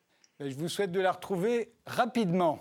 Je 0.41 0.55
vous 0.55 0.69
souhaite 0.69 0.93
de 0.93 1.01
la 1.01 1.13
retrouver 1.13 1.73
rapidement. 1.87 2.59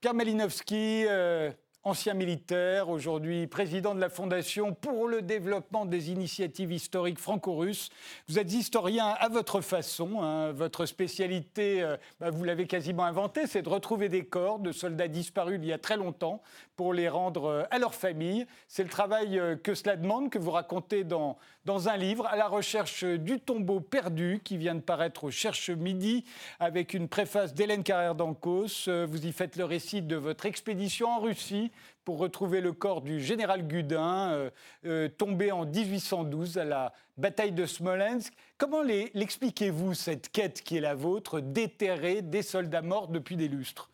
Pierre 0.00 0.14
Malinowski, 0.14 1.04
euh, 1.08 1.50
ancien 1.88 2.12
militaire, 2.12 2.90
aujourd'hui 2.90 3.46
président 3.46 3.94
de 3.94 4.00
la 4.00 4.10
Fondation 4.10 4.74
pour 4.74 5.08
le 5.08 5.22
développement 5.22 5.86
des 5.86 6.10
initiatives 6.10 6.70
historiques 6.70 7.18
franco-russes. 7.18 7.88
Vous 8.28 8.38
êtes 8.38 8.52
historien 8.52 9.06
à 9.18 9.30
votre 9.30 9.62
façon. 9.62 10.20
Hein. 10.20 10.52
Votre 10.52 10.84
spécialité, 10.84 11.82
euh, 11.82 11.96
bah, 12.20 12.28
vous 12.30 12.44
l'avez 12.44 12.66
quasiment 12.66 13.04
inventée, 13.04 13.46
c'est 13.46 13.62
de 13.62 13.70
retrouver 13.70 14.10
des 14.10 14.26
corps 14.26 14.58
de 14.58 14.70
soldats 14.70 15.08
disparus 15.08 15.58
il 15.62 15.66
y 15.66 15.72
a 15.72 15.78
très 15.78 15.96
longtemps 15.96 16.42
pour 16.76 16.92
les 16.92 17.08
rendre 17.08 17.46
euh, 17.46 17.62
à 17.70 17.78
leur 17.78 17.94
famille. 17.94 18.46
C'est 18.68 18.82
le 18.82 18.90
travail 18.90 19.38
euh, 19.38 19.56
que 19.56 19.74
cela 19.74 19.96
demande, 19.96 20.28
que 20.28 20.38
vous 20.38 20.50
racontez 20.50 21.04
dans, 21.04 21.38
dans 21.68 21.90
un 21.90 21.98
livre, 21.98 22.26
à 22.28 22.36
la 22.36 22.48
recherche 22.48 23.04
du 23.04 23.40
tombeau 23.40 23.80
perdu, 23.80 24.40
qui 24.42 24.56
vient 24.56 24.74
de 24.74 24.80
paraître 24.80 25.24
au 25.24 25.30
Cherche 25.30 25.68
Midi, 25.68 26.24
avec 26.60 26.94
une 26.94 27.08
préface 27.08 27.52
d'Hélène 27.52 27.82
Carrère 27.82 28.14
d'Ancos. 28.14 28.88
Vous 28.88 29.26
y 29.26 29.32
faites 29.32 29.56
le 29.56 29.66
récit 29.66 30.00
de 30.00 30.16
votre 30.16 30.46
expédition 30.46 31.08
en 31.08 31.20
Russie 31.20 31.70
pour 32.06 32.16
retrouver 32.20 32.62
le 32.62 32.72
corps 32.72 33.02
du 33.02 33.20
général 33.20 33.68
Gudin, 33.68 34.30
euh, 34.30 34.50
euh, 34.86 35.08
tombé 35.10 35.52
en 35.52 35.66
1812 35.66 36.56
à 36.56 36.64
la 36.64 36.94
bataille 37.18 37.52
de 37.52 37.66
Smolensk. 37.66 38.32
Comment 38.56 38.80
l'expliquez-vous, 38.80 39.92
cette 39.92 40.30
quête 40.30 40.62
qui 40.62 40.78
est 40.78 40.80
la 40.80 40.94
vôtre, 40.94 41.40
déterrer 41.40 42.22
des 42.22 42.40
soldats 42.40 42.80
morts 42.80 43.08
depuis 43.08 43.36
des 43.36 43.48
lustres? 43.48 43.90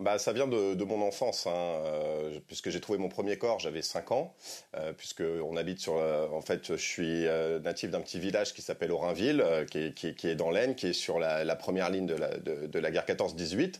Bah, 0.00 0.18
ça 0.18 0.32
vient 0.32 0.46
de, 0.46 0.84
mon 0.84 1.02
enfance, 1.02 1.46
hein, 1.46 1.52
euh, 1.52 2.40
puisque 2.46 2.70
j'ai 2.70 2.80
trouvé 2.80 2.98
mon 2.98 3.10
premier 3.10 3.36
corps, 3.36 3.58
j'avais 3.58 3.82
5 3.82 4.12
ans, 4.12 4.34
euh, 4.76 4.94
puisque 4.94 5.22
on 5.22 5.56
habite 5.56 5.78
sur. 5.78 5.94
en 5.94 6.40
fait, 6.40 6.68
je 6.72 6.80
suis 6.80 7.26
euh, 7.26 7.58
natif 7.60 7.90
d'un 7.90 8.00
petit 8.00 8.18
village 8.18 8.54
qui 8.54 8.62
s'appelle 8.62 8.92
Orinville, 8.92 9.44
qui 9.70 9.78
est, 9.78 9.94
qui, 9.94 10.28
est, 10.28 10.34
dans 10.34 10.50
l'Aisne, 10.50 10.74
qui 10.74 10.88
est 10.88 10.92
sur 10.94 11.18
la, 11.18 11.54
première 11.56 11.90
ligne 11.90 12.06
de 12.06 12.14
la, 12.14 12.38
de, 12.38 12.78
la 12.78 12.90
guerre 12.90 13.04
14-18, 13.04 13.74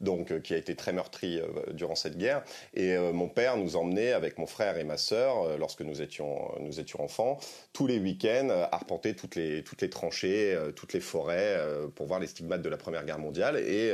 donc 0.00 0.40
qui 0.40 0.54
a 0.54 0.56
été 0.56 0.74
très 0.74 0.94
meurtri 0.94 1.40
durant 1.74 1.94
cette 1.94 2.16
guerre. 2.16 2.42
Et 2.72 2.96
mon 2.96 3.28
père 3.28 3.58
nous 3.58 3.76
emmenait 3.76 4.12
avec 4.12 4.38
mon 4.38 4.46
frère 4.46 4.78
et 4.78 4.84
ma 4.84 4.96
sœur, 4.96 5.58
lorsque 5.58 5.82
nous 5.82 6.00
étions, 6.00 6.52
nous 6.60 6.80
étions 6.80 7.02
enfants, 7.02 7.38
tous 7.74 7.86
les 7.86 7.98
week-ends, 7.98 8.48
arpenter 8.72 9.14
toutes 9.14 9.36
les, 9.36 9.62
toutes 9.62 9.82
les 9.82 9.90
tranchées, 9.90 10.58
toutes 10.74 10.94
les 10.94 11.00
forêts, 11.00 11.60
pour 11.94 12.06
voir 12.06 12.18
les 12.18 12.26
stigmates 12.26 12.62
de 12.62 12.68
la 12.70 12.78
Première 12.78 13.04
Guerre 13.04 13.18
mondiale. 13.18 13.58
Et 13.58 13.92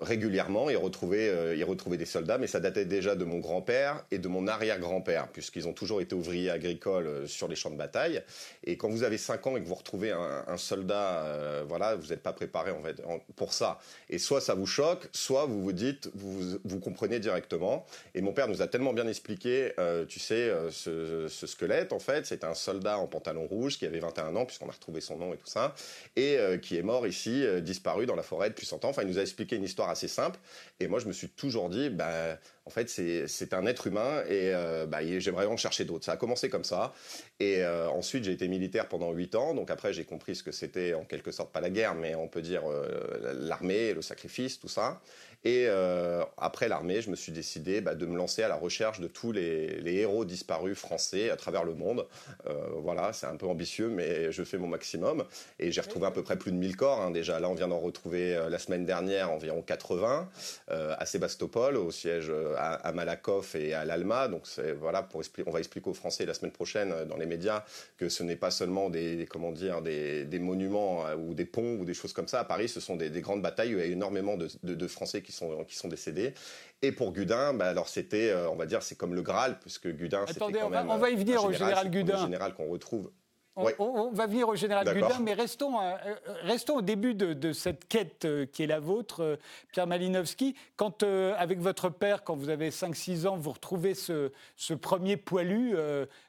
régulièrement, 0.00 0.70
il 0.70 0.76
retrouvait, 0.76 1.28
euh, 1.28 1.64
retrouvait 1.66 1.96
des 1.96 2.06
soldats, 2.06 2.38
mais 2.38 2.46
ça 2.46 2.60
datait 2.60 2.84
déjà 2.84 3.16
de 3.16 3.24
mon 3.24 3.38
grand-père 3.38 4.04
et 4.10 4.18
de 4.18 4.28
mon 4.28 4.46
arrière-grand-père, 4.46 5.28
puisqu'ils 5.28 5.66
ont 5.66 5.72
toujours 5.72 6.00
été 6.00 6.14
ouvriers 6.14 6.50
agricoles 6.50 7.06
euh, 7.06 7.26
sur 7.26 7.48
les 7.48 7.56
champs 7.56 7.70
de 7.70 7.76
bataille. 7.76 8.22
Et 8.64 8.76
quand 8.76 8.88
vous 8.88 9.02
avez 9.02 9.18
5 9.18 9.46
ans 9.48 9.56
et 9.56 9.60
que 9.60 9.66
vous 9.66 9.74
retrouvez 9.74 10.12
un, 10.12 10.56
soldat, 10.56 11.24
euh, 11.24 11.64
voilà, 11.68 11.96
vous 11.96 12.08
n'êtes 12.08 12.22
pas 12.22 12.32
préparé 12.32 12.70
en 12.70 12.80
fait, 12.82 13.02
pour 13.34 13.52
ça. 13.52 13.80
Et 14.08 14.18
soit 14.18 14.40
ça 14.40 14.54
vous 14.54 14.66
choque, 14.66 15.08
soit 15.12 15.46
vous 15.46 15.62
vous 15.62 15.72
dites, 15.72 16.10
vous, 16.14 16.80
comprenez 16.80 17.18
directement. 17.18 17.84
Et 18.14 18.20
mon 18.20 18.32
père 18.32 18.48
nous 18.48 18.62
a 18.62 18.68
tellement 18.68 18.92
bien 18.92 19.06
expliqué, 19.08 19.72
tu 20.08 20.20
sais, 20.20 20.52
ce, 20.70 21.26
ce, 21.28 21.46
squelette, 21.46 21.92
en 21.92 21.98
fait, 21.98 22.26
c'est 22.26 22.44
un 22.44 22.54
soldat 22.54 22.98
en 22.98 23.06
pantalon 23.06 23.46
rouge 23.46 23.78
qui 23.78 23.86
avait 23.86 23.98
21 23.98 24.36
ans, 24.36 24.46
puisqu'on 24.46 24.68
a 24.68 24.72
retrouvé 24.72 25.00
son 25.00 25.16
nom 25.16 25.34
et 25.34 25.36
tout 25.36 25.46
ça, 25.46 25.74
et 26.16 26.38
qui 26.62 26.76
est 26.76 26.82
mort 26.82 27.06
ici, 27.06 27.44
disparu 27.62 28.06
dans 28.06 28.16
la 28.16 28.22
forêt 28.22 28.50
depuis 28.50 28.66
100 28.66 28.84
ans. 28.84 28.88
Enfin, 28.88 29.02
il 29.02 29.08
nous 29.08 29.18
a 29.18 29.22
expliqué 29.22 29.56
une 29.56 29.64
histoire 29.64 29.87
assez 29.90 30.08
simple. 30.08 30.38
Et 30.80 30.88
moi, 30.88 30.98
je 30.98 31.06
me 31.06 31.12
suis 31.12 31.28
toujours 31.28 31.68
dit, 31.68 31.90
bah, 31.90 32.38
en 32.64 32.70
fait, 32.70 32.88
c'est 32.88 33.54
un 33.54 33.66
être 33.66 33.86
humain 33.86 34.22
et 34.28 34.52
euh, 34.54 34.86
bah, 34.86 34.98
j'aimerais 35.18 35.46
en 35.46 35.56
chercher 35.56 35.84
d'autres. 35.84 36.04
Ça 36.04 36.12
a 36.12 36.16
commencé 36.16 36.50
comme 36.50 36.64
ça. 36.64 36.92
Et 37.40 37.62
euh, 37.62 37.88
ensuite, 37.88 38.24
j'ai 38.24 38.32
été 38.32 38.46
militaire 38.46 38.88
pendant 38.88 39.12
huit 39.12 39.34
ans. 39.34 39.54
Donc 39.54 39.70
après, 39.70 39.92
j'ai 39.92 40.04
compris 40.04 40.36
ce 40.36 40.42
que 40.42 40.52
c'était, 40.52 40.94
en 40.94 41.04
quelque 41.04 41.30
sorte, 41.30 41.52
pas 41.52 41.60
la 41.60 41.70
guerre, 41.70 41.94
mais 41.94 42.14
on 42.14 42.28
peut 42.28 42.42
dire 42.42 42.62
euh, 42.66 43.34
l'armée, 43.40 43.94
le 43.94 44.02
sacrifice, 44.02 44.60
tout 44.60 44.68
ça. 44.68 45.00
Et 45.44 45.66
euh, 45.68 46.24
après 46.36 46.68
l'armée, 46.68 47.00
je 47.00 47.10
me 47.10 47.16
suis 47.16 47.30
décidé 47.30 47.80
bah, 47.80 47.94
de 47.94 48.06
me 48.06 48.16
lancer 48.16 48.42
à 48.42 48.48
la 48.48 48.56
recherche 48.56 48.98
de 49.00 49.06
tous 49.06 49.30
les, 49.30 49.80
héros 49.86 50.24
disparus 50.24 50.76
français 50.76 51.30
à 51.30 51.36
travers 51.36 51.64
le 51.64 51.74
monde. 51.74 52.06
Euh, 52.46 52.52
voilà, 52.82 53.12
c'est 53.12 53.26
un 53.26 53.36
peu 53.36 53.46
ambitieux, 53.46 53.88
mais 53.88 54.32
je 54.32 54.42
fais 54.42 54.58
mon 54.58 54.66
maximum. 54.66 55.24
Et 55.58 55.70
j'ai 55.70 55.80
retrouvé 55.80 56.06
à 56.06 56.10
peu 56.10 56.22
près 56.22 56.36
plus 56.36 56.50
de 56.50 56.56
1000 56.56 56.76
corps. 56.76 57.00
Hein. 57.00 57.12
Déjà, 57.12 57.38
là, 57.38 57.48
on 57.48 57.54
vient 57.54 57.68
d'en 57.68 57.78
retrouver 57.78 58.34
euh, 58.34 58.48
la 58.48 58.58
semaine 58.58 58.84
dernière 58.84 59.30
environ 59.30 59.62
80 59.62 60.28
à 60.68 61.06
Sébastopol, 61.06 61.76
au 61.76 61.90
siège 61.90 62.32
à, 62.56 62.92
Malakoff 62.92 63.54
et 63.54 63.74
à 63.74 63.84
l'Alma. 63.84 64.28
Donc 64.28 64.46
voilà, 64.80 65.08
on 65.46 65.50
va 65.50 65.58
expliquer 65.58 65.88
aux 65.88 65.94
Français 65.94 66.26
la 66.26 66.34
semaine 66.34 66.52
prochaine 66.52 67.04
dans 67.08 67.16
les 67.16 67.26
médias 67.26 67.64
que 67.96 68.08
ce 68.08 68.22
n'est 68.22 68.36
pas 68.36 68.50
seulement 68.50 68.90
des, 68.90 69.26
comment 69.30 69.52
dire 69.52 69.82
des, 69.82 70.38
monuments 70.38 71.04
ou 71.14 71.34
des 71.34 71.44
ponts 71.44 71.76
ou 71.78 71.84
des 71.84 71.94
choses 71.94 72.12
comme 72.12 72.28
ça. 72.28 72.40
À 72.40 72.44
Paris, 72.44 72.68
ce 72.68 72.80
sont 72.80 72.96
des, 72.96 73.10
grandes 73.20 73.42
batailles 73.42 73.74
où 73.74 73.78
il 73.78 73.84
y 73.84 73.88
a 73.88 73.92
énormément 73.92 74.36
de, 74.36 74.48
de, 74.62 74.74
de 74.74 74.86
Français 74.86 75.22
qui 75.22 75.27
sont, 75.32 75.64
qui 75.64 75.76
sont 75.76 75.88
décédés. 75.88 76.34
Et 76.82 76.92
pour 76.92 77.12
Gudin, 77.12 77.54
bah 77.54 77.66
alors 77.66 77.88
c'était, 77.88 78.30
euh, 78.30 78.50
on 78.50 78.56
va 78.56 78.66
dire, 78.66 78.82
c'est 78.82 78.94
comme 78.94 79.14
le 79.14 79.22
Graal, 79.22 79.58
puisque 79.60 79.88
Gudin, 79.88 80.24
c'était 80.26 80.40
quand 80.40 80.46
on 80.46 80.70
même... 80.70 80.86
Va, 80.86 80.94
on 80.94 80.98
va 80.98 81.10
y 81.10 81.16
venir 81.16 81.44
au 81.44 81.52
général 81.52 81.90
Gudin. 81.90 82.16
Le 82.16 82.22
général 82.22 82.54
qu'on 82.54 82.68
retrouve. 82.68 83.10
On, 83.56 84.12
va 84.12 84.28
venir 84.28 84.48
au 84.48 84.54
général 84.54 84.86
Gudin, 84.94 85.18
mais 85.20 85.34
restons, 85.34 85.80
euh, 85.80 85.96
euh, 86.06 86.14
restons 86.42 86.76
au 86.76 86.82
début 86.82 87.14
de, 87.16 87.52
cette 87.52 87.88
quête 87.88 88.24
qui 88.52 88.62
est 88.62 88.68
la 88.68 88.78
vôtre, 88.78 89.36
Pierre 89.72 89.88
Malinowski. 89.88 90.54
Quand, 90.76 91.02
avec 91.02 91.58
votre 91.58 91.88
père, 91.88 92.22
quand 92.22 92.36
vous 92.36 92.50
avez 92.50 92.70
5-6 92.70 93.26
ans, 93.26 93.36
vous 93.36 93.50
retrouvez 93.50 93.94
ce, 93.94 94.30
ce 94.56 94.74
premier 94.74 95.16
poilu, 95.16 95.76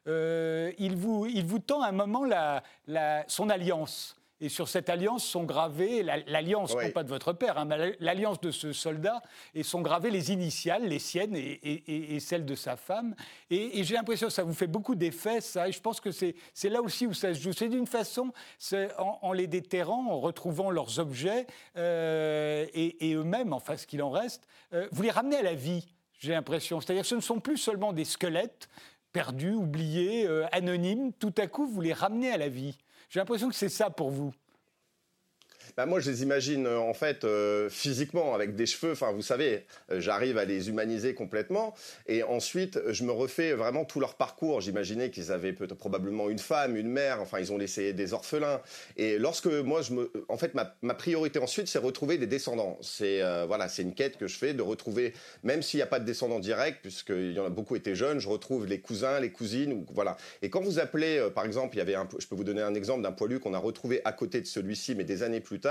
il, 0.07 0.95
vous, 0.95 1.27
il 1.27 1.45
vous 1.45 1.59
tend 1.59 1.83
à 1.83 1.89
un 1.89 1.91
moment 1.91 2.25
la, 2.25 2.63
la, 2.87 3.23
son 3.27 3.51
alliance. 3.51 4.18
Et 4.41 4.49
sur 4.49 4.69
cette 4.69 4.89
alliance 4.89 5.25
sont 5.25 5.43
gravées, 5.43 6.03
l'alliance, 6.03 6.75
non 6.75 6.91
pas 6.91 7.03
de 7.03 7.09
votre 7.09 7.33
père, 7.33 7.57
hein, 7.57 7.65
mais 7.65 7.97
l'alliance 7.99 8.39
de 8.39 8.51
ce 8.51 8.71
soldat, 8.71 9.21
et 9.53 9.63
sont 9.63 9.81
gravées 9.81 10.11
les 10.11 10.31
initiales, 10.31 10.87
les 10.87 10.99
siennes 10.99 11.35
et, 11.35 12.19
celles 12.19 12.45
de 12.45 12.55
sa 12.55 12.77
femme. 12.77 13.15
Et, 13.49 13.83
j'ai 13.83 13.95
l'impression 13.95 14.27
que 14.27 14.33
ça 14.33 14.43
vous 14.43 14.53
fait 14.53 14.67
beaucoup 14.67 14.95
d'effets, 14.95 15.41
ça. 15.41 15.67
Et 15.67 15.71
je 15.71 15.81
pense 15.81 15.99
que 15.99 16.11
c'est 16.11 16.35
là 16.69 16.81
aussi 16.81 17.05
où 17.05 17.13
ça 17.13 17.33
se 17.33 17.41
joue. 17.41 17.53
C'est 17.53 17.69
d'une 17.69 17.87
façon, 17.87 18.31
en, 18.97 19.19
en, 19.21 19.33
les 19.33 19.47
déterrant, 19.47 20.09
en 20.09 20.19
retrouvant 20.19 20.71
leurs 20.71 20.99
objets 20.99 21.45
euh, 21.77 22.65
et, 22.73 23.13
eux-mêmes, 23.13 23.53
enfin 23.53 23.77
ce 23.77 23.87
qu'il 23.87 24.01
en 24.01 24.09
reste, 24.09 24.47
euh, 24.73 24.87
vous 24.91 25.01
les 25.01 25.11
ramenez 25.11 25.37
à 25.37 25.43
la 25.43 25.53
vie, 25.53 25.87
j'ai 26.19 26.31
l'impression. 26.31 26.79
C'est-à-dire 26.79 27.03
que 27.03 27.09
ce 27.09 27.15
ne 27.15 27.21
sont 27.21 27.39
plus 27.39 27.57
seulement 27.57 27.93
des 27.93 28.05
squelettes 28.05 28.69
perdus, 29.11 29.53
oubliés, 29.53 30.25
euh, 30.27 30.45
anonymes. 30.51 31.13
Tout 31.13 31.33
à 31.37 31.47
coup, 31.47 31.67
vous 31.67 31.81
les 31.81 31.93
ramenez 31.93 32.31
à 32.31 32.37
la 32.37 32.49
vie. 32.49 32.77
J'ai 33.09 33.19
l'impression 33.19 33.49
que 33.49 33.55
c'est 33.55 33.69
ça 33.69 33.89
pour 33.89 34.11
vous. 34.11 34.33
Bah, 35.79 35.85
moi, 35.85 36.01
je 36.01 36.11
les 36.11 36.23
imagine 36.23 36.67
euh, 36.67 36.77
en 36.77 36.93
fait 36.93 37.23
euh, 37.23 37.69
physiquement 37.69 38.35
avec 38.35 38.53
des 38.53 38.65
cheveux. 38.65 38.91
Enfin, 38.91 39.13
vous 39.13 39.21
savez, 39.21 39.63
euh, 39.93 40.01
j'arrive 40.01 40.37
à 40.37 40.43
les 40.43 40.67
humaniser 40.67 41.13
complètement. 41.13 41.73
Et 42.05 42.21
ensuite, 42.21 42.77
je 42.89 43.05
me 43.05 43.13
refais 43.13 43.53
vraiment 43.53 43.85
tout 43.85 44.01
leur 44.01 44.15
parcours. 44.15 44.59
J'imaginais 44.59 45.09
qu'ils 45.09 45.31
avaient 45.31 45.53
peut-être 45.53 45.77
probablement 45.77 46.29
une 46.29 46.37
femme, 46.37 46.75
une 46.75 46.89
mère. 46.89 47.21
Enfin, 47.21 47.39
ils 47.39 47.53
ont 47.53 47.57
laissé 47.57 47.93
des 47.93 48.11
orphelins. 48.11 48.59
Et 48.97 49.17
lorsque 49.17 49.45
moi, 49.45 49.81
je 49.81 49.93
me, 49.93 50.11
en 50.27 50.37
fait, 50.37 50.53
ma, 50.53 50.93
priorité 50.95 51.39
ensuite, 51.39 51.69
c'est 51.69 51.79
retrouver 51.79 52.17
des 52.17 52.27
descendants. 52.27 52.77
C'est 52.81 53.21
voilà, 53.47 53.69
c'est 53.69 53.83
une 53.83 53.93
quête 53.93 54.17
que 54.17 54.27
je 54.27 54.35
fais 54.37 54.53
de 54.53 54.61
retrouver, 54.61 55.13
même 55.43 55.61
s'il 55.61 55.77
n'y 55.77 55.83
a 55.83 55.87
pas 55.87 56.01
de 56.01 56.05
descendants 56.05 56.39
directs, 56.39 56.81
puisqu'il 56.81 57.31
y 57.31 57.39
en 57.39 57.45
a 57.45 57.49
beaucoup 57.49 57.77
étaient 57.77 57.95
jeunes, 57.95 58.19
je 58.19 58.27
retrouve 58.27 58.65
les 58.65 58.81
cousins, 58.81 59.21
les 59.21 59.31
cousines, 59.31 59.71
ou 59.71 59.85
voilà. 59.93 60.17
Et 60.41 60.49
quand 60.49 60.59
vous 60.59 60.77
appelez, 60.77 61.29
par 61.33 61.45
exemple, 61.45 61.75
il 61.75 61.77
y 61.77 61.81
avait 61.81 61.95
un, 61.95 62.05
je 62.19 62.27
peux 62.27 62.35
vous 62.35 62.43
donner 62.43 62.61
un 62.61 62.73
exemple 62.73 63.01
d'un 63.01 63.13
poilu 63.13 63.39
qu'on 63.39 63.53
a 63.53 63.59
retrouvé 63.59 64.01
à 64.03 64.11
côté 64.11 64.41
de 64.41 64.45
celui-ci, 64.45 64.93
mais 64.95 65.05
des 65.05 65.23
années 65.23 65.39
plus 65.39 65.61
tard, 65.61 65.68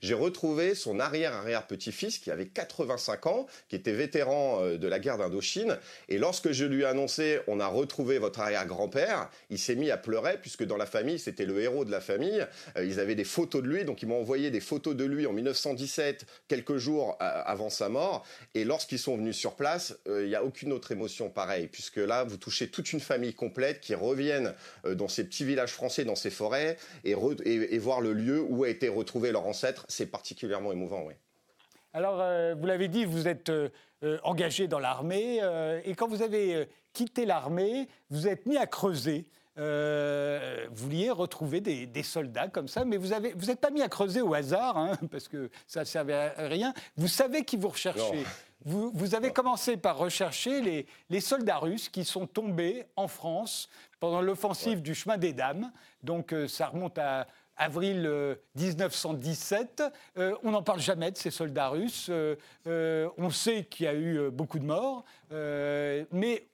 j'ai 0.00 0.14
retrouvé 0.14 0.74
son 0.74 1.00
arrière-arrière-petit-fils 1.00 2.18
qui 2.18 2.30
avait 2.30 2.46
85 2.46 3.26
ans, 3.26 3.46
qui 3.68 3.76
était 3.76 3.92
vétéran 3.92 4.58
euh, 4.60 4.78
de 4.78 4.88
la 4.88 4.98
guerre 4.98 5.18
d'Indochine. 5.18 5.78
Et 6.08 6.18
lorsque 6.18 6.52
je 6.52 6.64
lui 6.64 6.82
ai 6.82 6.86
annoncé, 6.86 7.40
on 7.46 7.60
a 7.60 7.66
retrouvé 7.66 8.18
votre 8.18 8.40
arrière-grand-père, 8.40 9.30
il 9.50 9.58
s'est 9.58 9.74
mis 9.74 9.90
à 9.90 9.96
pleurer 9.96 10.38
puisque 10.40 10.64
dans 10.64 10.76
la 10.76 10.86
famille, 10.86 11.18
c'était 11.18 11.44
le 11.44 11.60
héros 11.60 11.84
de 11.84 11.90
la 11.90 12.00
famille. 12.00 12.46
Euh, 12.76 12.84
ils 12.84 13.00
avaient 13.00 13.14
des 13.14 13.24
photos 13.24 13.62
de 13.62 13.68
lui, 13.68 13.84
donc 13.84 14.02
ils 14.02 14.06
m'ont 14.06 14.20
envoyé 14.20 14.50
des 14.50 14.60
photos 14.60 14.96
de 14.96 15.04
lui 15.04 15.26
en 15.26 15.32
1917, 15.32 16.26
quelques 16.48 16.76
jours 16.76 17.16
euh, 17.20 17.42
avant 17.44 17.70
sa 17.70 17.88
mort. 17.88 18.26
Et 18.54 18.64
lorsqu'ils 18.64 18.98
sont 18.98 19.16
venus 19.16 19.36
sur 19.36 19.54
place, 19.54 19.96
il 20.06 20.26
n'y 20.26 20.34
a 20.34 20.44
aucune 20.44 20.72
autre 20.72 20.92
émotion 20.92 21.30
pareille, 21.30 21.68
puisque 21.68 21.96
là, 21.96 22.24
vous 22.24 22.36
touchez 22.36 22.68
toute 22.68 22.92
une 22.92 23.00
famille 23.00 23.34
complète 23.34 23.80
qui 23.80 23.94
reviennent 23.94 24.54
dans 24.84 25.08
ces 25.08 25.24
petits 25.24 25.44
villages 25.44 25.72
français, 25.72 26.04
dans 26.04 26.14
ces 26.14 26.30
forêts, 26.30 26.76
et, 27.04 27.12
et 27.14 27.78
voir 27.78 28.00
le 28.00 28.12
lieu 28.12 28.40
où 28.40 28.64
a 28.64 28.68
été 28.68 28.88
retrouvé 28.88 29.32
leur 29.32 29.39
ancêtre, 29.46 29.84
c'est 29.88 30.06
particulièrement 30.06 30.72
émouvant, 30.72 31.02
oui. 31.02 31.14
Alors, 31.92 32.20
euh, 32.20 32.54
vous 32.56 32.66
l'avez 32.66 32.88
dit, 32.88 33.04
vous 33.04 33.26
êtes 33.26 33.48
euh, 33.48 33.68
euh, 34.04 34.18
engagé 34.22 34.68
dans 34.68 34.78
l'armée, 34.78 35.40
et 35.84 35.94
quand 35.94 36.08
vous 36.08 36.22
avez 36.22 36.68
quitté 36.92 37.26
l'armée, 37.26 37.88
vous 38.10 38.28
êtes 38.28 38.46
mis 38.46 38.56
à 38.56 38.66
creuser. 38.66 39.26
vous 39.56 39.62
vouliez 40.72 41.10
retrouver 41.10 41.60
des, 41.60 42.02
soldats 42.02 42.48
comme 42.48 42.68
ça, 42.68 42.84
mais 42.84 42.96
vous 42.96 43.08
n'êtes 43.08 43.34
vous 43.36 43.54
pas 43.56 43.70
mis 43.70 43.82
à 43.82 43.88
creuser 43.88 44.20
au 44.20 44.34
hasard, 44.34 44.78
hein, 44.78 44.96
parce 45.10 45.28
que 45.28 45.50
ça 45.66 45.80
ne 45.80 45.84
servait 45.84 46.14
à 46.14 46.48
rien. 46.48 46.72
Vous 46.96 47.08
savez 47.08 47.44
qui 47.44 47.56
vous 47.56 47.68
recherchez. 47.68 48.24
Vous, 48.66 48.90
vous, 48.92 49.14
avez 49.14 49.32
commencé 49.32 49.78
par 49.78 49.96
rechercher 49.96 50.60
les, 50.60 50.86
les, 51.08 51.20
soldats 51.20 51.56
russes 51.56 51.88
qui 51.88 52.04
sont 52.04 52.26
tombés 52.26 52.84
en 52.94 53.08
France 53.08 53.70
pendant 54.00 54.20
l'offensive 54.20 54.82
du 54.82 54.94
chemin 54.94 55.16
des 55.16 55.32
dames. 55.32 55.72
Donc 56.02 56.34
ça 56.46 56.66
remonte 56.66 56.98
à, 56.98 57.26
avril 57.60 58.36
1917. 58.56 59.82
Euh, 59.82 59.90
euh, 60.18 60.36
on 60.42 60.50
n'en 60.50 60.62
parle 60.62 60.80
jamais 60.80 61.10
de 61.10 61.16
ces 61.16 61.30
soldats 61.30 61.68
russes. 61.68 62.10
Euh, 62.10 63.08
on 63.16 63.30
sait 63.30 63.64
qu'il 63.64 63.86
y 63.86 63.88
a 63.88 63.94
eu 63.94 64.30
beaucoup 64.30 64.58
de 64.58 64.64
morts, 64.64 65.04
mais 65.30 66.46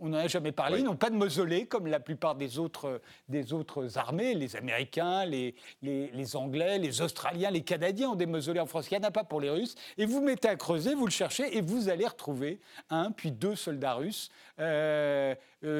on 0.00 0.10
n'en 0.10 0.18
a 0.18 0.28
jamais 0.28 0.52
parlé. 0.52 0.78
Ils 0.78 0.84
n'ont 0.84 0.96
pas 0.96 1.10
de 1.10 1.16
mausolée 1.16 1.66
comme 1.66 1.86
la 1.86 1.98
plupart 1.98 2.34
des 2.36 2.58
autres, 2.58 3.00
des 3.28 3.52
autres 3.52 3.98
armées. 3.98 4.34
Les 4.34 4.54
Américains, 4.54 5.24
les, 5.24 5.54
les, 5.82 6.36
Anglais, 6.36 6.78
les 6.78 7.02
Australiens, 7.02 7.50
les 7.50 7.62
Canadiens 7.62 8.10
ont 8.10 8.14
des 8.14 8.26
mausolées 8.26 8.60
en 8.60 8.66
France. 8.66 8.88
Il 8.90 8.98
n'y 8.98 9.04
en 9.04 9.08
a 9.08 9.10
pas 9.10 9.24
pour 9.24 9.40
les 9.40 9.50
Russes. 9.50 9.74
Et 9.96 10.06
vous 10.06 10.20
mettez 10.20 10.48
à 10.48 10.56
creuser, 10.56 10.94
vous 10.94 11.06
le 11.06 11.10
cherchez 11.10 11.56
et 11.56 11.60
vous 11.60 11.88
allez 11.88 12.06
retrouver 12.06 12.60
un 12.90 13.10
puis 13.10 13.32
deux 13.32 13.56
soldats 13.56 13.94
russes 13.94 14.30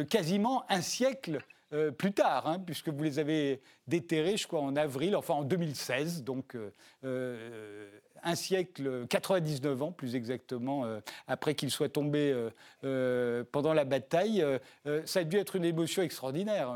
quasiment 0.09 0.64
un 0.68 0.81
siècle 0.81 1.41
euh, 1.75 1.91
plus 1.91 2.12
tard, 2.12 2.47
hein, 2.47 2.59
puisque 2.59 2.89
vous 2.89 3.03
les 3.03 3.19
avez 3.19 3.61
déterrés, 3.87 4.39
je 4.39 4.47
crois, 4.47 4.61
en 4.61 4.75
avril, 4.75 5.14
enfin 5.14 5.35
en 5.35 5.43
2016, 5.43 6.25
donc 6.25 6.55
euh, 6.55 6.73
euh, 7.05 7.91
un 8.23 8.35
siècle, 8.35 9.07
99 9.09 9.83
ans 9.83 9.93
plus 9.93 10.16
exactement, 10.16 10.87
après 11.27 11.55
qu'ils 11.55 11.71
soient 11.71 11.89
tombés 11.89 12.35
pendant 13.53 13.73
la 13.73 13.85
bataille. 13.85 14.45
ça 15.05 15.21
a 15.21 15.25
dû 15.25 15.37
être 15.37 15.55
une 15.55 15.64
émotion 15.64 16.03
extraordinaire 16.03 16.75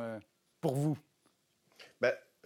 pour 0.60 0.76
vous. 0.76 0.96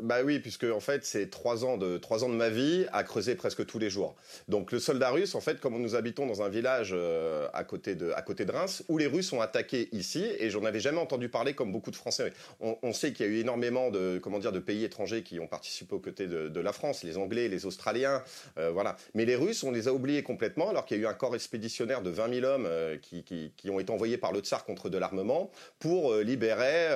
Bah 0.02 0.18
oui, 0.22 0.40
puisque 0.40 0.64
en 0.64 0.80
fait 0.80 1.06
c'est 1.06 1.30
trois 1.30 1.64
ans 1.64 1.78
de 1.78 1.96
trois 1.96 2.22
ans 2.22 2.28
de 2.28 2.34
ma 2.34 2.50
vie 2.50 2.84
à 2.92 3.02
creuser 3.02 3.34
presque 3.34 3.64
tous 3.64 3.78
les 3.78 3.88
jours. 3.88 4.14
Donc 4.46 4.70
le 4.70 4.78
soldat 4.78 5.10
russe, 5.10 5.34
en 5.34 5.40
fait, 5.40 5.58
comme 5.58 5.80
nous 5.80 5.94
habitons 5.94 6.26
dans 6.26 6.42
un 6.42 6.50
village 6.50 6.90
euh, 6.92 7.48
à 7.54 7.64
côté 7.64 7.94
de 7.94 8.10
à 8.10 8.20
côté 8.20 8.44
de 8.44 8.52
Reims, 8.52 8.84
où 8.88 8.98
les 8.98 9.06
Russes 9.06 9.32
ont 9.32 9.40
attaqué 9.40 9.88
ici, 9.92 10.26
et 10.38 10.50
j'en 10.50 10.66
avais 10.66 10.80
jamais 10.80 10.98
entendu 10.98 11.30
parler 11.30 11.54
comme 11.54 11.72
beaucoup 11.72 11.90
de 11.90 11.96
Français. 11.96 12.34
On, 12.60 12.92
sait 12.92 13.14
qu'il 13.14 13.24
y 13.24 13.28
a 13.28 13.32
eu 13.32 13.38
énormément 13.38 13.90
de 13.90 14.20
comment 14.22 14.38
dire 14.38 14.52
de 14.52 14.58
pays 14.58 14.84
étrangers 14.84 15.22
qui 15.22 15.40
ont 15.40 15.46
participé 15.46 15.94
aux 15.94 15.98
côtés 15.98 16.26
de, 16.26 16.60
la 16.60 16.72
France, 16.72 17.02
les 17.02 17.16
Anglais, 17.16 17.48
les 17.48 17.64
Australiens, 17.64 18.22
euh, 18.58 18.70
voilà. 18.70 18.96
Mais 19.14 19.24
les 19.24 19.36
Russes, 19.36 19.62
on 19.62 19.70
les 19.70 19.88
a 19.88 19.94
oubliés 19.94 20.22
complètement, 20.22 20.68
alors 20.68 20.84
qu'il 20.84 20.98
y 20.98 21.00
a 21.00 21.02
eu 21.04 21.06
un 21.06 21.14
corps 21.14 21.34
expéditionnaire 21.34 22.02
de 22.02 22.10
20 22.10 22.34
000 22.40 22.46
hommes 22.46 22.66
euh, 22.66 22.98
qui, 22.98 23.22
qui, 23.22 23.52
qui, 23.56 23.70
ont 23.70 23.80
été 23.80 23.92
envoyés 23.92 24.18
par 24.18 24.32
le 24.32 24.40
Tsar 24.40 24.64
contre 24.64 24.90
de 24.90 24.98
l'armement 24.98 25.50
pour 25.78 26.14
libérer 26.16 26.88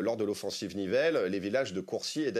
lors 0.00 0.16
de 0.16 0.24
l'offensive 0.24 0.76
Nivelle 0.76 1.26
les 1.26 1.38
villages 1.38 1.72
de 1.72 1.80
Courcy 1.80 2.22
et 2.22 2.32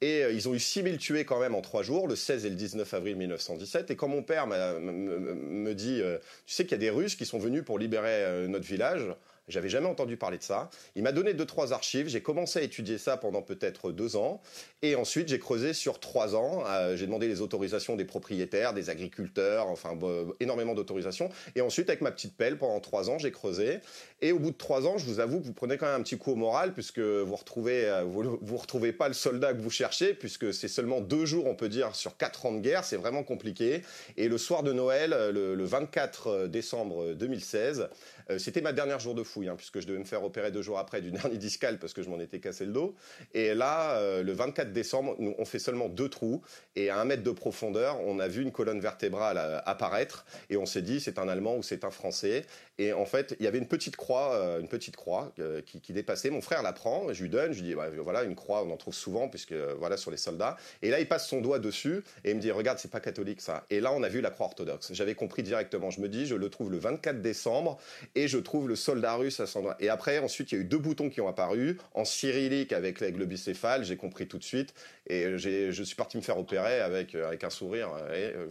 Et 0.00 0.22
euh, 0.22 0.32
ils 0.32 0.48
ont 0.48 0.54
eu 0.54 0.58
6000 0.58 0.98
tués 0.98 1.24
quand 1.24 1.40
même 1.40 1.54
en 1.54 1.62
trois 1.62 1.82
jours, 1.82 2.08
le 2.08 2.16
16 2.16 2.46
et 2.46 2.50
le 2.50 2.56
19 2.56 2.92
avril 2.94 3.16
1917. 3.16 3.90
Et 3.90 3.96
quand 3.96 4.08
mon 4.08 4.22
père 4.22 4.46
me 4.46 5.72
dit, 5.72 6.00
euh, 6.00 6.18
tu 6.46 6.54
sais 6.54 6.64
qu'il 6.64 6.72
y 6.72 6.74
a 6.74 6.78
des 6.78 6.90
Russes 6.90 7.16
qui 7.16 7.26
sont 7.26 7.38
venus 7.38 7.64
pour 7.64 7.78
libérer 7.78 8.24
euh, 8.24 8.48
notre 8.48 8.66
village, 8.66 9.02
J'avais 9.46 9.68
jamais 9.68 9.88
entendu 9.88 10.16
parler 10.16 10.38
de 10.38 10.42
ça. 10.42 10.70
Il 10.96 11.02
m'a 11.02 11.12
donné 11.12 11.34
deux 11.34 11.44
trois 11.44 11.74
archives. 11.74 12.08
J'ai 12.08 12.22
commencé 12.22 12.60
à 12.60 12.62
étudier 12.62 12.96
ça 12.96 13.18
pendant 13.18 13.42
peut-être 13.42 13.92
deux 13.92 14.16
ans, 14.16 14.40
et 14.80 14.94
ensuite 14.96 15.28
j'ai 15.28 15.38
creusé 15.38 15.74
sur 15.74 16.00
trois 16.00 16.34
ans. 16.34 16.64
J'ai 16.96 17.04
demandé 17.04 17.28
les 17.28 17.42
autorisations 17.42 17.94
des 17.94 18.06
propriétaires, 18.06 18.72
des 18.72 18.88
agriculteurs, 18.88 19.66
enfin 19.68 19.98
énormément 20.40 20.74
d'autorisations. 20.74 21.28
Et 21.56 21.60
ensuite 21.60 21.90
avec 21.90 22.00
ma 22.00 22.10
petite 22.10 22.38
pelle 22.38 22.56
pendant 22.56 22.80
trois 22.80 23.10
ans, 23.10 23.18
j'ai 23.18 23.32
creusé. 23.32 23.80
Et 24.24 24.32
au 24.32 24.38
bout 24.38 24.52
de 24.52 24.56
trois 24.56 24.86
ans, 24.86 24.96
je 24.96 25.04
vous 25.04 25.20
avoue 25.20 25.38
que 25.38 25.44
vous 25.44 25.52
prenez 25.52 25.76
quand 25.76 25.84
même 25.84 26.00
un 26.00 26.02
petit 26.02 26.16
coup 26.16 26.32
au 26.32 26.34
moral 26.34 26.72
puisque 26.72 26.98
vous 26.98 27.36
retrouvez 27.36 27.84
euh, 27.84 28.04
vous, 28.04 28.38
vous 28.40 28.56
retrouvez 28.56 28.94
pas 28.94 29.06
le 29.06 29.12
soldat 29.12 29.52
que 29.52 29.60
vous 29.60 29.68
cherchez 29.68 30.14
puisque 30.14 30.54
c'est 30.54 30.66
seulement 30.66 31.02
deux 31.02 31.26
jours, 31.26 31.44
on 31.44 31.54
peut 31.54 31.68
dire, 31.68 31.94
sur 31.94 32.16
quatre 32.16 32.46
ans 32.46 32.52
de 32.52 32.60
guerre. 32.60 32.84
C'est 32.84 32.96
vraiment 32.96 33.22
compliqué. 33.22 33.82
Et 34.16 34.28
le 34.28 34.38
soir 34.38 34.62
de 34.62 34.72
Noël, 34.72 35.10
le, 35.10 35.54
le 35.54 35.64
24 35.64 36.46
décembre 36.46 37.12
2016, 37.12 37.90
euh, 38.30 38.38
c'était 38.38 38.60
ma 38.60 38.72
dernière 38.72 39.00
jour 39.00 39.14
de 39.14 39.22
fouille, 39.22 39.48
hein, 39.48 39.56
puisque 39.56 39.80
je 39.80 39.86
devais 39.86 39.98
me 39.98 40.04
faire 40.04 40.24
opérer 40.24 40.50
deux 40.50 40.62
jours 40.62 40.78
après 40.78 41.00
du 41.00 41.10
dernier 41.12 41.36
discal 41.36 41.78
parce 41.78 41.92
que 41.92 42.02
je 42.02 42.08
m'en 42.08 42.20
étais 42.20 42.40
cassé 42.40 42.64
le 42.64 42.72
dos. 42.72 42.94
Et 43.32 43.54
là, 43.54 43.96
euh, 43.96 44.22
le 44.22 44.32
24 44.32 44.72
décembre, 44.72 45.16
on 45.18 45.44
fait 45.44 45.58
seulement 45.58 45.88
deux 45.88 46.08
trous. 46.08 46.42
Et 46.76 46.90
à 46.90 46.98
un 46.98 47.04
mètre 47.04 47.22
de 47.22 47.30
profondeur, 47.30 48.00
on 48.00 48.18
a 48.18 48.28
vu 48.28 48.42
une 48.42 48.52
colonne 48.52 48.80
vertébrale 48.80 49.36
euh, 49.38 49.60
apparaître. 49.66 50.24
Et 50.50 50.56
on 50.56 50.66
s'est 50.66 50.82
dit, 50.82 51.00
c'est 51.00 51.18
un 51.18 51.28
Allemand 51.28 51.56
ou 51.56 51.62
c'est 51.62 51.84
un 51.84 51.90
Français. 51.90 52.44
Et 52.78 52.92
en 52.92 53.06
fait, 53.06 53.36
il 53.38 53.44
y 53.44 53.48
avait 53.48 53.58
une 53.58 53.68
petite 53.68 53.96
croix, 53.96 54.13
une 54.60 54.68
petite 54.68 54.96
croix 54.96 55.32
qui, 55.66 55.92
dépassait. 55.92 56.30
Mon 56.30 56.40
frère 56.40 56.62
la 56.62 56.72
prend, 56.72 57.12
je 57.12 57.22
lui 57.22 57.30
donne, 57.30 57.52
je 57.52 57.62
lui 57.62 57.68
dis, 57.68 57.74
voilà, 57.74 58.24
une 58.24 58.34
croix, 58.34 58.64
on 58.64 58.70
en 58.70 58.76
trouve 58.76 58.94
souvent, 58.94 59.28
puisque 59.28 59.52
voilà, 59.52 59.96
sur 59.96 60.10
les 60.10 60.16
soldats. 60.16 60.56
Et 60.82 60.90
là, 60.90 61.00
il 61.00 61.08
passe 61.08 61.28
son 61.28 61.40
doigt 61.40 61.58
dessus 61.58 62.02
et 62.24 62.30
il 62.30 62.36
me 62.36 62.40
dit, 62.40 62.50
regarde, 62.50 62.78
c'est 62.78 62.90
pas 62.90 63.00
catholique 63.00 63.40
ça. 63.40 63.64
Et 63.70 63.80
là, 63.80 63.92
on 63.92 64.02
a 64.02 64.08
vu 64.08 64.20
la 64.20 64.30
croix 64.30 64.46
orthodoxe. 64.46 64.92
J'avais 64.92 65.14
compris 65.14 65.42
directement. 65.42 65.90
Je 65.90 66.00
me 66.00 66.08
dis, 66.08 66.26
je 66.26 66.34
le 66.34 66.48
trouve 66.50 66.70
le 66.70 66.78
24 66.78 67.20
décembre 67.20 67.78
et 68.14 68.28
je 68.28 68.38
trouve 68.38 68.68
le 68.68 68.76
soldat 68.76 69.14
russe 69.14 69.40
à 69.40 69.46
son 69.46 69.60
endroit. 69.60 69.76
Et 69.80 69.88
après, 69.88 70.18
ensuite, 70.18 70.52
il 70.52 70.56
y 70.56 70.58
a 70.58 70.60
eu 70.62 70.66
deux 70.66 70.78
boutons 70.78 71.10
qui 71.10 71.20
ont 71.20 71.28
apparu 71.28 71.78
en 71.94 72.04
cyrillique 72.04 72.72
avec 72.72 73.00
l'aigle 73.00 73.26
bicéphale. 73.26 73.84
J'ai 73.84 73.96
compris 73.96 74.26
tout 74.26 74.38
de 74.38 74.44
suite 74.44 74.74
et 75.06 75.38
je 75.38 75.82
suis 75.82 75.96
parti 75.96 76.16
me 76.16 76.22
faire 76.22 76.38
opérer 76.38 76.80
avec, 76.80 77.14
avec 77.14 77.44
un 77.44 77.50
sourire. 77.50 77.90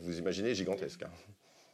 Vous 0.01 0.17
imaginez 0.17 0.55
gigantesque. 0.55 1.03
Hein. 1.03 1.11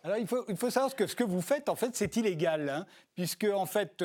Alors 0.03 0.17
il 0.17 0.27
faut, 0.27 0.45
il 0.47 0.55
faut 0.55 0.69
savoir 0.69 0.95
que 0.95 1.07
ce 1.07 1.15
que 1.15 1.25
vous 1.25 1.41
faites, 1.41 1.67
en 1.67 1.75
fait, 1.75 1.89
c'est 1.93 2.15
illégal. 2.15 2.69
Hein 2.69 2.85
puisque 3.19 3.47
en 3.53 3.65
fait, 3.65 4.01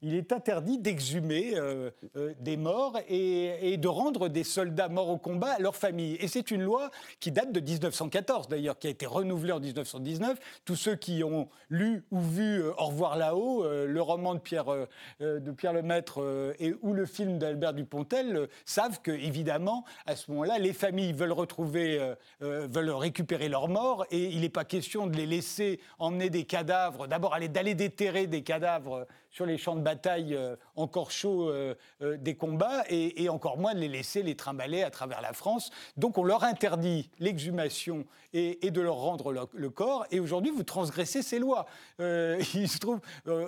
il 0.00 0.14
est 0.14 0.32
interdit 0.32 0.78
d'exhumer 0.78 1.52
euh, 1.54 1.90
euh, 2.16 2.32
des 2.40 2.56
morts 2.56 2.98
et, 3.10 3.76
de 3.76 3.88
rendre 3.88 4.30
des 4.30 4.42
soldats 4.42 4.88
morts 4.88 5.10
au 5.10 5.18
combat 5.18 5.50
à 5.50 5.58
leur 5.58 5.76
famille. 5.76 6.16
Et 6.20 6.26
c'est 6.26 6.50
une 6.50 6.62
loi 6.62 6.90
qui 7.20 7.30
date 7.30 7.52
de 7.52 7.60
1914, 7.60 8.48
d'ailleurs, 8.48 8.78
qui 8.78 8.86
a 8.86 8.90
été 8.90 9.04
renouvelée 9.04 9.52
en 9.52 9.60
1919. 9.60 10.38
Tous 10.64 10.76
ceux 10.76 10.94
qui 10.94 11.22
ont 11.24 11.50
lu 11.68 12.06
ou 12.10 12.18
vu 12.18 12.62
euh, 12.62 12.72
Au 12.78 12.86
revoir 12.86 13.18
là-haut, 13.18 13.66
le 13.66 14.00
roman 14.00 14.34
de 14.34 14.40
Pierre, 14.40 14.86
de 15.20 15.50
Pierre 15.50 15.74
Lemaître 15.74 16.54
et, 16.58 16.74
ou 16.80 16.94
le 16.94 17.04
film 17.04 17.36
d'Albert 17.36 17.74
Dupontel 17.74 18.48
savent 18.64 19.02
que, 19.02 19.10
évidemment, 19.10 19.84
à 20.06 20.16
ce 20.16 20.30
moment-là, 20.30 20.58
les 20.58 20.72
familles 20.72 21.12
veulent 21.12 21.32
retrouver, 21.32 22.14
veulent 22.40 22.90
récupérer 22.90 23.50
leurs 23.50 23.68
morts 23.68 24.06
et 24.10 24.24
il 24.24 24.40
n'est 24.40 24.48
pas 24.48 24.64
question 24.64 25.06
de 25.06 25.16
les 25.16 25.26
laisser 25.26 25.80
emmener 25.98 26.30
des 26.30 26.44
cadavres, 26.44 27.08
d'abord 27.08 27.34
aller 27.34 27.48
d'aller 27.48 27.74
des 28.12 28.42
cadavres 28.42 29.06
sur 29.30 29.44
les 29.44 29.58
champs 29.58 29.76
de 29.76 29.82
bataille 29.82 30.34
euh, 30.34 30.56
encore 30.76 31.10
chauds 31.10 31.50
euh, 31.50 31.74
euh, 32.00 32.16
des 32.16 32.36
combats 32.36 32.84
et, 32.88 33.28
encore 33.28 33.58
moins 33.58 33.74
de 33.74 33.80
les 33.80 33.88
laisser 33.88 34.22
les 34.22 34.34
trimballer 34.34 34.82
à 34.82 34.90
travers 34.90 35.20
la 35.20 35.34
France. 35.34 35.70
Donc 35.96 36.16
on 36.16 36.24
leur 36.24 36.44
interdit 36.44 37.10
l'exhumation 37.18 38.06
et, 38.32 38.70
de 38.70 38.80
leur 38.80 38.96
rendre 38.96 39.32
le, 39.32 39.70
corps. 39.70 40.06
Et 40.10 40.20
aujourd'hui, 40.20 40.50
vous 40.50 40.62
transgressez 40.62 41.22
ces 41.22 41.38
lois. 41.38 41.66
il 41.98 42.68
se 42.68 42.78
trouve, 42.78 43.00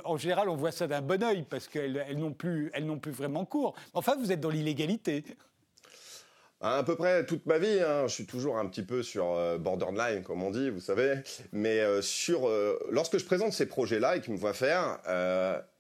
en 0.04 0.16
général, 0.16 0.48
on 0.48 0.56
voit 0.56 0.72
ça 0.72 0.86
d'un 0.86 1.02
bon 1.02 1.22
oeil 1.22 1.44
parce 1.48 1.68
qu'elles 1.68 2.18
n'ont 2.18 2.32
plus, 2.32 2.72
plus 3.00 3.12
vraiment 3.12 3.44
cours. 3.44 3.74
Enfin, 3.94 4.16
vous 4.18 4.32
êtes 4.32 4.40
dans 4.40 4.50
l'illégalité. 4.50 5.24
À 6.60 6.82
peu 6.82 6.96
près 6.96 7.24
toute 7.24 7.46
ma 7.46 7.58
vie, 7.58 7.78
hein. 7.80 8.08
je 8.08 8.14
suis 8.14 8.26
toujours 8.26 8.58
un 8.58 8.66
petit 8.66 8.82
peu 8.82 9.04
sur 9.04 9.32
euh, 9.32 9.58
borderline, 9.58 10.24
comme 10.24 10.42
on 10.42 10.50
dit, 10.50 10.70
vous 10.70 10.80
savez. 10.80 11.14
Mais 11.52 11.78
euh, 11.80 12.02
sur, 12.02 12.48
euh, 12.48 12.76
lorsque 12.90 13.18
je 13.18 13.24
présente 13.24 13.52
ces 13.52 13.66
projets-là 13.66 14.16
et 14.16 14.20
qu'ils 14.20 14.32
me 14.32 14.38
voient 14.38 14.54
faire, 14.54 14.98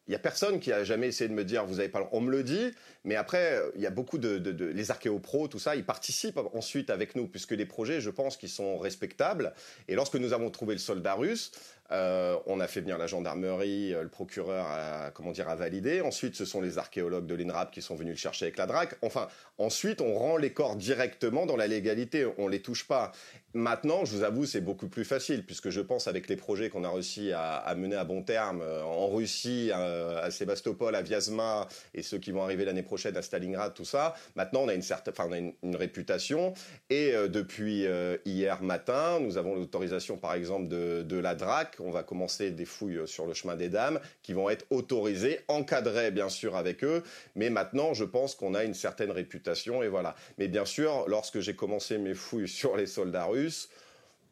il 0.06 0.12
y 0.12 0.14
a 0.14 0.20
personne 0.20 0.60
qui 0.60 0.72
a 0.72 0.84
jamais 0.84 1.08
essayé 1.08 1.28
de 1.28 1.34
me 1.34 1.44
dire 1.44 1.66
vous 1.66 1.80
avez 1.80 1.88
pas. 1.88 2.08
On 2.12 2.20
me 2.20 2.30
le 2.30 2.44
dit, 2.44 2.70
mais 3.08 3.16
après 3.16 3.60
il 3.74 3.80
y 3.80 3.86
a 3.86 3.90
beaucoup 3.90 4.18
de, 4.18 4.36
les 4.72 4.90
archéopros, 4.90 5.48
tout 5.48 5.58
ça, 5.58 5.74
ils 5.74 5.84
participent 5.84 6.38
ensuite 6.54 6.90
avec 6.90 7.16
nous 7.16 7.26
puisque 7.26 7.52
les 7.52 7.66
projets, 7.66 8.00
je 8.00 8.10
pense, 8.10 8.36
qu'ils 8.36 8.48
sont 8.48 8.78
respectables. 8.78 9.54
Et 9.88 9.94
lorsque 9.94 10.16
nous 10.16 10.32
avons 10.32 10.50
trouvé 10.50 10.74
le 10.74 10.78
soldat 10.78 11.14
russe, 11.14 11.50
euh, 11.90 12.36
on 12.46 12.60
a 12.60 12.66
fait 12.66 12.80
venir 12.80 12.98
la 12.98 13.06
gendarmerie, 13.06 13.94
euh, 13.94 14.02
le 14.02 14.08
procureur 14.08 14.66
a, 14.66 15.10
comment 15.10 15.32
dire, 15.32 15.48
a 15.48 15.56
validé. 15.56 16.02
Ensuite, 16.02 16.36
ce 16.36 16.44
sont 16.44 16.60
les 16.60 16.76
archéologues 16.76 17.24
de 17.24 17.34
l'INRAP 17.34 17.70
qui 17.72 17.80
sont 17.80 17.94
venus 17.94 18.12
le 18.12 18.18
chercher 18.18 18.44
avec 18.44 18.58
la 18.58 18.66
DRAC. 18.66 18.96
Enfin, 19.00 19.28
ensuite, 19.56 20.02
on 20.02 20.14
rend 20.14 20.36
les 20.36 20.52
corps 20.52 20.76
directement 20.76 21.46
dans 21.46 21.56
la 21.56 21.66
légalité. 21.66 22.26
On 22.36 22.46
les 22.46 22.60
touche 22.60 22.86
pas. 22.86 23.12
Maintenant, 23.54 24.04
je 24.04 24.14
vous 24.14 24.22
avoue, 24.22 24.44
c'est 24.44 24.60
beaucoup 24.60 24.88
plus 24.88 25.06
facile 25.06 25.46
puisque 25.46 25.70
je 25.70 25.80
pense 25.80 26.06
avec 26.06 26.28
les 26.28 26.36
projets 26.36 26.68
qu'on 26.68 26.84
a 26.84 26.90
réussi 26.90 27.32
à, 27.32 27.74
mener 27.74 27.96
à 27.96 28.04
bon 28.04 28.22
terme 28.22 28.60
euh, 28.60 28.82
en 28.82 29.08
Russie, 29.08 29.70
à, 29.72 30.30
Sébastopol, 30.30 30.94
à 30.94 31.00
Vyazma 31.00 31.66
et 31.94 32.02
ceux 32.02 32.18
qui 32.18 32.32
vont 32.32 32.42
arriver 32.42 32.66
l'année 32.66 32.82
prochaine 32.82 32.97
à 33.06 33.22
Stalingrad, 33.22 33.74
tout 33.74 33.84
ça. 33.84 34.14
Maintenant, 34.36 34.60
on 34.62 34.68
a 34.68 34.74
une 34.74 34.82
certaine, 34.82 35.14
enfin, 35.16 35.30
une, 35.62 35.76
réputation. 35.76 36.54
Et 36.90 37.12
depuis 37.28 37.86
hier 38.24 38.62
matin, 38.62 39.20
nous 39.20 39.36
avons 39.36 39.54
l'autorisation, 39.54 40.16
par 40.16 40.34
exemple, 40.34 40.68
de, 40.68 41.02
de 41.02 41.16
la 41.16 41.34
DRAC 41.34 41.78
on 41.80 41.90
va 41.90 42.02
commencer 42.02 42.50
des 42.50 42.64
fouilles 42.64 43.06
sur 43.06 43.26
le 43.26 43.34
chemin 43.34 43.56
des 43.56 43.68
dames 43.68 44.00
qui 44.22 44.32
vont 44.32 44.50
être 44.50 44.64
autorisées, 44.70 45.40
encadrées 45.48 46.10
bien 46.10 46.28
sûr 46.28 46.56
avec 46.56 46.84
eux. 46.84 47.02
Mais 47.34 47.50
maintenant, 47.50 47.94
je 47.94 48.04
pense 48.04 48.34
qu'on 48.34 48.54
a 48.54 48.64
une 48.64 48.74
certaine 48.74 49.10
réputation 49.10 49.82
et 49.82 49.88
voilà. 49.88 50.14
Mais 50.38 50.48
bien 50.48 50.64
sûr, 50.64 51.04
lorsque 51.08 51.40
j'ai 51.40 51.56
commencé 51.56 51.98
mes 51.98 52.14
fouilles 52.14 52.48
sur 52.48 52.76
les 52.76 52.86
soldats 52.86 53.26
russes, 53.26 53.68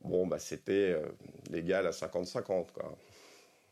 bon, 0.03 0.27
bah, 0.27 0.39
c'était 0.39 0.93
euh, 0.93 1.07
légal 1.51 1.87
à 1.87 1.91
50-50. 1.91 2.67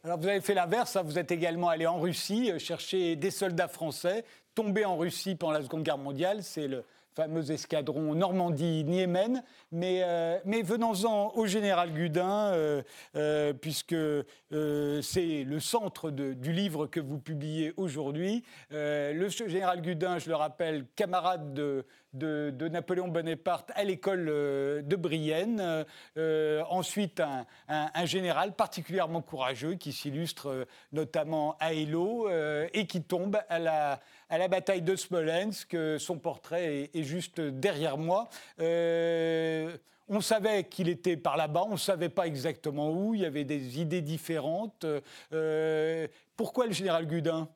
Alors 0.04 0.18
vous 0.18 0.28
avez 0.28 0.42
fait 0.42 0.54
l'inverse, 0.54 0.96
hein. 0.96 1.02
vous 1.02 1.18
êtes 1.18 1.32
également 1.32 1.70
allé 1.70 1.86
en 1.86 1.98
Russie 1.98 2.52
euh, 2.52 2.58
chercher 2.58 3.16
des 3.16 3.30
soldats 3.30 3.68
français 3.68 4.24
tombés 4.54 4.84
en 4.84 4.96
Russie 4.96 5.34
pendant 5.34 5.52
la 5.52 5.62
Seconde 5.62 5.82
Guerre 5.82 5.98
mondiale. 5.98 6.42
C'est 6.42 6.68
le 6.68 6.84
fameux 7.14 7.50
escadron 7.50 8.14
Normandie-Niemen. 8.14 9.42
Mais, 9.72 10.02
euh, 10.04 10.38
venons-en 10.44 11.32
au 11.34 11.46
général 11.46 11.92
Gudin, 11.92 12.52
euh, 12.52 12.82
euh, 13.16 13.52
puisque 13.52 13.94
c'est 14.50 15.44
le 15.44 15.60
centre 15.60 16.10
du 16.10 16.52
livre 16.52 16.86
que 16.86 17.00
vous 17.00 17.18
publiez 17.18 17.72
aujourd'hui. 17.76 18.44
le 18.70 19.28
général 19.28 19.80
Gudin, 19.80 20.18
je 20.18 20.28
le 20.28 20.36
rappelle, 20.36 20.86
camarade 20.96 21.54
de, 21.54 21.84
de, 22.14 22.68
Napoléon 22.68 23.08
Bonaparte 23.08 23.70
à 23.74 23.84
l'école 23.84 24.26
de 24.26 24.96
Brienne. 24.96 25.84
ensuite, 26.16 27.22
un, 27.68 28.06
général 28.06 28.54
particulièrement 28.54 29.22
courageux 29.22 29.74
qui 29.74 29.92
s'illustre 29.92 30.66
notamment 30.92 31.56
à 31.60 31.72
Hélo 31.72 32.28
et 32.72 32.86
qui 32.86 33.02
tombe 33.02 33.38
à 33.48 33.58
la, 33.58 34.48
bataille 34.48 34.82
de 34.82 34.96
Smolensk. 34.96 35.76
Son 35.98 36.18
portrait 36.18 36.90
est, 36.94 37.02
juste 37.02 37.40
derrière 37.40 37.98
moi. 37.98 38.28
Euh, 38.60 39.76
on 40.08 40.20
savait 40.20 40.64
qu'il 40.64 40.88
était 40.88 41.16
par 41.16 41.36
là-bas, 41.36 41.64
on 41.66 41.72
ne 41.72 41.76
savait 41.76 42.08
pas 42.08 42.26
exactement 42.26 42.90
où, 42.90 43.14
il 43.14 43.22
y 43.22 43.26
avait 43.26 43.44
des 43.44 43.80
idées 43.80 44.02
différentes. 44.02 44.84
Euh, 45.32 46.06
pourquoi 46.36 46.66
le 46.66 46.72
général 46.72 47.06
Gudin? 47.06 47.48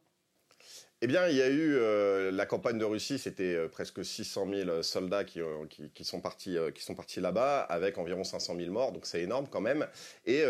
Eh 1.01 1.07
bien, 1.07 1.28
il 1.28 1.36
y 1.36 1.42
a 1.42 1.49
eu 1.49 1.74
euh, 1.74 2.30
la 2.30 2.46
campagne 2.46 2.78
de 2.78 2.84
Russie, 2.84 3.18
c'était 3.18 3.68
presque 3.68 4.05
600 4.05 4.49
000 4.53 4.82
soldats 4.82 5.24
qui, 5.24 5.40
qui, 5.94 6.05
sont 6.05 6.20
partis, 6.20 6.57
qui 6.74 6.82
sont 6.82 6.94
partis 6.94 7.20
là-bas, 7.20 7.61
avec 7.61 7.99
environ 7.99 8.24
500 8.24 8.57
000 8.57 8.72
morts, 8.72 8.92
donc 8.92 9.07
c'est 9.07 9.22
énorme 9.22 9.46
quand 9.49 9.61
même. 9.61 9.86
Et 10.26 10.42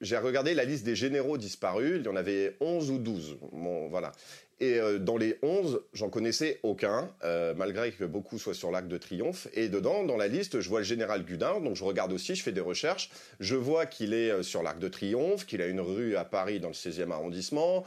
j'ai 0.00 0.18
regardé 0.18 0.54
la 0.54 0.64
liste 0.64 0.84
des 0.84 0.96
généraux 0.96 1.38
disparus, 1.38 1.96
il 2.00 2.04
y 2.04 2.08
en 2.08 2.16
avait 2.16 2.56
11 2.60 2.90
ou 2.90 2.98
12. 2.98 3.38
Bon, 3.52 3.88
voilà. 3.88 4.12
Et 4.58 4.80
euh, 4.80 4.98
dans 4.98 5.18
les 5.18 5.36
11, 5.42 5.82
j'en 5.92 6.08
connaissais 6.08 6.60
aucun, 6.62 7.10
euh, 7.24 7.52
malgré 7.54 7.92
que 7.92 8.04
beaucoup 8.04 8.38
soient 8.38 8.54
sur 8.54 8.70
l'Arc 8.70 8.88
de 8.88 8.96
Triomphe. 8.96 9.48
Et 9.52 9.68
dedans, 9.68 10.02
dans 10.02 10.16
la 10.16 10.28
liste, 10.28 10.60
je 10.60 10.68
vois 10.70 10.80
le 10.80 10.86
général 10.86 11.24
Gudin, 11.24 11.60
donc 11.60 11.76
je 11.76 11.84
regarde 11.84 12.10
aussi, 12.10 12.34
je 12.34 12.42
fais 12.42 12.52
des 12.52 12.62
recherches. 12.62 13.10
Je 13.38 13.54
vois 13.54 13.84
qu'il 13.84 14.14
est 14.14 14.30
euh, 14.30 14.42
sur 14.42 14.62
l'Arc 14.62 14.78
de 14.78 14.88
Triomphe, 14.88 15.44
qu'il 15.44 15.60
a 15.60 15.66
une 15.66 15.80
rue 15.80 16.16
à 16.16 16.24
Paris 16.24 16.58
dans 16.58 16.68
le 16.68 16.74
16e 16.74 17.10
arrondissement, 17.10 17.84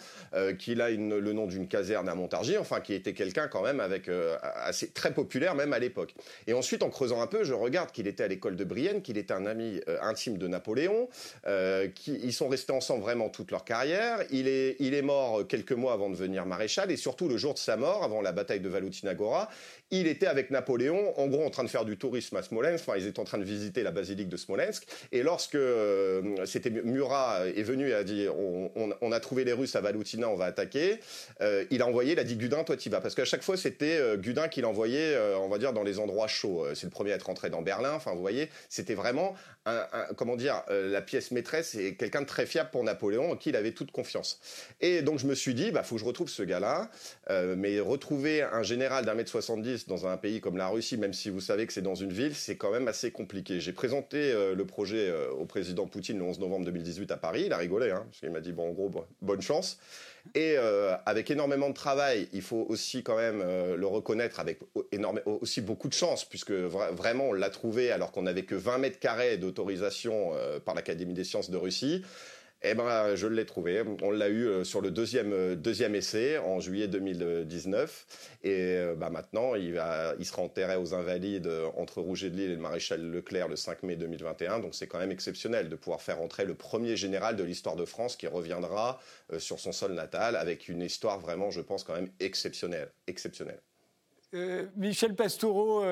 qu'il 0.57 0.81
a 0.81 0.89
le 0.89 1.33
nom 1.33 1.47
d'une 1.47 1.67
caserne 1.67 2.07
à 2.07 2.15
Montargis, 2.15 2.57
enfin, 2.57 2.81
qui 2.81 2.93
était 2.93 3.13
quelqu'un 3.13 3.47
quand 3.47 3.63
même 3.63 3.79
avec 3.79 4.09
assez 4.55 4.89
très 4.89 5.13
populaire 5.13 5.55
même 5.55 5.73
à 5.73 5.79
l'époque. 5.79 6.13
Et 6.47 6.53
ensuite, 6.53 6.83
en 6.83 6.89
creusant 6.89 7.21
un 7.21 7.27
peu, 7.27 7.43
je 7.43 7.53
regarde 7.53 7.91
qu'il 7.91 8.07
était 8.07 8.23
à 8.23 8.27
l'école 8.27 8.55
de 8.55 8.63
Brienne, 8.63 9.01
qu'il 9.01 9.17
était 9.17 9.33
un 9.33 9.45
ami 9.45 9.81
intime 10.01 10.37
de 10.37 10.47
Napoléon, 10.47 11.09
qui, 11.95 12.19
ils 12.23 12.33
sont 12.33 12.47
restés 12.47 12.73
ensemble 12.73 13.01
vraiment 13.01 13.29
toute 13.29 13.51
leur 13.51 13.63
carrière. 13.63 14.19
Il 14.31 14.47
est, 14.47 14.75
il 14.79 14.93
est 14.93 15.01
mort 15.01 15.47
quelques 15.47 15.71
mois 15.71 15.93
avant 15.93 16.09
de 16.09 16.15
venir 16.15 16.45
marier 16.45 16.58
Et 16.61 16.97
surtout, 16.97 17.27
le 17.29 17.37
jour 17.37 17.53
de 17.53 17.59
sa 17.59 17.77
mort, 17.77 18.03
avant 18.03 18.21
la 18.21 18.31
bataille 18.31 18.59
de 18.59 18.69
Valutina-Gora, 18.69 19.49
il 19.91 20.07
était 20.07 20.27
avec 20.27 20.51
Napoléon, 20.51 21.17
en 21.17 21.27
gros, 21.27 21.43
en 21.43 21.49
train 21.49 21.63
de 21.63 21.69
faire 21.69 21.85
du 21.85 21.97
tourisme 21.97 22.35
à 22.35 22.43
Smolensk. 22.43 22.83
Enfin, 22.87 22.97
ils 22.97 23.07
étaient 23.07 23.19
en 23.19 23.23
train 23.23 23.37
de 23.37 23.43
visiter 23.43 23.81
la 23.81 23.91
basilique 23.91 24.29
de 24.29 24.37
Smolensk. 24.37 24.85
Et 25.11 25.23
lorsque 25.23 25.55
euh, 25.55 26.45
c'était 26.45 26.69
Murat 26.69 27.47
est 27.47 27.63
venu 27.63 27.89
et 27.89 27.93
a 27.93 28.03
dit 28.03 28.27
on, 28.29 29.11
a 29.11 29.19
trouvé 29.19 29.45
les 29.45 29.53
Russes 29.53 29.75
à 29.75 29.81
Valutina, 29.81 30.29
on 30.29 30.35
va 30.35 30.45
attaquer, 30.45 30.99
euh, 31.41 31.65
il 31.71 31.81
a 31.81 31.87
envoyé, 31.87 32.13
il 32.13 32.19
a 32.19 32.23
dit 32.23 32.35
Gudin, 32.35 32.63
toi 32.63 32.77
tu 32.77 32.89
vas. 32.89 33.01
Parce 33.01 33.15
qu'à 33.15 33.25
chaque 33.25 33.41
fois, 33.41 33.57
c'était 33.57 33.97
euh, 33.97 34.17
Gudin 34.17 34.47
qui 34.47 34.61
l'envoyait, 34.61 35.17
on 35.37 35.47
va 35.47 35.57
dire, 35.57 35.73
dans 35.73 35.83
les 35.83 35.99
endroits 35.99 36.27
chauds. 36.27 36.65
C'est 36.75 36.85
le 36.85 36.91
premier 36.91 37.13
à 37.13 37.15
être 37.15 37.23
rentré 37.23 37.49
dans 37.49 37.61
Berlin. 37.61 37.93
Enfin, 37.93 38.13
vous 38.13 38.21
voyez, 38.21 38.49
c'était 38.67 38.95
vraiment, 38.95 39.35
un, 39.65 39.85
comment 40.17 40.35
dire, 40.35 40.63
la 40.69 41.01
pièce 41.01 41.31
maîtresse 41.31 41.75
et 41.75 41.95
quelqu'un 41.95 42.21
de 42.21 42.27
très 42.27 42.45
fiable 42.45 42.69
pour 42.71 42.83
Napoléon, 42.83 43.31
en 43.31 43.35
qui 43.35 43.49
il 43.49 43.55
avait 43.55 43.71
toute 43.71 43.91
confiance. 43.91 44.39
Et 44.81 45.01
donc, 45.01 45.19
je 45.19 45.27
me 45.27 45.35
suis 45.35 45.53
dit, 45.53 45.71
bah, 45.71 45.83
faut 45.83 45.95
que 45.95 46.01
je 46.01 46.05
retrouve 46.05 46.29
ce 46.29 46.43
gars-là. 46.49 46.89
mais 47.55 47.79
retrouver 47.79 48.41
un 48.41 48.63
général 48.63 49.05
d'un 49.05 49.13
mètre 49.13 49.29
70 49.29 49.87
dans 49.87 50.07
un 50.07 50.17
pays 50.17 50.41
comme 50.41 50.57
la 50.57 50.67
Russie, 50.67 50.97
même 50.97 51.13
si 51.13 51.29
vous 51.29 51.41
savez 51.41 51.65
que 51.67 51.73
c'est 51.73 51.81
dans 51.81 51.95
une 51.95 52.11
ville, 52.11 52.35
c'est 52.35 52.57
quand 52.57 52.71
même 52.71 52.87
assez 52.87 53.11
compliqué. 53.11 53.59
J'ai 53.59 53.73
présenté 53.73 54.17
euh, 54.17 54.55
le 54.55 54.65
projet 54.65 55.09
euh, 55.09 55.31
au 55.31 55.45
président 55.45 55.87
Poutine 55.87 56.17
le 56.17 56.23
11 56.23 56.39
novembre 56.39 56.65
2018 56.65 57.11
à 57.11 57.17
Paris. 57.17 57.43
Il 57.45 57.53
a 57.53 57.57
rigolé, 57.57 57.91
hein, 57.91 58.03
parce 58.05 58.19
qu'il 58.19 58.31
m'a 58.31 58.41
dit, 58.41 58.51
bon, 58.51 58.69
en 58.69 58.71
gros, 58.71 58.91
bonne 59.21 59.41
chance. 59.41 59.79
Et 60.35 60.55
euh, 60.57 60.95
avec 61.05 61.31
énormément 61.31 61.69
de 61.69 61.73
travail, 61.73 62.27
il 62.33 62.41
faut 62.41 62.65
aussi 62.69 63.03
quand 63.03 63.15
même 63.15 63.41
le 63.41 63.87
reconnaître 63.87 64.39
avec 64.39 64.59
aussi 65.25 65.61
beaucoup 65.61 65.87
de 65.87 65.93
chance, 65.93 66.25
puisque 66.25 66.51
vraiment 66.51 67.29
on 67.29 67.33
l'a 67.33 67.49
trouvé 67.49 67.91
alors 67.91 68.11
qu'on 68.11 68.23
n'avait 68.23 68.43
que 68.43 68.53
20 68.53 68.79
mètres 68.79 68.99
carrés 68.99 69.37
d'autorisation 69.37 70.33
par 70.65 70.75
l'Académie 70.75 71.13
des 71.13 71.23
sciences 71.23 71.49
de 71.49 71.57
Russie. 71.57 72.03
Eh 72.61 72.73
ben, 72.73 73.15
je 73.15 73.25
l'ai 73.27 73.45
trouvé. 73.45 73.83
On 74.01 74.11
l'a 74.11 74.27
eu 74.27 74.45
euh, 74.45 74.63
sur 74.65 74.81
le 74.81 74.91
deuxième, 74.91 75.31
euh, 75.31 75.55
deuxième 75.55 75.95
essai 75.95 76.37
en 76.37 76.59
juillet 76.59 76.89
2019. 76.89 78.37
Et 78.43 78.77
bah, 78.97 79.09
maintenant, 79.09 79.55
il, 79.55 79.73
va, 79.73 80.13
il 80.19 80.25
sera 80.25 80.41
enterré 80.41 80.75
aux 80.75 80.93
Invalides 80.93 81.49
entre 81.77 82.01
Rouget 82.01 82.29
de 82.29 82.35
Lille 82.35 82.51
et 82.51 82.55
le 82.55 82.61
maréchal 82.61 83.01
Leclerc 83.01 83.47
le 83.47 83.55
5 83.55 83.83
mai 83.83 83.95
2021. 83.95 84.59
Donc 84.59 84.75
c'est 84.75 84.87
quand 84.87 84.99
même 84.99 85.11
exceptionnel 85.11 85.69
de 85.69 85.75
pouvoir 85.75 86.01
faire 86.01 86.21
entrer 86.21 86.45
le 86.45 86.55
premier 86.55 86.95
général 86.97 87.35
de 87.35 87.43
l'histoire 87.43 87.75
de 87.75 87.85
France 87.85 88.15
qui 88.15 88.27
reviendra 88.27 88.99
sur 89.37 89.59
son 89.59 89.71
sol 89.71 89.93
natal 89.93 90.35
avec 90.35 90.69
une 90.69 90.81
histoire 90.81 91.19
vraiment, 91.19 91.51
je 91.51 91.61
pense, 91.61 91.83
quand 91.83 91.95
même 91.95 92.09
exceptionnelle. 92.19 92.91
exceptionnelle. 93.07 93.59
Michel 94.75 95.15
Pastoureau, 95.15 95.83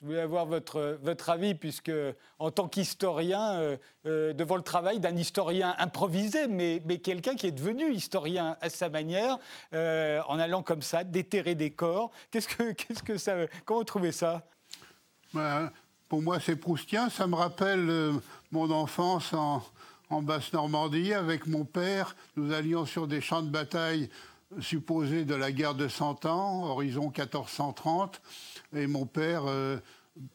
je 0.00 0.04
voulais 0.04 0.20
avoir 0.20 0.44
votre, 0.44 0.98
votre 1.02 1.30
avis, 1.30 1.54
puisque 1.54 1.92
en 2.38 2.50
tant 2.50 2.68
qu'historien, 2.68 3.54
euh, 3.54 3.76
euh, 4.04 4.32
devant 4.34 4.56
le 4.56 4.62
travail 4.62 5.00
d'un 5.00 5.16
historien 5.16 5.74
improvisé, 5.78 6.48
mais, 6.48 6.82
mais 6.84 6.98
quelqu'un 6.98 7.34
qui 7.34 7.46
est 7.46 7.52
devenu 7.52 7.90
historien 7.92 8.58
à 8.60 8.68
sa 8.68 8.90
manière, 8.90 9.38
euh, 9.72 10.20
en 10.28 10.38
allant 10.38 10.62
comme 10.62 10.82
ça, 10.82 11.02
déterrer 11.02 11.54
des 11.54 11.70
corps, 11.70 12.10
qu'est-ce 12.30 12.48
que, 12.48 12.72
qu'est-ce 12.72 13.02
que 13.02 13.16
ça, 13.16 13.36
comment 13.64 13.80
vous 13.80 13.84
trouvez 13.84 14.12
ça? 14.12 14.46
Ben, 15.32 15.70
Pour 16.10 16.20
moi, 16.20 16.40
c'est 16.40 16.56
proustien. 16.56 17.08
Ça 17.08 17.26
me 17.26 17.34
rappelle 17.34 18.12
mon 18.52 18.70
enfance 18.70 19.32
en, 19.32 19.62
en 20.10 20.20
Basse-Normandie 20.20 21.14
avec 21.14 21.46
mon 21.46 21.64
père. 21.64 22.16
Nous 22.36 22.52
allions 22.52 22.84
sur 22.84 23.06
des 23.06 23.22
champs 23.22 23.42
de 23.42 23.50
bataille 23.50 24.10
supposés 24.60 25.24
de 25.24 25.34
la 25.34 25.52
guerre 25.52 25.74
de 25.74 25.88
Cent 25.88 26.26
Ans, 26.26 26.66
horizon 26.66 27.04
1430. 27.04 28.20
Et 28.74 28.86
mon 28.86 29.06
père 29.06 29.44
euh, 29.46 29.78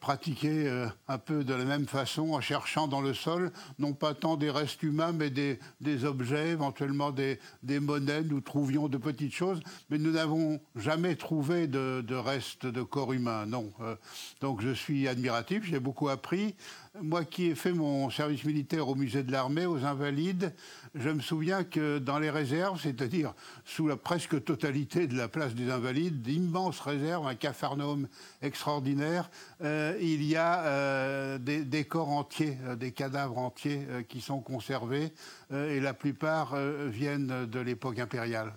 pratiquait 0.00 0.66
euh, 0.66 0.86
un 1.08 1.18
peu 1.18 1.44
de 1.44 1.54
la 1.54 1.64
même 1.64 1.86
façon 1.86 2.32
en 2.32 2.40
cherchant 2.40 2.88
dans 2.88 3.00
le 3.00 3.14
sol, 3.14 3.52
non 3.78 3.92
pas 3.92 4.14
tant 4.14 4.36
des 4.36 4.50
restes 4.50 4.82
humains, 4.82 5.12
mais 5.12 5.30
des, 5.30 5.58
objets, 6.04 6.50
éventuellement 6.50 7.10
des, 7.10 7.38
monnaies. 7.80 8.22
Nous 8.22 8.40
trouvions 8.40 8.88
de 8.88 8.98
petites 8.98 9.34
choses, 9.34 9.60
mais 9.90 9.98
nous 9.98 10.12
n'avons 10.12 10.60
jamais 10.76 11.16
trouvé 11.16 11.66
de, 11.66 12.14
restes 12.14 12.66
de 12.66 12.82
corps 12.82 13.12
humains, 13.12 13.46
non. 13.46 13.72
Euh, 13.80 13.96
donc 14.40 14.62
je 14.62 14.70
suis 14.70 15.08
admiratif, 15.08 15.64
j'ai 15.64 15.80
beaucoup 15.80 16.08
appris. 16.08 16.54
Moi 17.00 17.24
qui 17.24 17.46
ai 17.46 17.54
fait 17.54 17.72
mon 17.72 18.10
service 18.10 18.44
militaire 18.44 18.86
au 18.86 18.94
musée 18.94 19.22
de 19.22 19.32
l'armée, 19.32 19.64
aux 19.64 19.82
Invalides, 19.86 20.52
je 20.94 21.08
me 21.08 21.20
souviens 21.20 21.64
que 21.64 21.98
dans 21.98 22.18
les 22.18 22.28
réserves, 22.28 22.78
c'est-à-dire 22.78 23.32
sous 23.64 23.88
la 23.88 23.96
presque 23.96 24.44
totalité 24.44 25.06
de 25.06 25.16
la 25.16 25.26
place 25.26 25.54
des 25.54 25.70
Invalides, 25.70 26.20
d'immenses 26.20 26.80
réserves, 26.80 27.26
un 27.26 27.34
capharnaüm 27.34 28.08
extraordinaire, 28.42 29.30
euh, 29.62 29.96
il 30.02 30.22
y 30.22 30.36
a 30.36 30.64
euh, 30.64 31.38
des, 31.38 31.84
corps 31.84 32.10
entiers, 32.10 32.58
euh, 32.66 32.76
des 32.76 32.92
cadavres 32.92 33.38
entiers 33.38 33.86
qui 34.10 34.20
sont 34.20 34.40
conservés, 34.40 35.12
et 35.50 35.80
la 35.80 35.94
plupart 35.94 36.54
viennent 36.88 37.46
de 37.46 37.60
l'époque 37.60 37.98
impériale. 38.00 38.52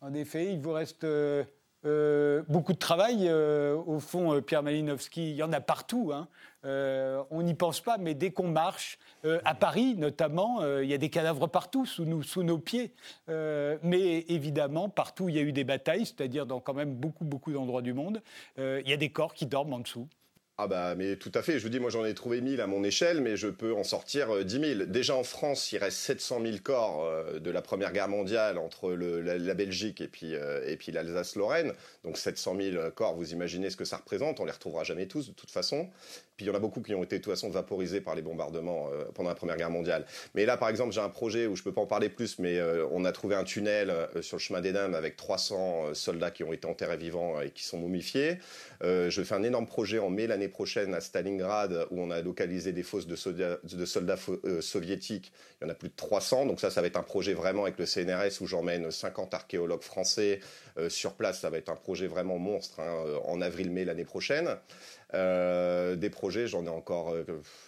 En 0.00 0.12
effet, 0.12 0.52
il 0.52 0.60
vous 0.60 0.72
reste 0.72 1.06
beaucoup 2.48 2.72
de 2.72 2.78
travail. 2.78 3.30
Au 3.30 4.00
fond, 4.00 4.40
Pierre 4.42 4.62
Malinowski, 4.62 5.30
il 5.30 5.36
y 5.36 5.42
en 5.42 5.52
a 5.52 5.60
partout. 5.60 6.10
Hein. 6.12 6.28
On 6.64 7.42
n'y 7.42 7.54
pense 7.54 7.80
pas, 7.80 7.98
mais 7.98 8.14
dès 8.14 8.30
qu'on 8.30 8.48
marche, 8.48 8.98
à 9.44 9.54
Paris 9.54 9.94
notamment, 9.96 10.64
il 10.78 10.88
y 10.88 10.94
a 10.94 10.98
des 10.98 11.10
cadavres 11.10 11.46
partout, 11.46 11.86
sous 11.86 12.04
nos 12.04 12.58
pieds. 12.58 12.92
mais 13.28 14.24
évidemment, 14.28 14.88
partout, 14.88 15.28
il 15.28 15.34
y 15.34 15.38
a 15.38 15.42
eu 15.42 15.52
des 15.52 15.64
batailles, 15.64 16.06
c'est-à-dire 16.06 16.46
dans 16.46 16.60
quand 16.60 16.74
même 16.74 16.94
beaucoup, 16.94 17.24
beaucoup 17.24 17.52
d'endroits 17.52 17.82
du 17.82 17.92
monde, 17.92 18.22
il 18.58 18.88
y 18.88 18.92
a 18.92 18.96
des 18.96 19.10
corps 19.10 19.34
qui 19.34 19.46
dorment 19.46 19.74
en 19.74 19.80
dessous. 19.80 20.08
Ah 20.64 20.68
bah 20.68 20.94
mais 20.94 21.16
tout 21.16 21.32
à 21.34 21.42
fait, 21.42 21.58
je 21.58 21.64
vous 21.64 21.70
dis 21.70 21.80
moi 21.80 21.90
j'en 21.90 22.04
ai 22.04 22.14
trouvé 22.14 22.40
1000 22.40 22.60
à 22.60 22.68
mon 22.68 22.84
échelle 22.84 23.20
mais 23.20 23.36
je 23.36 23.48
peux 23.48 23.74
en 23.74 23.82
sortir 23.82 24.44
10 24.44 24.56
euh, 24.58 24.74
000. 24.76 24.86
Déjà 24.86 25.16
en 25.16 25.24
France 25.24 25.72
il 25.72 25.78
reste 25.78 25.96
700 25.96 26.40
000 26.40 26.58
corps 26.62 27.04
euh, 27.04 27.40
de 27.40 27.50
la 27.50 27.62
Première 27.62 27.92
Guerre 27.92 28.06
mondiale 28.06 28.58
entre 28.58 28.92
la, 28.92 29.54
Belgique 29.54 30.00
et 30.00 30.06
puis, 30.06 30.36
euh, 30.36 30.64
et 30.64 30.76
puis 30.76 30.92
l'Alsace-Lorraine. 30.92 31.72
Donc 32.04 32.16
700 32.16 32.56
000 32.60 32.90
corps, 32.94 33.16
vous 33.16 33.32
imaginez 33.32 33.70
ce 33.70 33.76
que 33.76 33.84
ça 33.84 33.96
représente, 33.96 34.38
on 34.38 34.44
les 34.44 34.52
retrouvera 34.52 34.84
jamais 34.84 35.06
tous 35.06 35.26
de 35.26 35.34
toute 35.34 35.50
façon. 35.50 35.88
Puis 36.36 36.46
il 36.46 36.48
y 36.48 36.52
en 36.52 36.54
a 36.54 36.60
beaucoup 36.60 36.80
qui 36.80 36.94
ont 36.94 37.02
été 37.02 37.18
de 37.18 37.24
toute 37.24 37.32
façon 37.32 37.50
vaporisés 37.50 38.00
par 38.00 38.14
les 38.14 38.22
bombardements 38.22 38.88
pendant 39.14 39.30
la 39.30 39.34
Première 39.34 39.56
Guerre 39.56 39.70
mondiale. 39.70 40.06
Mais 40.34 40.46
là 40.46 40.56
par 40.56 40.68
exemple 40.68 40.92
j'ai 40.92 41.00
un 41.00 41.08
projet 41.08 41.46
où 41.46 41.56
je 41.56 41.64
peux 41.64 41.72
pas 41.72 41.82
en 41.82 41.86
parler 41.86 42.08
plus 42.08 42.38
mais 42.38 42.60
on 42.92 43.04
a 43.04 43.10
trouvé 43.10 43.34
un 43.34 43.44
tunnel 43.44 43.92
sur 44.20 44.36
le 44.36 44.40
chemin 44.40 44.60
des 44.60 44.72
Dames 44.72 44.94
avec 44.94 45.16
300 45.16 45.94
soldats 45.94 46.30
qui 46.30 46.44
ont 46.44 46.52
été 46.52 46.66
enterrés 46.66 46.96
vivants 46.96 47.40
et 47.40 47.50
qui 47.50 47.64
sont 47.64 47.78
momifiés. 47.78 48.38
je 48.80 49.22
fais 49.22 49.34
un 49.34 49.42
énorme 49.42 49.66
projet 49.66 49.98
en 49.98 50.08
mai 50.08 50.26
l'année 50.26 50.48
prochaine 50.52 50.94
à 50.94 51.00
Stalingrad, 51.00 51.86
où 51.90 52.00
on 52.00 52.10
a 52.10 52.20
localisé 52.20 52.72
des 52.72 52.82
fosses 52.82 53.06
de 53.06 53.16
soldats, 53.16 53.58
euh, 54.44 54.60
soviétiques. 54.60 55.32
Il 55.60 55.64
y 55.64 55.66
en 55.66 55.70
a 55.70 55.74
plus 55.74 55.88
de 55.88 55.96
300. 55.96 56.46
Donc 56.46 56.60
ça, 56.60 56.70
ça 56.70 56.80
va 56.80 56.86
être 56.86 56.96
un 56.96 57.02
projet 57.02 57.34
vraiment 57.34 57.64
avec 57.64 57.78
le 57.78 57.86
CNRS 57.86 58.40
où 58.40 58.46
j'emmène 58.46 58.90
50 58.90 59.34
archéologues 59.34 59.82
français 59.82 60.40
euh, 60.78 60.88
sur 60.88 61.14
place. 61.14 61.40
Ça 61.40 61.50
va 61.50 61.58
être 61.58 61.70
un 61.70 61.76
projet 61.76 62.06
vraiment 62.06 62.38
monstre 62.38 62.80
hein, 62.80 63.04
en 63.24 63.40
avril-mai 63.40 63.84
l'année 63.84 64.04
prochaine. 64.04 64.56
Euh, 65.14 65.94
des 65.96 66.10
projets, 66.10 66.46
j'en 66.46 66.64
ai 66.64 66.70
encore, 66.70 67.12
euh, 67.12 67.24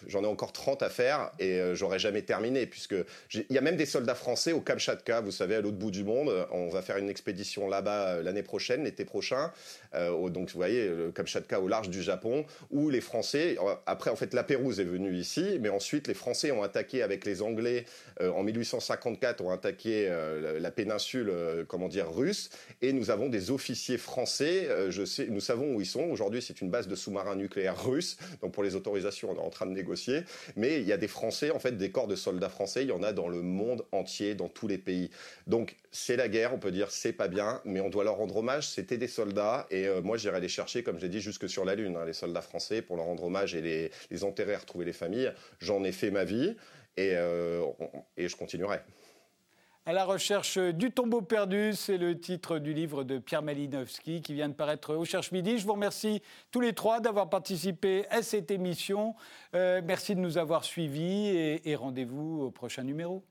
j'en 0.07 0.23
ai 0.23 0.27
encore 0.27 0.51
30 0.51 0.81
à 0.81 0.89
faire 0.89 1.31
et 1.39 1.59
euh, 1.59 1.75
j'aurais 1.75 1.99
jamais 1.99 2.23
terminé 2.23 2.65
puisque 2.65 2.95
il 3.33 3.45
y 3.49 3.57
a 3.57 3.61
même 3.61 3.75
des 3.75 3.85
soldats 3.85 4.15
français 4.15 4.51
au 4.51 4.61
Kamchatka, 4.61 5.21
vous 5.21 5.31
savez, 5.31 5.55
à 5.55 5.61
l'autre 5.61 5.77
bout 5.77 5.91
du 5.91 6.03
monde. 6.03 6.31
On 6.51 6.69
va 6.69 6.81
faire 6.81 6.97
une 6.97 7.09
expédition 7.09 7.67
là-bas 7.67 8.21
l'année 8.21 8.43
prochaine, 8.43 8.83
l'été 8.83 9.05
prochain. 9.05 9.51
donc 9.93 10.49
vous 10.49 10.57
voyez, 10.57 10.87
le 10.87 11.11
Kamchatka 11.11 11.59
au 11.59 11.67
large 11.67 11.89
du 11.89 12.01
Japon, 12.01 12.45
où 12.71 12.89
les 12.89 13.01
Français, 13.01 13.57
après 13.85 14.09
en 14.09 14.15
fait 14.15 14.33
la 14.33 14.43
Pérouse 14.43 14.79
est 14.79 14.85
venue 14.85 15.15
ici, 15.15 15.57
mais 15.61 15.69
ensuite 15.69 16.07
les 16.07 16.13
Français 16.13 16.51
ont 16.51 16.63
attaqué 16.63 17.03
avec 17.03 17.25
les 17.25 17.41
Anglais 17.41 17.85
en 18.21 18.43
1854, 18.43 19.41
ont 19.41 19.51
attaqué 19.51 20.09
la 20.59 20.71
péninsule, 20.71 21.31
comment 21.67 21.87
dire, 21.87 22.13
russe, 22.13 22.49
et 22.81 22.93
nous 22.93 23.11
avons 23.11 23.29
des 23.29 23.51
officiers 23.51 23.97
français. 23.97 24.69
nous 25.29 25.39
savons 25.39 25.75
où 25.75 25.81
ils 25.81 25.85
sont. 25.85 26.03
Aujourd'hui, 26.03 26.41
c'est 26.41 26.61
une 26.61 26.69
base 26.69 26.87
de 26.87 26.95
sous-marins 26.95 27.34
nucléaire 27.35 27.85
russe. 27.85 28.17
Donc 28.41 28.53
pour 28.53 28.63
les 28.63 28.75
autorisations, 28.75 29.31
on 29.31 29.35
est 29.35 29.45
en 29.45 29.49
train 29.49 29.65
de 29.65 29.71
négocier. 29.71 30.21
Mais 30.55 30.79
il 30.79 30.87
y 30.87 30.93
a 30.93 30.97
des 30.97 31.07
Français, 31.07 31.51
en 31.51 31.59
fait, 31.59 31.77
des 31.77 31.91
corps 31.91 32.07
de 32.07 32.15
soldats 32.15 32.49
français, 32.49 32.83
il 32.83 32.89
y 32.89 32.91
en 32.91 33.03
a 33.03 33.13
dans 33.13 33.27
le 33.27 33.41
monde 33.41 33.85
entier, 33.91 34.35
dans 34.35 34.49
tous 34.49 34.67
les 34.67 34.77
pays. 34.77 35.09
Donc 35.47 35.75
c'est 35.91 36.15
la 36.15 36.27
guerre, 36.27 36.53
on 36.53 36.59
peut 36.59 36.71
dire 36.71 36.91
c'est 36.91 37.13
pas 37.13 37.27
bien, 37.27 37.61
mais 37.65 37.79
on 37.79 37.89
doit 37.89 38.03
leur 38.03 38.17
rendre 38.17 38.37
hommage. 38.37 38.67
C'était 38.67 38.97
des 38.97 39.07
soldats 39.07 39.67
et 39.71 39.87
euh, 39.87 40.01
moi 40.01 40.17
j'irai 40.17 40.39
les 40.39 40.49
chercher, 40.49 40.83
comme 40.83 40.99
j'ai 40.99 41.09
dit, 41.09 41.21
jusque 41.21 41.47
sur 41.49 41.65
la 41.65 41.75
Lune, 41.75 41.95
hein, 41.97 42.05
les 42.05 42.13
soldats 42.13 42.41
français, 42.41 42.81
pour 42.81 42.97
leur 42.97 43.05
rendre 43.05 43.23
hommage 43.23 43.55
et 43.55 43.61
les, 43.61 44.23
enterrer, 44.23 44.55
retrouver 44.55 44.85
les 44.85 44.93
familles. 44.93 45.31
J'en 45.59 45.83
ai 45.83 45.91
fait 45.91 46.11
ma 46.11 46.23
vie 46.23 46.55
et, 46.97 47.11
euh, 47.15 47.65
et 48.17 48.27
je 48.27 48.35
continuerai. 48.35 48.79
À 49.87 49.93
la 49.93 50.03
recherche 50.03 50.57
du 50.57 50.89
tombeau 50.89 51.21
perdu, 51.21 51.73
c'est 51.75 51.99
le 51.99 52.19
titre 52.19 52.57
du 52.57 52.73
livre 52.73 53.03
de 53.03 53.19
Pierre 53.19 53.43
Malinowski 53.43 54.23
qui 54.23 54.33
vient 54.33 54.49
de 54.49 54.55
paraître 54.55 54.95
au 54.95 55.05
Cherche 55.05 55.31
Midi. 55.31 55.59
Je 55.59 55.65
vous 55.67 55.73
remercie 55.73 56.23
tous 56.49 56.59
les 56.59 56.73
trois 56.73 57.01
d'avoir 57.01 57.29
participé 57.29 58.07
à 58.09 58.23
cette 58.23 58.49
émission. 58.49 59.13
Euh, 59.53 59.83
merci 59.85 60.15
de 60.15 60.21
nous 60.21 60.39
avoir 60.39 60.63
suivis 60.63 61.27
et 61.63 61.75
rendez-vous 61.75 62.41
au 62.41 62.49
prochain 62.49 62.81
numéro. 62.81 63.23